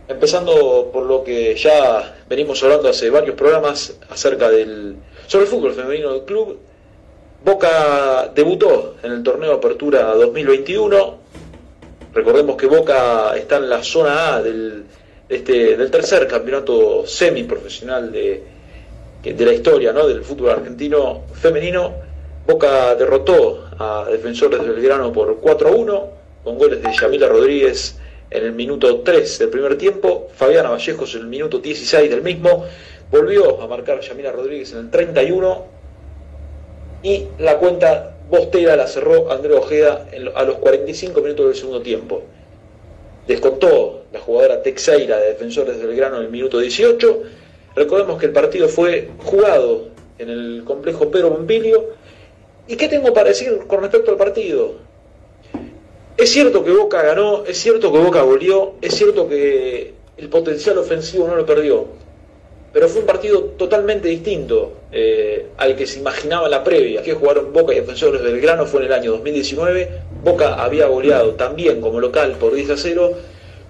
Empezando 0.08 0.90
por 0.90 1.04
lo 1.04 1.22
que 1.22 1.54
ya 1.54 2.16
venimos 2.28 2.62
hablando 2.62 2.88
hace 2.88 3.10
varios 3.10 3.36
programas 3.36 3.94
acerca 4.08 4.50
del 4.50 4.96
sobre 5.26 5.44
el 5.44 5.50
fútbol 5.50 5.74
femenino 5.74 6.12
del 6.14 6.22
club. 6.24 6.58
Boca 7.44 8.32
debutó 8.34 8.96
en 9.02 9.12
el 9.12 9.22
torneo 9.22 9.52
Apertura 9.52 10.14
2021. 10.14 11.18
Recordemos 12.14 12.56
que 12.56 12.66
Boca 12.66 13.36
está 13.36 13.58
en 13.58 13.68
la 13.68 13.82
zona 13.82 14.36
A 14.36 14.42
del, 14.42 14.84
este, 15.28 15.76
del 15.76 15.90
tercer 15.90 16.26
campeonato 16.26 17.06
semiprofesional 17.06 18.10
de, 18.10 18.44
de 19.22 19.44
la 19.44 19.52
historia 19.52 19.92
¿no? 19.92 20.06
del 20.08 20.24
fútbol 20.24 20.50
argentino 20.50 21.24
femenino. 21.34 21.92
Boca 22.46 22.94
derrotó 22.94 23.68
a 23.78 24.06
Defensores 24.10 24.62
de 24.62 24.70
Belgrano 24.70 25.12
por 25.12 25.38
4 25.38 25.68
a 25.68 25.72
1, 25.72 26.08
con 26.44 26.58
goles 26.58 26.82
de 26.82 26.92
Yamila 26.92 27.28
Rodríguez 27.28 27.98
en 28.30 28.44
el 28.44 28.52
minuto 28.52 29.00
3 29.00 29.38
del 29.38 29.48
primer 29.48 29.78
tiempo, 29.78 30.28
Fabiana 30.34 30.70
Vallejos 30.70 31.14
en 31.14 31.22
el 31.22 31.26
minuto 31.28 31.58
16 31.58 32.10
del 32.10 32.22
mismo, 32.22 32.64
volvió 33.10 33.60
a 33.60 33.66
marcar 33.66 34.00
Yamila 34.00 34.32
Rodríguez 34.32 34.72
en 34.72 34.78
el 34.78 34.90
31 34.90 35.64
y 37.02 37.26
la 37.38 37.58
cuenta 37.58 38.16
bostera 38.28 38.76
la 38.76 38.86
cerró 38.86 39.30
André 39.30 39.54
Ojeda 39.54 40.06
en 40.10 40.28
a 40.34 40.42
los 40.42 40.56
45 40.56 41.20
minutos 41.20 41.46
del 41.46 41.54
segundo 41.54 41.82
tiempo. 41.82 42.22
Descontó 43.26 44.04
la 44.12 44.20
jugadora 44.20 44.62
Texeira 44.62 45.18
de 45.18 45.28
Defensores 45.28 45.78
de 45.78 45.86
Belgrano 45.86 46.16
en 46.16 46.24
el 46.24 46.30
minuto 46.30 46.58
18. 46.58 47.22
Recordemos 47.76 48.18
que 48.18 48.26
el 48.26 48.32
partido 48.32 48.68
fue 48.68 49.10
jugado 49.18 49.88
en 50.18 50.30
el 50.30 50.62
complejo 50.64 51.10
Pedro 51.10 51.34
Pompilio. 51.34 51.90
¿Y 52.66 52.76
qué 52.76 52.88
tengo 52.88 53.12
para 53.12 53.28
decir 53.28 53.66
con 53.66 53.82
respecto 53.82 54.10
al 54.10 54.16
partido? 54.16 54.74
Es 56.16 56.30
cierto 56.30 56.64
que 56.64 56.70
Boca 56.70 57.02
ganó, 57.02 57.44
es 57.44 57.58
cierto 57.58 57.92
que 57.92 57.98
Boca 57.98 58.22
goleó, 58.22 58.74
es 58.80 58.94
cierto 58.94 59.28
que 59.28 59.94
el 60.16 60.28
potencial 60.28 60.78
ofensivo 60.78 61.26
no 61.26 61.34
lo 61.34 61.44
perdió, 61.44 61.86
pero 62.72 62.88
fue 62.88 63.00
un 63.00 63.06
partido 63.06 63.40
totalmente 63.56 64.08
distinto 64.08 64.74
eh, 64.92 65.46
al 65.56 65.74
que 65.76 65.86
se 65.86 65.98
imaginaba 65.98 66.48
la 66.48 66.62
previa. 66.62 67.02
Que 67.02 67.14
jugaron 67.14 67.52
Boca 67.52 67.72
y 67.72 67.76
Defensores 67.76 68.22
del 68.22 68.32
Belgrano 68.34 68.66
fue 68.66 68.80
en 68.80 68.86
el 68.86 68.92
año 68.92 69.10
2019. 69.12 69.90
Boca 70.22 70.54
había 70.54 70.86
goleado 70.86 71.34
también 71.34 71.80
como 71.80 72.00
local 72.00 72.32
por 72.38 72.54
10 72.54 72.70
a 72.70 72.76
0, 72.76 73.12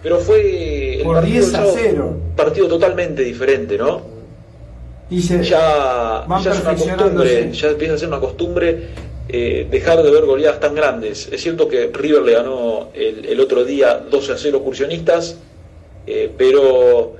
pero 0.02 0.18
fue 0.18 0.96
el 0.96 1.02
Por 1.02 1.16
partido 1.16 1.40
10 1.40 1.54
a 1.54 1.64
ya 1.64 1.72
0. 1.74 2.04
un 2.30 2.36
partido 2.36 2.68
totalmente 2.68 3.22
diferente, 3.22 3.76
¿no? 3.78 4.02
Ya, 5.42 6.24
es 6.50 6.60
una 6.60 6.74
costumbre, 6.74 7.52
ya 7.52 7.68
empieza 7.68 7.94
a 7.94 7.98
ser 7.98 8.08
una 8.08 8.20
costumbre 8.20 8.88
eh, 9.36 9.66
dejar 9.68 10.00
de 10.00 10.12
ver 10.12 10.26
goleadas 10.26 10.60
tan 10.60 10.76
grandes. 10.76 11.28
Es 11.32 11.42
cierto 11.42 11.68
que 11.68 11.90
River 11.92 12.22
le 12.22 12.34
ganó 12.34 12.90
el, 12.94 13.24
el 13.24 13.40
otro 13.40 13.64
día 13.64 13.96
12 13.98 14.32
a 14.32 14.36
0 14.36 14.62
Cursionistas, 14.62 15.38
eh, 16.06 16.30
pero 16.38 17.16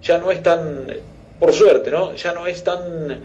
ya 0.00 0.18
no 0.18 0.30
es 0.30 0.44
tan, 0.44 0.86
por 1.40 1.52
suerte, 1.52 1.90
¿no? 1.90 2.14
Ya 2.14 2.32
no 2.32 2.46
es 2.46 2.62
tan 2.62 3.20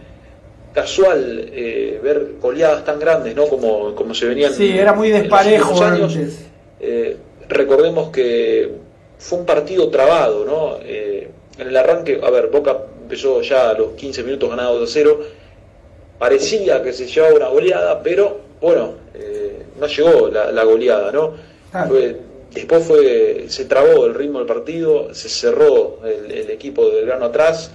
casual 0.74 1.52
eh, 1.54 2.00
ver 2.02 2.32
goleadas 2.42 2.84
tan 2.84 3.00
grandes, 3.00 3.36
¿no? 3.36 3.46
Como, 3.46 3.94
como 3.94 4.16
se 4.16 4.26
venían 4.26 4.52
sí, 4.52 4.72
era 4.76 4.94
muy 4.94 5.10
en 5.10 5.14
los 5.14 5.22
desparejo 5.22 5.84
años. 5.84 6.18
recordemos 7.48 8.10
que 8.10 8.72
fue 9.20 9.38
un 9.38 9.46
partido 9.46 9.90
trabado, 9.90 10.46
¿no? 10.46 10.80
En 10.84 11.68
el 11.68 11.78
arranque, 11.78 12.20
a 12.24 12.32
ver, 12.32 12.48
Boca 12.48 12.86
empezó 13.04 13.40
ya 13.44 13.70
a 13.70 13.74
los 13.76 13.92
15 13.92 14.24
minutos 14.24 14.50
ganado 14.50 14.80
2 14.80 14.90
a 14.90 14.94
0. 14.94 15.20
Parecía 16.22 16.84
que 16.84 16.94
se 16.94 17.08
llevaba 17.08 17.34
una 17.34 17.48
goleada, 17.48 18.04
pero 18.04 18.42
bueno, 18.62 18.94
eh, 19.16 19.64
no 19.80 19.88
llegó 19.88 20.28
la, 20.30 20.52
la 20.52 20.64
goleada, 20.64 21.12
¿no? 21.12 21.34
Fue- 21.88 22.16
después 22.54 22.86
fue, 22.86 23.46
se 23.48 23.66
trabó 23.66 24.06
el 24.06 24.14
ritmo 24.14 24.38
del 24.38 24.48
partido, 24.48 25.16
se 25.16 25.30
cerró 25.30 25.98
el, 26.06 26.30
el 26.32 26.50
equipo 26.52 26.86
de 26.86 26.98
Belgrano 26.98 27.26
atrás, 27.26 27.72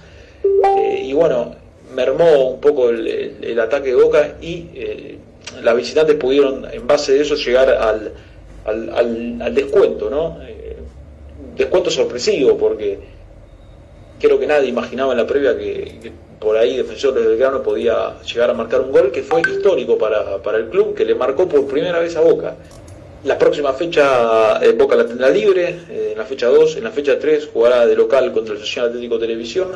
eh, 0.77 1.01
y 1.03 1.11
bueno, 1.11 1.55
mermó 1.93 2.51
un 2.51 2.61
poco 2.61 2.89
el, 2.89 3.05
el- 3.05 3.43
el 3.43 3.59
ataque 3.59 3.89
de 3.89 3.95
Boca 3.95 4.35
y 4.41 4.69
eh, 4.75 5.17
las 5.61 5.75
visitantes 5.75 6.15
pudieron, 6.15 6.65
en 6.71 6.87
base 6.87 7.15
de 7.15 7.21
eso, 7.23 7.35
llegar 7.35 7.69
al, 7.69 8.13
al, 8.63 8.89
al- 8.95 9.41
al 9.41 9.53
descuento, 9.53 10.09
¿no? 10.09 10.39
Descuento 11.57 11.89
sorpresivo, 11.91 12.57
porque 12.57 12.97
creo 14.21 14.39
que 14.39 14.47
nadie 14.47 14.69
imaginaba 14.69 15.11
en 15.11 15.17
la 15.17 15.27
previa 15.27 15.57
que, 15.57 15.95
que 16.01 16.11
por 16.39 16.55
ahí 16.57 16.77
Defensor 16.77 17.13
de 17.13 17.21
Belgrano 17.21 17.63
podía 17.63 18.21
llegar 18.21 18.49
a 18.49 18.53
marcar 18.53 18.81
un 18.81 18.91
gol 18.91 19.11
que 19.11 19.23
fue 19.23 19.41
histórico 19.41 19.97
para, 19.97 20.37
para 20.37 20.57
el 20.57 20.69
club, 20.69 20.93
que 20.93 21.05
le 21.05 21.15
marcó 21.15 21.47
por 21.47 21.65
primera 21.67 21.99
vez 21.99 22.15
a 22.15 22.21
Boca. 22.21 22.55
La 23.23 23.37
próxima 23.37 23.73
fecha 23.73 24.63
eh, 24.63 24.73
Boca 24.73 24.95
la 24.95 25.05
tendrá 25.05 25.29
libre, 25.29 25.81
eh, 25.89 26.09
en 26.11 26.17
la 26.17 26.25
fecha 26.25 26.47
2, 26.47 26.77
en 26.77 26.83
la 26.83 26.91
fecha 26.91 27.17
3 27.19 27.49
jugará 27.51 27.85
de 27.85 27.95
local 27.95 28.31
contra 28.31 28.53
el 28.53 28.59
Social 28.59 28.87
Atlético 28.87 29.17
Televisión. 29.17 29.67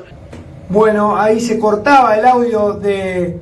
Bueno, 0.70 1.18
ahí 1.18 1.40
se 1.42 1.60
cortaba 1.60 2.18
el 2.18 2.26
audio 2.26 2.74
de 2.74 3.38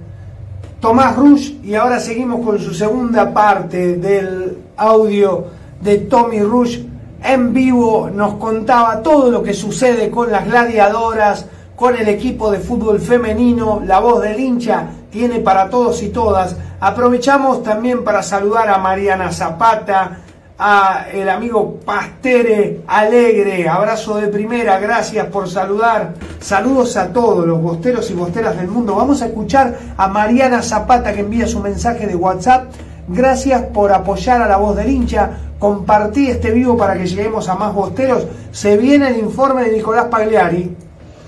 Tomás 0.79 1.15
Rush 1.15 1.51
y 1.63 1.75
ahora 1.75 1.99
seguimos 1.99 2.43
con 2.43 2.57
su 2.59 2.73
segunda 2.73 3.33
parte 3.33 3.97
del 3.97 4.57
audio 4.77 5.45
de 5.81 5.97
Tommy 5.99 6.39
Rush. 6.41 6.79
En 7.23 7.53
vivo 7.53 8.09
nos 8.11 8.35
contaba 8.35 9.03
todo 9.03 9.29
lo 9.29 9.43
que 9.43 9.53
sucede 9.53 10.09
con 10.09 10.31
las 10.31 10.47
gladiadoras, 10.47 11.45
con 11.79 11.95
el 11.95 12.09
equipo 12.09 12.51
de 12.51 12.59
fútbol 12.59 12.99
femenino, 12.99 13.81
la 13.85 14.01
voz 14.01 14.21
del 14.21 14.37
hincha 14.37 14.87
tiene 15.09 15.39
para 15.39 15.69
todos 15.69 16.03
y 16.03 16.09
todas. 16.09 16.57
Aprovechamos 16.81 17.63
también 17.63 18.03
para 18.03 18.21
saludar 18.21 18.67
a 18.67 18.77
Mariana 18.79 19.31
Zapata, 19.31 20.17
a 20.57 21.05
el 21.13 21.29
amigo 21.29 21.79
Pastere 21.85 22.81
Alegre, 22.85 23.69
abrazo 23.69 24.17
de 24.17 24.27
primera, 24.27 24.77
gracias 24.77 25.27
por 25.27 25.49
saludar. 25.49 26.15
Saludos 26.41 26.97
a 26.97 27.13
todos 27.13 27.47
los 27.47 27.61
bosteros 27.61 28.11
y 28.11 28.13
bosteras 28.13 28.57
del 28.57 28.67
mundo. 28.67 28.95
Vamos 28.95 29.21
a 29.21 29.27
escuchar 29.27 29.79
a 29.95 30.09
Mariana 30.09 30.61
Zapata 30.61 31.13
que 31.13 31.21
envía 31.21 31.47
su 31.47 31.61
mensaje 31.61 32.07
de 32.07 32.15
WhatsApp. 32.17 32.73
Gracias 33.07 33.61
por 33.73 33.93
apoyar 33.93 34.41
a 34.41 34.49
la 34.49 34.57
voz 34.57 34.75
del 34.75 34.89
hincha. 34.89 35.29
Compartí 35.57 36.27
este 36.27 36.51
vivo 36.51 36.75
para 36.75 36.95
que 36.95 37.07
lleguemos 37.07 37.47
a 37.47 37.55
más 37.55 37.73
bosteros. 37.73 38.27
Se 38.51 38.75
viene 38.75 39.07
el 39.07 39.19
informe 39.19 39.63
de 39.63 39.77
Nicolás 39.77 40.07
Pagliari. 40.11 40.75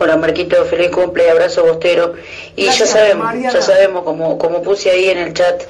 Hola 0.01 0.17
Marquito, 0.17 0.65
feliz 0.65 0.89
cumple, 0.89 1.29
abrazo 1.29 1.63
bostero. 1.63 2.13
Y 2.55 2.63
Gracias, 2.65 2.89
ya 2.89 2.97
sabemos, 2.99 3.25
Mariana. 3.25 3.53
ya 3.53 3.61
sabemos, 3.61 4.03
como, 4.03 4.39
como 4.39 4.63
puse 4.63 4.89
ahí 4.89 5.09
en 5.09 5.19
el 5.19 5.33
chat, 5.35 5.61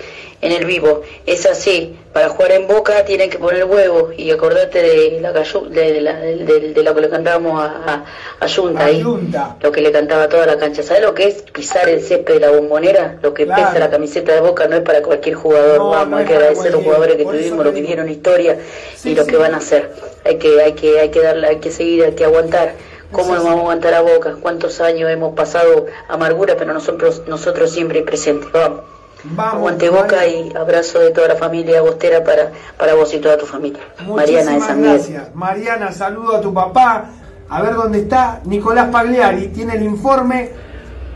en 0.42 0.54
el 0.54 0.64
vivo, 0.66 1.02
es 1.26 1.46
así, 1.46 1.98
para 2.14 2.30
jugar 2.30 2.54
en 2.54 2.66
Boca 2.66 3.04
tienen 3.04 3.30
que 3.30 3.38
poner 3.38 3.66
huevo 3.66 4.10
y 4.16 4.32
acordate 4.32 4.82
de 4.82 5.20
la, 5.20 5.34
de, 5.34 6.02
la, 6.02 6.16
de, 6.20 6.36
de- 6.46 6.74
de 6.74 6.84
lo 6.84 6.96
que 6.96 7.02
le 7.02 7.10
cantábamos 7.10 7.62
a, 7.62 7.66
a, 7.86 8.06
a 8.40 8.48
Yunta 8.48 8.86
ahí, 8.86 9.04
lo 9.04 9.72
que 9.72 9.82
le 9.82 9.92
cantaba 9.92 10.24
a 10.24 10.30
toda 10.30 10.46
la 10.46 10.58
cancha. 10.58 10.82
¿Sabes 10.82 11.04
lo 11.04 11.14
que 11.14 11.26
es 11.28 11.42
pisar 11.52 11.90
el 11.90 12.02
césped 12.02 12.36
de 12.36 12.40
la 12.40 12.52
bombonera? 12.52 13.18
Lo 13.22 13.34
que 13.34 13.44
Claro. 13.46 13.66
pesa 13.68 13.80
la 13.80 13.90
camiseta 13.92 14.34
de 14.34 14.40
Boca 14.40 14.66
no 14.68 14.78
es 14.78 14.82
para 14.82 15.02
cualquier 15.04 15.36
jugador, 15.36 15.78
No, 15.78 15.90
vamos, 15.90 16.08
no 16.10 16.18
hay 16.18 16.26
que 16.26 16.34
agradecer 16.36 16.68
a 16.68 16.76
los 16.78 16.84
jugadores 16.86 17.18
que 17.18 17.24
tuvimos, 17.26 17.66
lo 17.66 17.72
que 17.72 17.76
digo. 17.76 17.88
dieron 17.88 18.10
historia 18.10 18.58
Sí, 18.96 19.12
y 19.12 19.16
lo 19.16 19.26
sí. 19.26 19.30
que 19.32 19.36
van 19.38 19.54
a 19.54 19.58
hacer. 19.58 19.92
Hay 20.24 20.38
que, 20.38 20.62
hay 20.62 20.72
que, 20.74 21.00
hay 21.02 21.10
que 21.10 21.20
darle, 21.22 21.48
hay 21.48 21.58
que 21.58 21.70
seguir, 21.70 22.06
hay 22.06 22.14
que 22.14 22.24
aguantar 22.26 22.74
¿Cómo 23.12 23.36
nos 23.36 23.44
vamos 23.44 23.60
a 23.60 23.62
aguantar 23.62 23.94
a 23.94 24.02
boca? 24.02 24.36
¿Cuántos 24.42 24.80
años 24.82 25.10
hemos 25.10 25.34
pasado 25.34 25.88
amargura, 26.08 26.56
pero 26.58 26.74
nosotros, 26.74 27.24
nosotros 27.28 27.72
siempre 27.72 28.02
presentes? 28.02 28.52
Vamos. 28.52 28.82
Vamos, 29.24 29.54
Aguante 29.54 29.90
boca 29.90 30.26
y 30.26 30.52
abrazo 30.56 31.00
de 31.00 31.12
toda 31.12 31.28
la 31.28 31.36
familia 31.36 31.82
Bostera 31.82 32.24
para, 32.24 32.52
para 32.78 32.96
vos 32.96 33.14
y 33.14 33.20
toda 33.20 33.38
tu 33.38 33.46
familia. 33.46 33.80
Mariana 34.08 34.52
de 34.52 34.58
Muchísimas 34.58 34.68
San 34.68 34.82
Miguel. 34.82 34.98
gracias. 34.98 35.36
Mariana, 35.36 35.92
saludo 35.92 36.38
a 36.38 36.42
tu 36.42 36.52
papá. 36.54 37.06
A 37.50 37.62
ver 37.62 37.76
dónde 37.76 38.00
está 38.00 38.42
Nicolás 38.46 38.90
Pagliari. 38.90 39.50
Tiene 39.50 39.76
el 39.76 39.84
informe. 39.84 40.50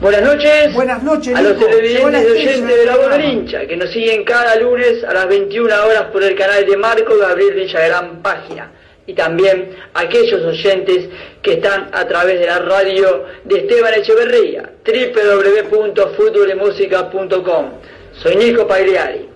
Buenas 0.01 0.21
noches. 0.21 0.73
Buenas 0.73 1.01
noches, 1.01 1.35
A 1.35 1.41
los 1.41 1.55
Nico. 1.55 1.67
Llegó 1.67 1.77
televidentes 1.77 2.27
y 2.27 2.31
oyentes 2.31 2.67
de 2.67 2.85
la 2.85 3.25
hincha, 3.25 3.65
que 3.65 3.77
nos 3.77 3.89
siguen 3.89 4.23
cada 4.25 4.55
lunes 4.57 5.03
a 5.03 5.13
las 5.13 5.27
21 5.27 5.73
horas 5.85 6.03
por 6.11 6.21
el 6.21 6.35
canal 6.35 6.65
de 6.65 6.77
Marco 6.77 7.17
Gabriel 7.17 7.53
Villagrán 7.55 8.21
Página. 8.21 8.69
Y 9.07 9.13
también 9.13 9.77
a 9.93 9.99
aquellos 10.01 10.43
oyentes 10.43 11.07
que 11.41 11.53
están 11.53 11.89
a 11.93 12.05
través 12.07 12.37
de 12.39 12.47
la 12.47 12.59
radio 12.59 13.25
de 13.43 13.59
Esteban 13.59 13.93
Echeverría, 13.93 14.71
www.futbolemusica.com. 14.83 17.71
Soy 18.13 18.35
Nico 18.35 18.67
Pagliari. 18.67 19.29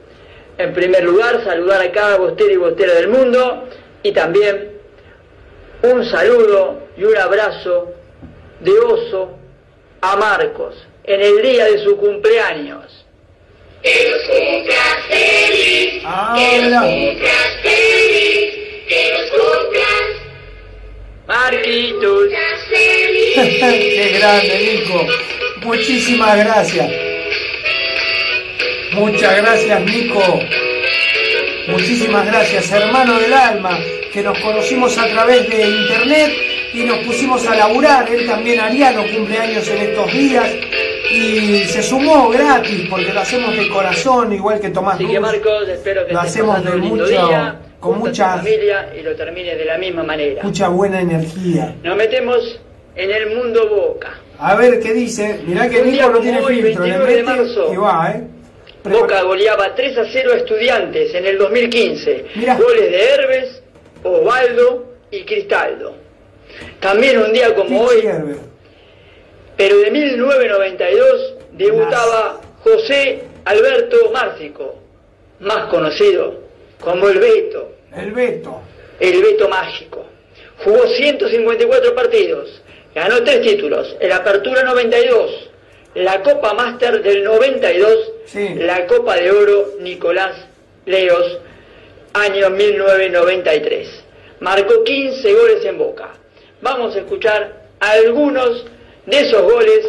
En 0.57 0.73
primer 0.73 1.03
lugar, 1.03 1.43
saludar 1.43 1.81
a 1.81 1.91
cada 1.91 2.17
bostero 2.17 2.51
y 2.51 2.57
bostera 2.57 2.95
del 2.95 3.09
mundo 3.09 3.69
y 4.03 4.11
también 4.11 4.71
un 5.83 6.03
saludo 6.09 6.87
y 6.97 7.03
un 7.03 7.17
abrazo 7.17 7.93
de 8.59 8.71
oso 8.71 9.37
a 10.01 10.15
Marcos 10.17 10.75
en 11.03 11.21
el 11.21 11.41
día 11.41 11.65
de 11.65 11.83
su 11.83 11.97
cumpleaños. 11.97 13.05
Que 13.81 14.09
los 14.09 14.21
cumplas 14.23 14.97
feliz, 15.07 16.03
que 16.35 16.69
los 16.69 16.81
cumplas 16.81 17.61
feliz, 17.63 18.68
que 18.89 19.11
los 19.13 19.29
cumplas 19.31 20.09
Marquitos. 21.27 22.23
Qué 22.73 24.17
grande, 24.19 24.81
Nico. 24.83 25.05
Muchísimas 25.61 26.37
gracias. 26.37 26.91
Muchas 28.93 29.37
gracias, 29.37 29.81
Nico. 29.85 30.39
Muchísimas 31.67 32.25
gracias, 32.25 32.71
hermano 32.71 33.19
del 33.19 33.31
alma, 33.33 33.77
que 34.11 34.23
nos 34.23 34.39
conocimos 34.39 34.97
a 34.97 35.07
través 35.07 35.47
de 35.49 35.67
internet 35.67 36.31
y 36.73 36.83
nos 36.85 36.97
pusimos 36.99 37.45
a 37.45 37.55
laburar. 37.55 38.09
Él 38.11 38.25
también, 38.27 38.59
Ariano, 38.59 39.03
cumpleaños 39.13 39.67
en 39.67 39.77
estos 39.77 40.11
días 40.11 40.49
y 41.11 41.63
se 41.65 41.83
sumó 41.83 42.29
gratis 42.29 42.87
porque 42.89 43.13
lo 43.13 43.19
hacemos 43.19 43.55
de 43.55 43.69
corazón, 43.69 44.33
igual 44.33 44.59
que 44.59 44.69
Tomás 44.69 44.95
Así 44.95 45.05
que. 45.05 45.19
Marcos, 45.19 45.69
espero 45.69 46.07
que 46.07 46.13
Lo 46.13 46.19
hacemos 46.21 46.63
de 46.65 46.71
mucho- 46.71 47.05
día 47.05 47.59
con 47.79 47.99
mucha- 47.99 48.37
familia 48.37 48.93
y 48.97 49.01
lo 49.01 49.15
termines 49.15 49.57
de 49.57 49.65
la 49.65 49.77
misma 49.77 50.03
manera. 50.03 50.43
Mucha 50.43 50.67
buena 50.67 51.01
energía. 51.01 51.75
Nos 51.83 51.95
metemos 51.97 52.59
en 52.95 53.11
el 53.11 53.35
mundo 53.35 53.67
Boca. 53.69 54.19
A 54.39 54.55
ver 54.55 54.79
qué 54.79 54.93
dice. 54.93 55.41
Mirá 55.45 55.69
que 55.69 55.81
Nico 55.83 56.09
no 56.09 56.19
tiene 56.19 56.39
hoy, 56.41 56.61
filtro. 56.61 56.85
Le 56.85 56.97
29 56.97 57.15
de 57.15 57.23
marzo. 57.23 57.81
va, 57.81 58.11
¿eh? 58.11 58.23
Boca 58.83 59.21
goleaba 59.23 59.75
3 59.75 59.97
a 59.97 60.05
0 60.11 60.31
a 60.33 60.37
Estudiantes 60.37 61.13
en 61.13 61.25
el 61.25 61.37
2015. 61.37 62.25
Goles 62.57 62.91
de 62.91 63.09
Herbes, 63.13 63.63
Osvaldo 64.03 64.93
y 65.11 65.23
Cristaldo. 65.25 65.95
También 66.79 67.17
un 67.19 67.33
día 67.33 67.53
como 67.55 67.81
hoy, 67.83 68.07
pero 69.57 69.77
de 69.77 69.91
1992, 69.91 71.35
debutaba 71.53 72.39
José 72.63 73.23
Alberto 73.45 73.97
Márcico, 74.13 74.75
más 75.41 75.65
conocido 75.69 76.39
como 76.79 77.07
el 77.09 77.19
Beto. 77.19 77.75
El 77.95 78.11
Beto. 78.11 78.61
El 78.99 79.21
Beto 79.21 79.49
Mágico. 79.49 80.05
Jugó 80.63 80.87
154 80.87 81.95
partidos, 81.95 82.61
ganó 82.93 83.23
tres 83.23 83.41
títulos, 83.41 83.95
el 83.99 84.11
Apertura 84.11 84.63
92, 84.63 85.49
la 85.95 86.21
Copa 86.21 86.53
Máster 86.53 87.01
del 87.01 87.23
92, 87.23 88.11
la 88.57 88.85
Copa 88.85 89.15
de 89.15 89.31
Oro 89.31 89.75
Nicolás 89.79 90.35
Leos, 90.85 91.39
año 92.13 92.49
1993. 92.49 94.03
Marcó 94.41 94.83
15 94.83 95.33
goles 95.33 95.65
en 95.65 95.77
Boca. 95.77 96.09
Vamos 96.61 96.95
a 96.95 96.99
escuchar 96.99 97.67
algunos 97.79 98.65
de 99.05 99.19
esos 99.19 99.41
goles 99.41 99.85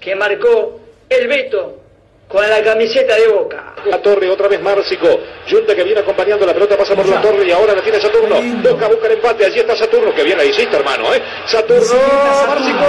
que 0.00 0.14
marcó 0.14 0.80
el 1.08 1.26
Beto 1.26 1.83
con 2.28 2.48
la 2.48 2.62
camiseta 2.62 3.16
de 3.16 3.28
Boca. 3.28 3.74
La 3.86 4.00
torre, 4.00 4.28
otra 4.30 4.48
vez 4.48 4.60
Márcico. 4.60 5.08
Junta 5.48 5.74
que 5.74 5.84
viene 5.84 6.00
acompañando 6.00 6.46
la 6.46 6.54
pelota, 6.54 6.76
pasa 6.76 6.94
por 6.94 7.06
la 7.06 7.20
torre 7.20 7.46
y 7.46 7.50
ahora 7.50 7.74
la 7.74 7.82
tiene 7.82 8.00
Saturno. 8.00 8.36
Boca 8.62 8.88
busca 8.88 9.06
el 9.06 9.12
empate, 9.12 9.46
allí 9.46 9.60
está 9.60 9.76
Saturno, 9.76 10.14
que 10.14 10.22
bien 10.22 10.38
la 10.38 10.44
hiciste, 10.44 10.76
hermano, 10.76 11.12
¿eh? 11.14 11.22
Saturno, 11.46 11.94
Márcico. 12.48 12.84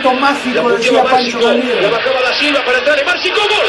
Beto 0.00 0.14
Mágico, 0.14 0.66
La 0.70 0.76
decía 0.76 1.04
Pancho 1.04 1.38
Caliero. 1.40 1.80
la 1.82 1.90
bajaba 1.90 2.22
da 2.22 2.32
Silva 2.32 2.64
para 2.64 2.78
entrar 2.78 2.98
en 2.98 3.04
Márcico, 3.04 3.38
gol. 3.38 3.66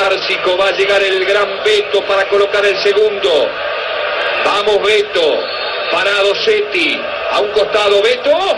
Márcico 0.00 0.56
va 0.56 0.66
a 0.66 0.72
llegar 0.72 1.00
el 1.00 1.24
gran 1.24 1.62
Beto 1.64 2.04
para 2.04 2.28
colocar 2.28 2.66
el 2.66 2.76
segundo. 2.82 3.48
Vamos 4.44 4.82
Beto, 4.82 5.38
parado 5.92 6.34
Seti, 6.34 7.00
a 7.30 7.38
un 7.38 7.52
costado 7.52 8.02
Beto. 8.02 8.30
Busca, 8.30 8.56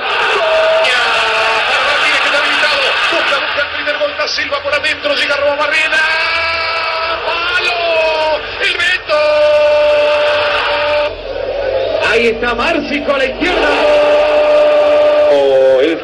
busca 3.39 3.61
el 3.61 3.69
primer 3.77 3.99
gol 3.99 4.17
da 4.17 4.27
Silva 4.29 4.63
por 4.63 4.73
adentro, 4.73 5.15
llega 5.15 5.37
Roma 5.37 5.57
Barrena. 5.57 6.01
¡Palo! 7.27 8.41
¡El 8.63 8.77
Beto! 8.79 9.21
Ahí 12.11 12.29
está 12.29 12.55
Márcico 12.55 13.13
a 13.15 13.19
la 13.19 13.25
izquierda. 13.27 14.24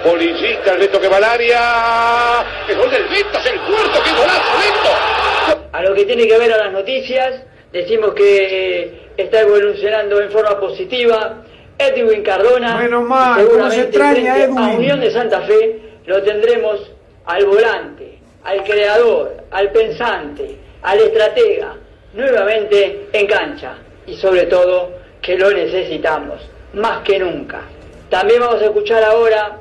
Oh, 0.02 0.16
el 0.16 0.78
Beto 0.78 1.00
que 1.00 1.08
va 1.08 1.18
al 1.18 1.24
área. 1.24 2.44
El 2.68 2.76
gol 2.78 2.90
del 2.90 3.04
Beto 3.04 3.38
es 3.38 3.46
el 3.46 3.60
cuarto, 3.60 4.02
qué 4.02 4.10
golazo, 4.12 4.52
Beto. 4.58 5.68
A 5.72 5.82
lo 5.82 5.94
que 5.94 6.04
tiene 6.04 6.26
que 6.26 6.38
ver 6.38 6.52
a 6.52 6.56
las 6.58 6.72
noticias, 6.72 7.42
decimos 7.72 8.14
que 8.14 9.10
está 9.16 9.40
evolucionando 9.40 10.20
en 10.20 10.30
forma 10.30 10.58
positiva. 10.58 11.42
Edwin 11.78 12.22
Cardona, 12.22 12.76
Menos 12.76 13.02
mal, 13.04 13.46
se 13.70 13.82
extraña 13.82 14.36
Edwin. 14.38 14.58
a 14.58 14.68
Unión 14.68 15.00
de 15.00 15.10
Santa 15.10 15.40
Fe 15.42 15.80
lo 16.06 16.22
tendremos 16.22 16.92
al 17.24 17.46
volante, 17.46 18.18
al 18.44 18.62
creador, 18.64 19.44
al 19.50 19.70
pensante, 19.70 20.56
al 20.82 20.98
estratega, 20.98 21.76
nuevamente 22.12 23.06
en 23.12 23.26
cancha 23.26 23.76
y 24.06 24.16
sobre 24.16 24.42
todo 24.46 24.92
que 25.22 25.38
lo 25.38 25.50
necesitamos 25.50 26.40
más 26.74 27.00
que 27.00 27.18
nunca. 27.18 27.62
También 28.10 28.40
vamos 28.40 28.60
a 28.60 28.66
escuchar 28.66 29.02
ahora 29.04 29.60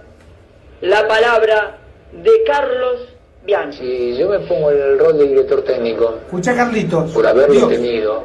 la 0.82 1.08
palabra 1.08 1.78
de 2.12 2.32
Carlos 2.46 3.08
Bianchi. 3.46 3.78
Si 3.78 4.18
yo 4.18 4.30
me 4.30 4.40
pongo 4.40 4.72
en 4.72 4.82
el 4.82 5.00
rol 5.00 5.18
de 5.18 5.28
director 5.28 5.62
técnico, 5.64 6.16
Escucha 6.26 6.56
Carlitos. 6.56 7.12
por 7.12 7.26
haberlo 7.28 7.54
Dios. 7.54 7.70
tenido, 7.70 8.24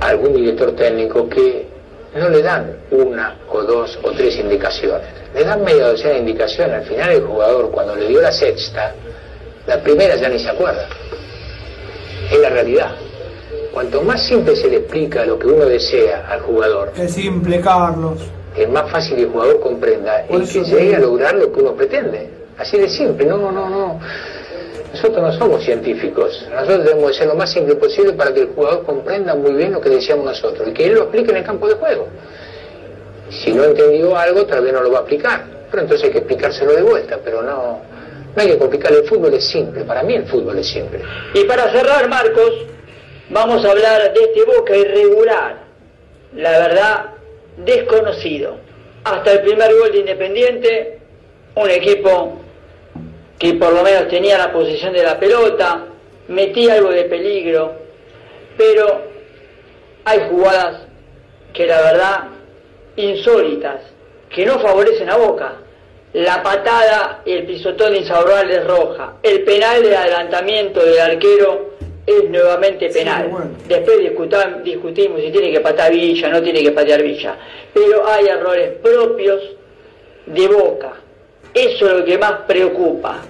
algún 0.00 0.34
director 0.34 0.72
técnico 0.72 1.28
que 1.28 1.66
no 2.16 2.28
le 2.28 2.42
dan 2.42 2.76
una 2.90 3.36
o 3.50 3.62
dos 3.62 3.98
o 4.02 4.10
tres 4.12 4.36
indicaciones, 4.38 5.08
le 5.34 5.44
dan 5.44 5.64
media 5.64 5.88
docena 5.88 6.10
de 6.14 6.18
indicaciones. 6.20 6.76
Al 6.82 6.84
final 6.84 7.10
el 7.10 7.22
jugador 7.22 7.70
cuando 7.70 7.96
le 7.96 8.06
dio 8.08 8.20
la 8.20 8.30
sexta, 8.32 8.94
la 9.66 9.80
primera 9.82 10.14
ya 10.16 10.28
ni 10.28 10.38
se 10.38 10.50
acuerda. 10.50 10.86
Es 12.30 12.38
la 12.38 12.50
realidad. 12.50 12.92
Cuanto 13.72 14.02
más 14.02 14.24
simple 14.26 14.54
se 14.54 14.68
le 14.68 14.76
explica 14.76 15.24
lo 15.24 15.38
que 15.38 15.46
uno 15.48 15.64
desea 15.66 16.26
al 16.28 16.40
jugador, 16.42 16.92
Qué 16.94 17.08
simple, 17.08 17.60
Carlos. 17.60 18.20
Es 18.56 18.68
más 18.68 18.90
fácil 18.90 19.16
que 19.16 19.22
el 19.22 19.28
jugador 19.28 19.60
comprenda 19.60 20.24
y 20.28 20.40
que 20.46 20.64
llegue 20.64 20.96
a 20.96 20.98
lograr 21.00 21.34
lo 21.34 21.52
que 21.52 21.60
uno 21.60 21.74
pretende. 21.74 22.30
Así 22.56 22.78
de 22.78 22.88
simple, 22.88 23.26
no, 23.26 23.36
no, 23.36 23.68
no. 23.68 24.00
Nosotros 24.92 25.22
no 25.22 25.32
somos 25.32 25.64
científicos. 25.64 26.46
Nosotros 26.52 26.84
debemos 26.84 27.08
de 27.08 27.14
ser 27.14 27.26
lo 27.26 27.34
más 27.34 27.50
simple 27.50 27.74
posible 27.74 28.12
para 28.12 28.32
que 28.32 28.40
el 28.40 28.48
jugador 28.48 28.84
comprenda 28.84 29.34
muy 29.34 29.54
bien 29.54 29.72
lo 29.72 29.80
que 29.80 29.90
decíamos 29.90 30.24
nosotros 30.24 30.68
y 30.68 30.72
que 30.72 30.86
él 30.86 30.94
lo 30.94 31.02
explique 31.02 31.32
en 31.32 31.38
el 31.38 31.44
campo 31.44 31.66
de 31.66 31.74
juego. 31.74 32.06
Si 33.28 33.52
no 33.52 33.64
entendió 33.64 34.16
algo, 34.16 34.46
tal 34.46 34.62
vez 34.62 34.72
no 34.72 34.82
lo 34.82 34.92
va 34.92 34.98
a 34.98 35.00
explicar. 35.00 35.44
Pero 35.68 35.82
entonces 35.82 36.06
hay 36.06 36.12
que 36.12 36.18
explicárselo 36.18 36.74
de 36.74 36.82
vuelta, 36.82 37.18
pero 37.24 37.42
no, 37.42 37.80
no 38.36 38.42
hay 38.42 38.46
que 38.46 38.58
complicar. 38.58 38.92
El 38.92 39.04
fútbol 39.08 39.34
es 39.34 39.44
simple. 39.48 39.82
Para 39.82 40.04
mí 40.04 40.14
el 40.14 40.26
fútbol 40.26 40.56
es 40.58 40.68
simple. 40.68 41.00
Y 41.34 41.42
para 41.42 41.72
cerrar, 41.72 42.08
Marcos, 42.08 42.66
vamos 43.30 43.64
a 43.64 43.72
hablar 43.72 44.12
de 44.12 44.20
este 44.20 44.44
Boca 44.44 44.76
irregular, 44.76 45.56
la 46.36 46.50
verdad, 46.50 47.13
desconocido. 47.56 48.56
Hasta 49.04 49.32
el 49.32 49.40
primer 49.42 49.72
gol 49.74 49.92
de 49.92 49.98
Independiente, 49.98 50.98
un 51.56 51.70
equipo 51.70 52.40
que 53.38 53.54
por 53.54 53.72
lo 53.72 53.82
menos 53.82 54.08
tenía 54.08 54.38
la 54.38 54.52
posición 54.52 54.92
de 54.92 55.02
la 55.02 55.18
pelota, 55.18 55.84
metía 56.28 56.74
algo 56.74 56.90
de 56.90 57.04
peligro, 57.04 57.74
pero 58.56 59.02
hay 60.04 60.20
jugadas 60.30 60.82
que 61.52 61.66
la 61.66 61.80
verdad 61.80 62.24
insólitas, 62.96 63.80
que 64.30 64.46
no 64.46 64.58
favorecen 64.58 65.10
a 65.10 65.16
Boca. 65.16 65.56
La 66.12 66.42
patada 66.44 67.22
y 67.24 67.32
el 67.32 67.44
pisotón 67.44 67.96
insaurral 67.96 68.48
es 68.48 68.64
roja. 68.64 69.14
El 69.22 69.42
penal 69.42 69.82
de 69.82 69.96
adelantamiento 69.96 70.84
del 70.84 71.00
arquero 71.00 71.73
es 72.06 72.28
nuevamente 72.28 72.88
penal. 72.90 73.30
Después 73.66 73.98
discutam- 74.00 74.62
discutimos 74.62 75.20
si 75.20 75.30
tiene 75.30 75.50
que 75.52 75.60
patear 75.60 75.90
Villa, 75.92 76.28
no 76.28 76.42
tiene 76.42 76.62
que 76.62 76.72
patear 76.72 77.02
Villa. 77.02 77.36
Pero 77.72 78.06
hay 78.06 78.26
errores 78.26 78.72
propios 78.82 79.40
de 80.26 80.48
Boca. 80.48 80.92
Eso 81.54 81.86
es 81.86 81.92
lo 81.92 82.04
que 82.04 82.18
más 82.18 82.32
preocupa. 82.46 83.22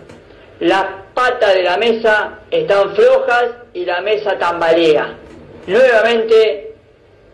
Las 0.61 0.85
patas 1.14 1.55
de 1.55 1.62
la 1.62 1.77
mesa 1.77 2.41
están 2.51 2.95
flojas 2.95 3.51
y 3.75 3.85
la 3.85 4.01
mesa 4.01 4.39
tambalea. 4.39 5.14
Nuevamente, 5.66 6.72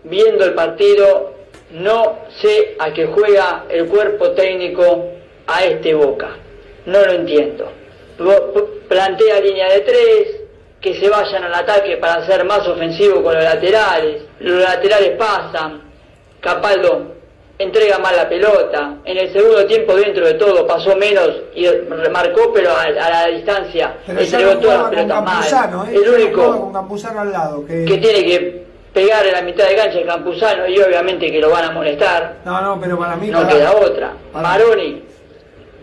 viendo 0.05 0.45
el 0.45 0.55
partido, 0.55 1.34
no 1.72 2.18
sé 2.41 2.74
a 2.78 2.93
qué 2.93 3.07
juega 3.07 3.64
el 3.68 3.86
cuerpo 3.86 4.30
técnico 4.32 5.07
a 5.47 5.64
este 5.64 5.95
Boca. 5.95 6.30
No 6.86 7.05
lo 7.05 7.12
entiendo. 7.12 7.70
Plantea 8.88 9.41
línea 9.41 9.72
de 9.72 9.80
tres, 9.80 10.39
que 10.81 10.99
se 10.99 11.09
vayan 11.09 11.45
al 11.45 11.55
ataque 11.55 11.97
para 11.99 12.24
ser 12.26 12.45
más 12.45 12.66
ofensivo 12.66 13.22
con 13.22 13.35
los 13.35 13.45
laterales. 13.45 14.22
Los 14.41 14.62
laterales 14.62 15.11
pasan. 15.18 15.83
Capaldo 16.41 17.14
entrega 17.59 17.99
mal 17.99 18.16
la 18.16 18.26
pelota. 18.28 18.95
En 19.05 19.18
el 19.18 19.31
segundo 19.33 19.66
tiempo, 19.66 19.95
dentro 19.95 20.26
de 20.26 20.35
todo, 20.35 20.66
pasó 20.66 20.97
menos 20.97 21.31
y 21.55 21.66
remarcó, 21.68 22.53
pero 22.55 22.70
a, 22.70 22.85
a 22.85 23.11
la 23.11 23.26
distancia 23.26 23.97
Pero 24.07 24.20
entregó 24.20 24.55
no 24.55 24.61
todas 24.61 24.78
las 24.81 24.91
pelotas 24.91 25.22
mal. 25.24 25.45
¿eh? 25.87 25.95
El 25.95 26.05
no 26.05 26.12
único 26.16 26.72
al 27.18 27.33
lado. 27.33 27.66
Que... 27.66 27.85
que 27.85 27.99
tiene 27.99 28.24
que 28.24 28.66
pegar 28.95 29.26
en 29.26 29.33
la 29.33 29.43
mitad 29.43 29.68
de 29.68 29.76
cancha 29.76 29.99
es 30.01 30.07
Campuzano 30.07 30.66
y 30.66 30.78
obviamente 30.81 31.31
que 31.31 31.39
lo 31.39 31.51
van 31.51 31.64
a 31.66 31.70
molestar. 31.72 32.37
No, 32.47 32.62
no, 32.62 32.81
pero 32.81 32.99
para 32.99 33.16
mí. 33.16 33.28
No 33.28 33.43
para- 33.43 33.53
queda 33.53 33.72
otra. 33.72 34.12
para- 34.33 34.49
Maroni, 34.49 35.05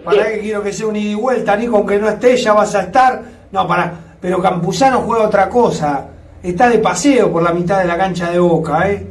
Para 0.03 0.29
que 0.31 0.39
quiero 0.39 0.63
que 0.63 0.73
sea 0.73 0.87
un 0.87 0.95
ida 0.95 1.11
y 1.11 1.15
vuelta, 1.15 1.55
Nico, 1.55 1.77
aunque 1.77 1.97
no 1.99 2.09
esté, 2.09 2.35
ya 2.37 2.53
vas 2.53 2.73
a 2.73 2.81
estar. 2.81 3.21
No, 3.51 3.67
para. 3.67 4.06
Pero 4.19 4.41
Campuzano 4.41 5.01
juega 5.01 5.25
otra 5.25 5.49
cosa. 5.49 6.05
Está 6.41 6.69
de 6.69 6.79
paseo 6.79 7.31
por 7.31 7.43
la 7.43 7.51
mitad 7.51 7.79
de 7.79 7.85
la 7.85 7.97
cancha 7.97 8.31
de 8.31 8.39
Boca, 8.39 8.89
¿eh? 8.89 9.07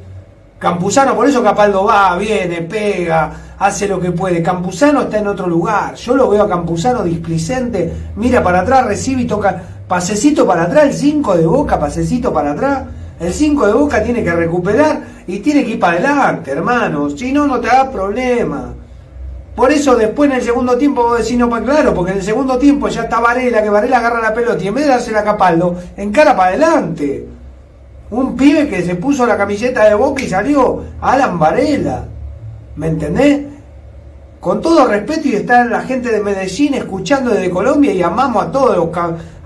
Campuzano, 0.58 1.14
por 1.14 1.28
eso 1.28 1.42
Capaldo 1.42 1.84
va, 1.84 2.16
viene, 2.16 2.62
pega, 2.62 3.30
hace 3.58 3.86
lo 3.86 4.00
que 4.00 4.12
puede. 4.12 4.42
Campuzano 4.42 5.02
está 5.02 5.18
en 5.18 5.26
otro 5.26 5.46
lugar. 5.46 5.94
Yo 5.96 6.16
lo 6.16 6.30
veo 6.30 6.44
a 6.44 6.48
Campuzano 6.48 7.04
displicente, 7.04 7.92
mira 8.16 8.42
para 8.42 8.60
atrás, 8.60 8.86
recibe 8.86 9.22
y 9.22 9.26
toca. 9.26 9.62
Pasecito 9.86 10.46
para 10.46 10.64
atrás, 10.64 10.84
el 10.84 10.94
5 10.94 11.36
de 11.36 11.46
Boca, 11.46 11.78
pasecito 11.78 12.32
para 12.32 12.52
atrás. 12.52 12.84
El 13.20 13.32
5 13.32 13.66
de 13.66 13.72
Boca 13.72 14.02
tiene 14.02 14.24
que 14.24 14.32
recuperar 14.32 15.00
y 15.26 15.38
tiene 15.38 15.64
que 15.64 15.72
ir 15.72 15.80
para 15.80 15.98
adelante, 15.98 16.50
hermano. 16.50 17.10
Si 17.10 17.32
no, 17.32 17.46
no 17.46 17.60
te 17.60 17.68
da 17.68 17.90
problema. 17.90 18.74
Por 19.56 19.72
eso 19.72 19.96
después 19.96 20.30
en 20.30 20.36
el 20.36 20.42
segundo 20.42 20.76
tiempo 20.76 21.02
vos 21.02 21.18
decís 21.18 21.38
no, 21.38 21.48
claro, 21.48 21.94
porque 21.94 22.12
en 22.12 22.18
el 22.18 22.22
segundo 22.22 22.58
tiempo 22.58 22.88
ya 22.88 23.04
está 23.04 23.20
Varela, 23.20 23.62
que 23.62 23.70
Varela 23.70 23.98
agarra 23.98 24.20
la 24.20 24.34
pelota 24.34 24.62
y 24.62 24.68
en 24.68 24.74
vez 24.74 24.84
de 24.84 24.90
dársela 24.90 25.20
a 25.20 25.24
Capaldo, 25.24 25.74
encara 25.96 26.36
para 26.36 26.50
adelante. 26.50 27.26
Un 28.10 28.36
pibe 28.36 28.68
que 28.68 28.82
se 28.82 28.96
puso 28.96 29.24
la 29.24 29.38
camiseta 29.38 29.88
de 29.88 29.94
Boca 29.94 30.22
y 30.22 30.28
salió 30.28 30.84
Alan 31.00 31.38
Varela. 31.38 32.04
¿Me 32.76 32.88
entendés? 32.88 33.46
Con 34.40 34.60
todo 34.60 34.86
respeto 34.86 35.26
y 35.26 35.36
está 35.36 35.64
la 35.64 35.80
gente 35.80 36.12
de 36.12 36.20
Medellín 36.20 36.74
escuchando 36.74 37.30
desde 37.30 37.48
Colombia 37.48 37.92
y 37.92 38.02
amamos 38.02 38.44
a 38.44 38.52
todos 38.52 38.76
los 38.76 38.90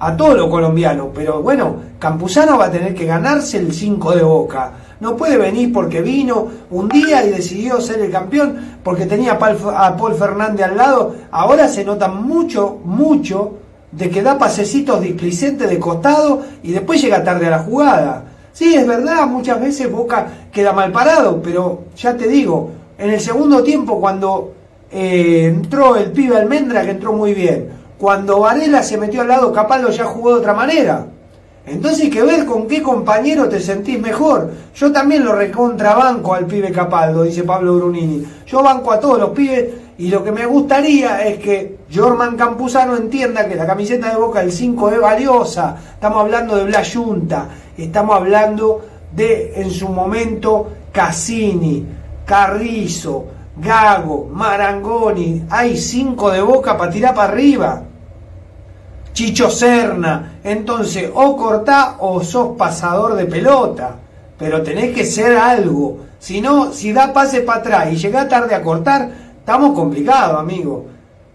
a 0.01 0.17
todos 0.17 0.37
los 0.37 0.51
colombianos, 0.51 1.09
pero 1.15 1.41
bueno, 1.41 1.77
Campuzano 1.99 2.59
va 2.59 2.67
a 2.67 2.71
tener 2.71 2.95
que 2.95 3.05
ganarse 3.05 3.59
el 3.59 3.73
5 3.73 4.17
de 4.17 4.23
Boca. 4.23 4.73
No 5.01 5.17
puede 5.17 5.39
venir 5.39 5.73
porque 5.73 6.03
vino 6.03 6.49
un 6.71 6.89
día 6.89 7.25
y 7.25 7.31
decidió 7.31 7.81
ser 7.81 8.01
el 8.01 8.11
campeón 8.11 8.79
porque 8.85 9.07
tenía 9.07 9.33
a 9.33 9.97
Paul 9.97 10.15
Fernández 10.15 10.67
al 10.67 10.77
lado. 10.77 11.15
Ahora 11.31 11.69
se 11.69 11.85
nota 11.85 12.09
mucho, 12.09 12.79
mucho 12.85 13.55
de 13.93 14.11
que 14.11 14.23
da 14.23 14.39
pasecitos 14.39 15.01
displicentes 15.01 15.69
de 15.69 15.79
costado 15.79 16.43
y 16.63 16.73
después 16.73 17.01
llega 17.01 17.25
tarde 17.25 17.47
a 17.47 17.51
la 17.51 17.59
jugada. 17.61 18.25
Sí, 18.53 18.75
es 18.75 18.87
verdad, 18.87 19.27
muchas 19.27 19.61
veces 19.61 19.91
Boca 19.91 20.27
queda 20.53 20.73
mal 20.73 20.93
parado, 20.93 21.41
pero 21.43 21.85
ya 21.97 22.17
te 22.17 22.29
digo, 22.29 22.71
en 22.99 23.11
el 23.11 23.21
segundo 23.21 23.63
tiempo 23.63 23.99
cuando 24.01 24.53
eh, 24.91 25.47
entró 25.47 25.97
el 25.97 26.13
pibe 26.13 26.37
Almendra, 26.37 26.83
que 26.83 26.91
entró 26.91 27.13
muy 27.13 27.33
bien, 27.33 27.71
cuando 27.99 28.41
Varela 28.41 28.83
se 28.83 28.99
metió 28.99 29.23
al 29.23 29.29
lado, 29.29 29.53
Capaldo 29.53 29.91
ya 29.91 30.05
jugó 30.05 30.35
de 30.35 30.41
otra 30.41 30.55
manera. 30.55 31.07
Entonces 31.71 32.03
hay 32.03 32.11
que 32.11 32.23
ver 32.25 32.45
con 32.47 32.67
qué 32.67 32.83
compañero 32.83 33.49
te 33.49 33.61
sentís 33.61 34.01
mejor. 34.01 34.51
Yo 34.75 34.91
también 34.91 35.25
lo 35.25 35.37
recontrabanco 35.37 36.35
al 36.35 36.47
pibe 36.47 36.73
Capaldo, 36.73 37.23
dice 37.23 37.45
Pablo 37.45 37.77
Brunini. 37.77 38.27
Yo 38.45 38.61
banco 38.61 38.91
a 38.91 38.99
todos 38.99 39.21
los 39.21 39.31
pibes 39.31 39.67
y 39.97 40.09
lo 40.09 40.25
que 40.25 40.33
me 40.33 40.47
gustaría 40.47 41.25
es 41.25 41.39
que 41.39 41.79
Jorman 41.95 42.37
Campuzano 42.37 42.97
entienda 42.97 43.47
que 43.47 43.55
la 43.55 43.69
camiseta 43.69 44.11
de 44.11 44.17
Boca 44.17 44.41
del 44.41 44.51
5 44.51 44.91
es 44.91 45.01
valiosa. 45.01 45.77
Estamos 45.95 46.23
hablando 46.23 46.57
de 46.57 46.65
Blas 46.65 46.93
Yunta, 46.93 47.49
estamos 47.79 48.17
hablando 48.17 48.85
de 49.15 49.53
en 49.55 49.71
su 49.71 49.89
momento 49.91 50.71
Cassini, 50.91 51.87
Carrizo, 52.27 53.27
Gago, 53.57 54.29
Marangoni. 54.33 55.45
Hay 55.49 55.77
5 55.77 56.33
de 56.33 56.41
Boca 56.41 56.77
para 56.77 56.91
tirar 56.91 57.15
para 57.15 57.33
arriba. 57.33 57.85
Chicho 59.13 59.51
Serna. 59.51 60.39
Entonces, 60.45 61.11
o 61.13 61.37
cortá 61.37 61.97
o 61.99 62.23
sos 62.23 62.57
pasador 62.57 63.15
de 63.15 63.27
pelota. 63.27 63.97
Pero 64.39 64.63
tenés 64.63 64.95
que 64.95 65.05
ser 65.05 65.37
algo. 65.37 65.99
Si 66.19 66.41
no, 66.41 66.73
si 66.73 66.93
da 66.93 67.13
pase 67.13 67.41
para 67.43 67.61
atrás 67.61 67.93
y 67.93 67.97
llegás 67.97 68.29
tarde 68.29 68.55
a 68.55 68.63
cortar, 68.63 69.09
estamos 69.39 69.75
complicados, 69.75 70.39
amigo. 70.39 70.87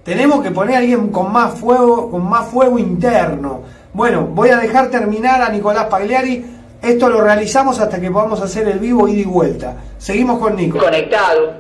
Tenemos 0.03 0.43
que 0.43 0.51
poner 0.51 0.75
a 0.75 0.77
alguien 0.79 1.09
con 1.09 1.31
más 1.31 1.59
fuego, 1.59 2.11
con 2.11 2.27
más 2.29 2.47
fuego 2.47 2.77
interno. 2.77 3.61
Bueno, 3.93 4.27
voy 4.31 4.49
a 4.49 4.57
dejar 4.57 4.89
terminar 4.89 5.41
a 5.41 5.49
Nicolás 5.49 5.85
Pagliari. 5.85 6.45
Esto 6.81 7.09
lo 7.09 7.21
realizamos 7.21 7.79
hasta 7.79 7.99
que 7.99 8.11
podamos 8.11 8.41
hacer 8.41 8.67
el 8.67 8.77
vivo 8.77 9.07
ida 9.07 9.21
y 9.21 9.25
vuelta. 9.25 9.73
Seguimos 9.97 10.39
con 10.39 10.55
Nico. 10.55 10.77
conectado. 10.77 11.53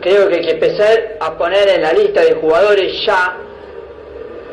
Creo 0.00 0.28
que 0.28 0.36
hay 0.36 0.42
que 0.42 0.52
empezar 0.52 0.96
a 1.20 1.36
poner 1.36 1.68
en 1.68 1.82
la 1.82 1.92
lista 1.92 2.20
de 2.20 2.34
jugadores 2.34 2.92
ya 3.04 3.36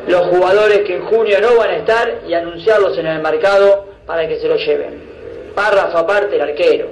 los 0.06 0.26
jugadores 0.28 0.80
que 0.80 0.96
en 0.96 1.04
junio 1.06 1.40
no 1.40 1.56
van 1.56 1.70
a 1.70 1.76
estar 1.76 2.20
y 2.26 2.34
anunciarlos 2.34 2.96
en 2.98 3.06
el 3.06 3.22
mercado 3.22 3.86
para 4.06 4.28
que 4.28 4.38
se 4.38 4.48
lo 4.48 4.56
lleven. 4.56 5.02
Párrafo 5.54 5.98
aparte 5.98 6.36
el 6.36 6.42
arquero. 6.42 6.88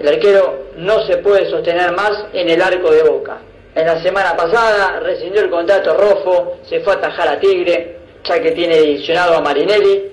El 0.00 0.08
arquero 0.08 0.66
no 0.76 1.06
se 1.06 1.18
puede 1.18 1.48
sostener 1.48 1.92
más 1.92 2.26
en 2.32 2.48
el 2.48 2.60
arco 2.60 2.90
de 2.90 3.02
Boca. 3.02 3.38
En 3.74 3.86
la 3.86 4.02
semana 4.02 4.36
pasada 4.36 4.98
rescindió 5.00 5.42
el 5.42 5.50
contrato 5.50 5.94
Rofo, 5.94 6.56
se 6.68 6.80
fue 6.80 6.94
a 6.94 6.96
atajar 6.96 7.28
a 7.28 7.38
Tigre, 7.38 7.98
ya 8.24 8.40
que 8.40 8.50
tiene 8.52 8.76
adicionado 8.76 9.36
a 9.36 9.40
Marinelli. 9.40 10.10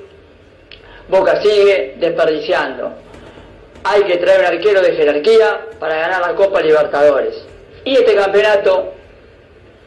Boca 1.08 1.42
sigue 1.42 1.96
desperdiciando. 1.98 2.92
Hay 3.84 4.04
que 4.04 4.18
traer 4.18 4.42
un 4.42 4.46
arquero 4.46 4.82
de 4.82 4.92
jerarquía 4.92 5.68
para 5.80 5.96
ganar 5.96 6.22
la 6.22 6.36
Copa 6.36 6.62
Libertadores. 6.62 7.46
Y 7.86 7.94
este 7.94 8.14
campeonato, 8.16 8.94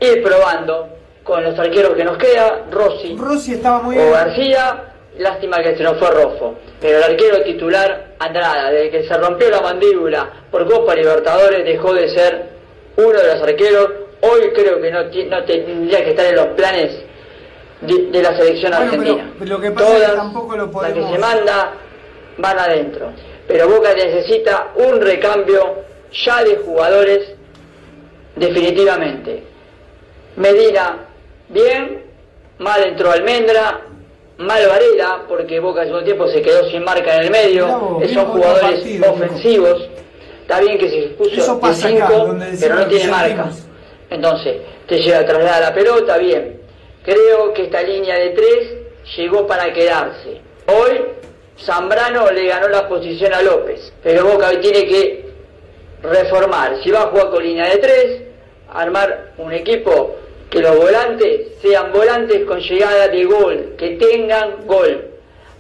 ir 0.01 0.23
probando 0.23 1.00
con 1.31 1.45
los 1.45 1.59
arqueros 1.59 1.95
que 1.95 2.05
nos 2.05 2.19
queda, 2.19 2.65
Rossi, 2.71 3.17
Rossi 3.17 3.55
estaba 3.55 3.83
muy 3.83 3.97
o 3.97 4.01
bien. 4.01 4.13
García, 4.13 4.85
lástima 5.19 5.63
que 5.63 5.77
se 5.77 5.83
nos 5.83 5.97
fue 5.99 6.11
Rofo. 6.11 6.57
Pero 6.81 6.99
el 6.99 7.05
arquero 7.05 7.43
titular, 7.43 8.09
Andrada, 8.19 8.71
desde 8.71 8.91
que 8.91 9.05
se 9.07 9.17
rompió 9.17 9.49
la 9.51 9.61
mandíbula 9.61 10.29
por 10.51 10.69
Copa 10.71 10.95
Libertadores, 10.95 11.65
dejó 11.65 11.95
de 11.95 12.09
ser 12.09 12.49
uno 12.97 13.19
de 13.19 13.27
los 13.35 13.43
arqueros. 13.43 13.89
Hoy 14.23 14.51
creo 14.55 14.81
que 14.81 14.91
no, 14.91 15.09
tendría 15.45 16.05
que 16.05 16.11
estar 16.11 16.27
en 16.27 16.37
los 16.37 16.47
planes 16.49 16.99
de, 17.81 18.07
de 18.11 18.23
la 18.23 18.37
selección 18.37 18.73
Bueno, 18.73 18.85
argentina. 18.93 19.33
pero 19.39 19.51
lo 19.57 19.61
que 19.61 19.71
pasa 19.71 19.87
es 19.87 19.93
que 19.95 20.01
Todas 20.07 20.17
tampoco 20.17 20.57
lo 20.57 20.63
las 20.65 20.73
podemos. 20.75 21.07
que 21.11 21.15
se 21.15 21.19
manda 21.21 21.73
van 22.39 22.59
adentro. 22.59 23.13
Pero 23.47 23.69
Boca 23.69 23.95
necesita 23.95 24.69
un 24.77 25.01
recambio 25.01 25.77
ya 26.13 26.43
de 26.45 26.57
jugadores 26.57 27.35
definitivamente. 28.37 29.45
Medina, 30.37 30.97
bien, 31.51 32.05
mal 32.59 32.83
entró 32.85 33.11
Almendra, 33.11 33.81
mal 34.39 34.67
Varela, 34.69 35.25
porque 35.29 35.61
Boca 35.61 35.83
hace 35.83 35.93
un 35.93 36.05
tiempo 36.05 36.29
se 36.29 36.41
quedó 36.43 36.69
sin 36.71 36.83
marca 36.83 37.17
en 37.17 37.23
el 37.25 37.31
medio, 37.31 37.99
bien 37.99 38.15
son 38.15 38.27
jugadores 38.27 38.81
partido, 38.81 39.13
ofensivos, 39.13 39.89
está 40.43 40.61
bien 40.61 40.79
que 40.79 40.91
se 40.91 41.09
puso 41.09 41.55
de 41.55 41.61
pasa 41.61 41.89
acá, 41.89 42.09
5, 42.09 42.27
donde 42.27 42.47
decimos 42.47 42.61
pero 42.61 42.75
no 42.77 42.87
tiene 42.87 43.11
marca. 43.11 43.51
Entonces, 44.11 44.57
te 44.87 44.99
llega 44.99 45.21
a 45.21 45.27
trasladar 45.27 45.63
la 45.63 45.75
pelota, 45.75 46.19
bien. 46.19 46.61
Creo 47.05 47.53
que 47.55 47.65
esta 47.65 47.83
línea 47.83 48.19
de 48.19 48.31
tres 48.31 48.73
llegó 49.17 49.47
para 49.47 49.73
quedarse. 49.73 50.41
Hoy 50.67 51.03
Zambrano 51.59 52.31
le 52.31 52.49
ganó 52.49 52.69
la 52.69 52.89
posición 52.89 53.33
a 53.33 53.43
López, 53.43 53.93
pero 54.03 54.25
Boca 54.25 54.49
hoy 54.49 54.59
tiene 54.59 54.87
que 54.87 55.31
reformar. 56.03 56.83
Si 56.83 56.91
va 56.91 57.03
a 57.03 57.07
jugar 57.07 57.31
con 57.31 57.43
línea 57.43 57.69
de 57.69 57.77
tres, 57.77 58.23
armar 58.73 59.33
un 59.39 59.53
equipo 59.53 60.17
que 60.51 60.61
los 60.61 60.77
volantes 60.77 61.53
sean 61.63 61.93
volantes 61.93 62.45
con 62.45 62.61
llegada 62.61 63.09
de 63.09 63.25
gol, 63.25 63.75
que 63.79 63.91
tengan 63.91 64.67
gol. 64.67 65.07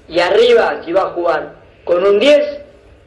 Y 0.08 0.18
arriba, 0.18 0.82
si 0.84 0.92
va 0.92 1.02
a 1.02 1.10
jugar 1.10 1.54
con 1.84 2.04
un 2.04 2.18
10, 2.18 2.60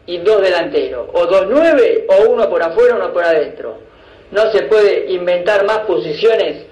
y 0.06 0.18
dos 0.20 0.42
delanteros, 0.42 1.08
o 1.14 1.26
dos 1.26 1.46
nueve, 1.50 2.06
o 2.10 2.30
uno 2.30 2.50
por 2.50 2.62
afuera, 2.62 2.96
uno 2.96 3.14
por 3.14 3.24
adentro. 3.24 3.78
No 4.32 4.52
se 4.52 4.64
puede 4.64 5.12
inventar 5.12 5.66
más 5.66 5.80
posiciones 5.80 6.66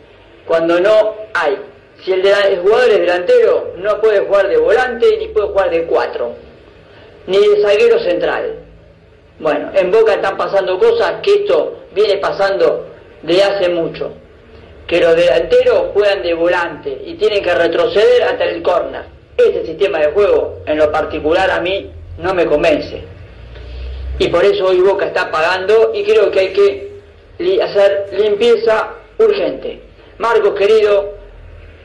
cuando 0.45 0.79
no 0.79 1.15
hay. 1.33 1.57
Si 2.03 2.11
el, 2.11 2.21
jugador 2.61 2.89
es 2.89 2.99
delantero, 2.99 3.73
no 3.77 4.01
puede 4.01 4.21
jugar 4.21 4.49
de 4.49 4.57
volante 4.57 5.17
ni 5.17 5.27
puede 5.27 5.47
jugar 5.47 5.69
de 5.69 5.83
cuatro, 5.85 6.33
ni 7.27 7.37
de 7.37 7.61
zaguero 7.61 7.99
central. 7.99 8.55
Bueno, 9.39 9.71
en 9.75 9.91
Boca 9.91 10.13
están 10.13 10.35
pasando 10.35 10.79
cosas 10.79 11.21
que 11.21 11.31
esto 11.31 11.77
viene 11.93 12.17
pasando 12.17 12.87
de 13.21 13.43
hace 13.43 13.69
mucho. 13.69 14.11
Que 14.91 14.99
los 14.99 15.15
delanteros 15.15 15.91
juegan 15.93 16.21
de 16.21 16.33
volante 16.33 17.01
y 17.05 17.13
tienen 17.13 17.41
que 17.41 17.55
retroceder 17.55 18.23
hasta 18.23 18.43
el 18.43 18.61
córner. 18.61 19.03
Este 19.37 19.65
sistema 19.65 19.99
de 19.99 20.07
juego, 20.11 20.57
en 20.65 20.77
lo 20.77 20.91
particular, 20.91 21.49
a 21.49 21.61
mí 21.61 21.89
no 22.17 22.33
me 22.33 22.45
convence. 22.45 23.01
Y 24.19 24.27
por 24.27 24.43
eso 24.43 24.65
hoy 24.65 24.81
Boca 24.81 25.05
está 25.05 25.31
pagando 25.31 25.91
y 25.93 26.03
creo 26.03 26.29
que 26.29 26.39
hay 26.41 26.51
que 26.51 27.61
hacer 27.61 28.09
limpieza 28.11 28.89
urgente. 29.17 29.79
Marcos, 30.17 30.59
querido, 30.59 31.13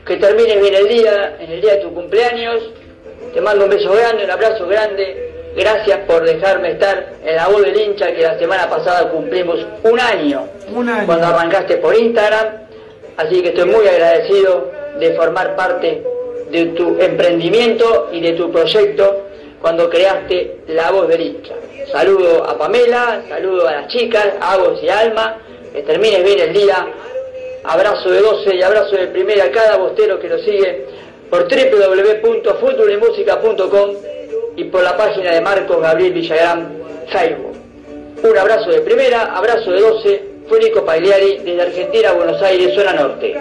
que 0.05 0.17
termines 0.17 0.59
bien 0.59 0.75
el 0.75 0.89
día, 0.89 1.37
en 1.39 1.49
el 1.49 1.61
día 1.61 1.75
de 1.75 1.83
tu 1.83 1.93
cumpleaños. 1.93 2.61
Te 3.33 3.39
mando 3.39 3.63
un 3.63 3.69
beso 3.69 3.89
grande, 3.93 4.25
un 4.25 4.31
abrazo 4.31 4.67
grande. 4.67 5.53
Gracias 5.55 5.99
por 5.99 6.25
dejarme 6.25 6.71
estar 6.71 7.13
en 7.23 7.37
la 7.37 7.47
voz 7.47 7.61
del 7.61 7.79
hincha 7.79 8.13
que 8.13 8.21
la 8.23 8.37
semana 8.37 8.69
pasada 8.69 9.09
cumplimos 9.09 9.65
un 9.83 9.97
año, 9.97 10.45
un 10.75 10.89
año. 10.89 11.05
cuando 11.05 11.27
arrancaste 11.27 11.77
por 11.77 11.95
Instagram. 11.95 12.66
Así 13.17 13.41
que 13.41 13.49
estoy 13.49 13.65
muy 13.65 13.85
agradecido 13.87 14.71
de 14.99 15.13
formar 15.15 15.55
parte 15.55 16.03
de 16.51 16.65
tu 16.67 16.99
emprendimiento 16.99 18.09
y 18.11 18.21
de 18.21 18.33
tu 18.33 18.51
proyecto 18.51 19.23
cuando 19.59 19.89
creaste 19.89 20.57
La 20.67 20.91
Voz 20.91 21.07
del 21.07 21.21
Hincha. 21.21 21.55
Saludo 21.91 22.43
a 22.43 22.55
Pamela, 22.57 23.23
saludo 23.27 23.67
a 23.67 23.73
las 23.73 23.87
chicas, 23.87 24.27
a 24.39 24.57
vos 24.57 24.79
y 24.83 24.89
Alma, 24.89 25.39
que 25.73 25.81
termines 25.81 26.23
bien 26.23 26.37
el 26.39 26.53
día. 26.53 26.87
Abrazo 27.63 28.11
de 28.11 28.21
12 28.21 28.55
y 28.55 28.61
abrazo 28.61 28.95
de 28.95 29.07
primera 29.07 29.45
a 29.45 29.51
cada 29.51 29.77
bostero 29.77 30.19
que 30.19 30.29
lo 30.29 30.37
sigue 30.39 30.85
por 31.29 31.49
www.futbolymusica.com 31.49 33.95
y 34.55 34.63
por 34.65 34.83
la 34.83 34.95
página 34.95 35.33
de 35.33 35.41
Marcos 35.41 35.81
Gabriel 35.81 36.13
Villagrán 36.13 36.71
Facebook. 37.11 37.57
Un 38.23 38.37
abrazo 38.37 38.69
de 38.69 38.81
primera, 38.81 39.35
abrazo 39.35 39.71
de 39.71 39.81
12, 39.81 40.36
fue 40.47 40.59
Nico 40.59 40.85
Pagliari 40.85 41.39
desde 41.43 41.61
Argentina, 41.61 42.13
Buenos 42.13 42.41
Aires, 42.41 42.73
zona 42.75 42.93
norte. 42.93 43.35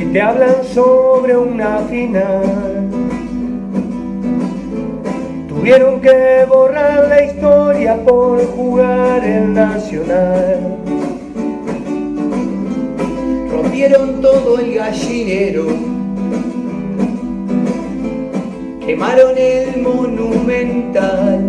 y 0.00 0.06
te 0.12 0.20
hablan 0.20 0.64
sobre 0.74 1.36
una 1.36 1.78
final. 1.88 2.42
Tuvieron 5.48 6.00
que 6.00 6.44
borrar 6.48 7.08
la 7.08 7.24
historia 7.24 7.96
por 8.04 8.44
jugar 8.46 9.24
el 9.24 9.54
Nacional 9.54 10.87
rompieron 13.68 14.22
todo 14.22 14.58
el 14.58 14.74
gallinero, 14.74 15.66
quemaron 18.84 19.36
el 19.36 19.82
monumental 19.82 21.46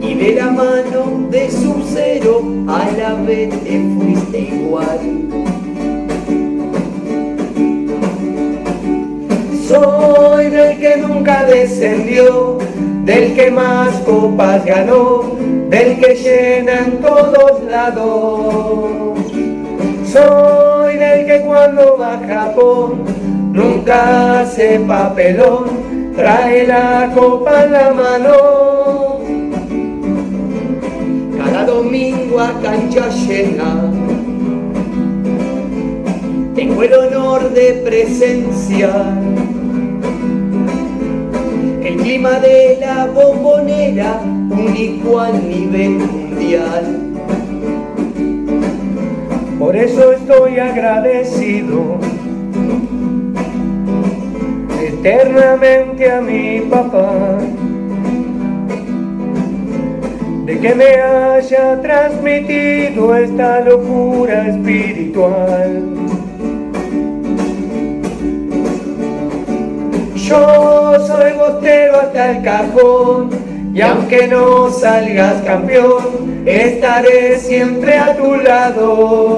y 0.00 0.14
de 0.14 0.34
la 0.36 0.50
mano 0.52 1.28
de 1.30 1.50
su 1.50 1.74
cero 1.92 2.42
a 2.68 2.88
la 2.96 3.14
vez 3.14 3.50
te 3.64 3.82
fuiste 3.96 4.38
igual. 4.38 5.00
Soy 9.66 10.50
del 10.50 10.78
que 10.78 10.96
nunca 10.98 11.44
descendió, 11.44 12.58
del 13.04 13.34
que 13.34 13.50
más 13.50 13.90
copas 14.06 14.64
ganó, 14.64 15.36
del 15.68 15.98
que 15.98 16.14
llena 16.14 16.78
en 16.86 17.00
todos 17.00 17.64
lados. 17.64 18.97
Soy 20.12 20.96
del 20.96 21.26
que 21.26 21.42
cuando 21.42 21.98
va 21.98 22.14
a 22.14 22.26
Japón 22.26 23.04
nunca 23.52 24.40
hace 24.40 24.80
papelón, 24.80 25.66
trae 26.16 26.66
la 26.66 27.10
copa 27.14 27.64
en 27.64 27.72
la 27.72 27.90
mano. 27.90 29.18
Cada 31.36 31.66
domingo 31.66 32.40
a 32.40 32.58
cancha 32.62 33.10
llena, 33.10 33.92
tengo 36.54 36.82
el 36.82 36.94
honor 36.94 37.50
de 37.50 37.82
presenciar 37.84 39.12
el 41.84 41.96
clima 41.96 42.40
de 42.40 42.78
la 42.80 43.06
bombonera, 43.06 44.22
único 44.50 45.20
a 45.20 45.32
nivel 45.32 45.90
mundial. 45.98 46.97
Por 49.68 49.76
eso 49.76 50.12
estoy 50.12 50.58
agradecido 50.58 51.98
eternamente 54.80 56.10
a 56.10 56.22
mi 56.22 56.60
papá 56.60 57.36
de 60.46 60.58
que 60.58 60.74
me 60.74 60.86
haya 60.86 61.82
transmitido 61.82 63.14
esta 63.14 63.60
locura 63.60 64.48
espiritual. 64.48 65.82
Yo 70.14 71.06
soy 71.06 71.32
bostero 71.34 72.00
hasta 72.00 72.30
el 72.30 72.42
cajón 72.42 73.48
y 73.74 73.82
aunque 73.82 74.26
no 74.28 74.70
salgas 74.70 75.42
campeón, 75.42 76.42
estaré 76.46 77.38
siempre 77.38 77.96
a 77.96 78.16
tu 78.16 78.34
lado. 78.34 79.37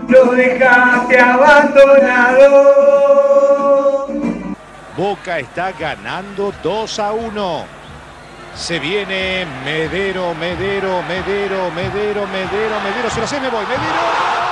lo 0.11 0.25
dejaste 0.33 1.19
abandonado. 1.19 2.81
Boca 4.97 5.39
está 5.39 5.71
ganando 5.71 6.53
2 6.61 6.99
a 6.99 7.11
1. 7.13 7.65
Se 8.55 8.79
viene 8.79 9.47
Medero, 9.63 10.35
Medero, 10.35 11.01
Medero, 11.03 11.71
Medero, 11.71 12.27
Medero, 12.27 12.79
Medero. 12.81 13.09
Se 13.09 13.21
lo 13.21 13.27
sé, 13.27 13.39
me 13.39 13.49
voy. 13.49 13.65
Medero. 13.65 14.51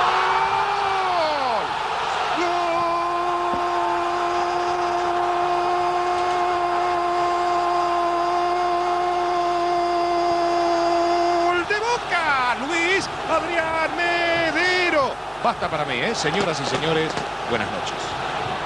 Adrián 13.30 13.96
Medero. 13.96 15.12
Basta 15.42 15.68
para 15.68 15.84
mí, 15.84 15.99
¿eh? 16.10 16.14
señoras 16.14 16.60
y 16.60 16.66
señores. 16.66 17.12
Buenas 17.48 17.70
noches. 17.70 18.29